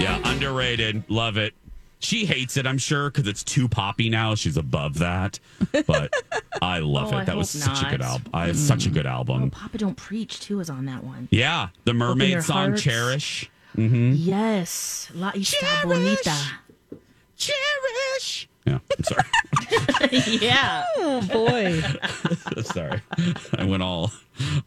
Yeah, 0.00 0.18
underrated. 0.24 1.04
Love 1.08 1.36
it. 1.36 1.54
She 2.02 2.24
hates 2.24 2.56
it, 2.56 2.66
I'm 2.66 2.78
sure, 2.78 3.10
because 3.10 3.28
it's 3.28 3.44
too 3.44 3.68
poppy 3.68 4.08
now. 4.08 4.34
She's 4.34 4.56
above 4.56 4.98
that, 4.98 5.38
but 5.86 6.10
I 6.62 6.78
love 6.78 7.12
Oh, 7.12 7.18
it. 7.18 7.20
I 7.20 7.24
that 7.26 7.36
was 7.36 7.50
such 7.50 7.82
a 7.82 7.90
good 7.90 8.00
album. 8.02 8.30
I, 8.32 8.52
such 8.52 8.86
a 8.86 8.90
good 8.90 9.06
album. 9.06 9.50
Papa 9.50 9.76
Don't 9.78 9.96
Preach 9.96 10.40
too 10.40 10.60
is 10.60 10.70
on 10.70 10.86
that 10.86 11.04
one. 11.04 11.28
Yeah, 11.30 11.68
the 11.84 11.92
Mermaid 11.94 12.42
song 12.42 12.68
Hearts. 12.70 12.82
"Cherish." 12.82 13.50
Mm-hmm. 13.76 14.14
Yes. 14.16 15.10
La 15.14 15.30
Isla 15.34 15.80
Bonita. 15.84 16.36
Cherish. 17.36 18.48
Yeah, 18.66 18.78
I'm 18.98 19.04
sorry. 19.04 19.24
yeah. 20.40 20.84
Oh 20.98 21.20
boy. 21.32 21.80
Sorry, 22.62 23.00
I 23.56 23.64
went 23.64 23.82
all, 23.82 24.12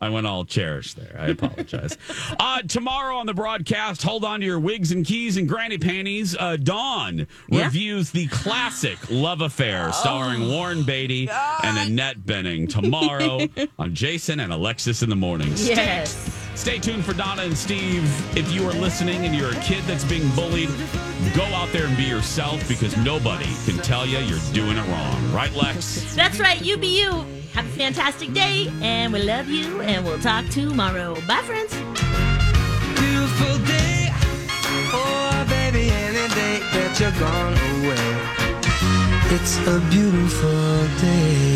I 0.01 0.09
went 0.09 0.25
all 0.25 0.45
cherished 0.45 0.95
there. 0.97 1.15
I 1.19 1.27
apologize. 1.27 1.97
uh, 2.39 2.63
tomorrow 2.63 3.17
on 3.17 3.27
the 3.27 3.33
broadcast, 3.35 4.01
hold 4.01 4.25
on 4.25 4.39
to 4.39 4.45
your 4.45 4.59
wigs 4.59 4.91
and 4.91 5.05
keys 5.05 5.37
and 5.37 5.47
granny 5.47 5.77
panties. 5.77 6.35
Uh, 6.37 6.57
Dawn 6.57 7.27
Yeah? 7.49 7.65
reviews 7.65 8.09
the 8.11 8.27
classic 8.27 8.97
Love 9.11 9.41
Affair, 9.41 9.91
starring 9.93 10.49
Warren 10.49 10.83
Beatty 10.83 11.29
and 11.29 11.77
Annette 11.77 12.19
Bening. 12.25 12.67
Tomorrow 12.67 13.47
on 13.77 13.93
Jason 13.93 14.39
and 14.39 14.51
Alexis 14.51 15.03
in 15.03 15.09
the 15.09 15.15
morning. 15.15 15.55
Stay- 15.55 15.75
Yes. 15.75 16.42
Stay 16.55 16.77
tuned 16.79 17.03
for 17.03 17.13
Donna 17.13 17.43
and 17.43 17.57
Steve. 17.57 18.03
If 18.37 18.51
you 18.51 18.67
are 18.67 18.73
listening 18.73 19.25
and 19.25 19.35
you're 19.35 19.51
a 19.51 19.59
kid 19.61 19.83
that's 19.83 20.03
being 20.03 20.29
bullied, 20.35 20.69
go 21.35 21.43
out 21.43 21.69
there 21.71 21.85
and 21.85 21.97
be 21.97 22.03
yourself 22.03 22.65
because 22.67 22.95
nobody 22.97 23.49
can 23.65 23.77
tell 23.77 24.05
you 24.05 24.19
you're 24.19 24.39
doing 24.53 24.77
it 24.77 24.87
wrong. 24.87 25.31
Right, 25.33 25.53
Lex? 25.53 26.15
That's 26.15 26.39
right. 26.39 26.61
You 26.61 26.77
be 26.77 27.01
you. 27.01 27.25
Have 27.53 27.65
a 27.65 27.69
fantastic 27.69 28.33
day, 28.33 28.71
and 28.81 29.13
we 29.13 29.21
love 29.21 29.47
you, 29.47 29.81
and 29.81 30.03
we'll 30.05 30.19
talk 30.19 30.47
tomorrow. 30.49 31.15
Bye, 31.27 31.41
friends. 31.43 31.73
Beautiful 32.99 33.57
day. 33.65 34.09
Oh, 34.91 35.45
baby, 35.49 35.89
any 35.91 36.27
day 36.33 36.59
that 36.73 36.99
you're 36.99 37.11
gone 37.19 37.53
away. 37.83 38.33
It's 39.35 39.57
a 39.67 39.79
beautiful 39.91 40.87
day. 40.99 41.52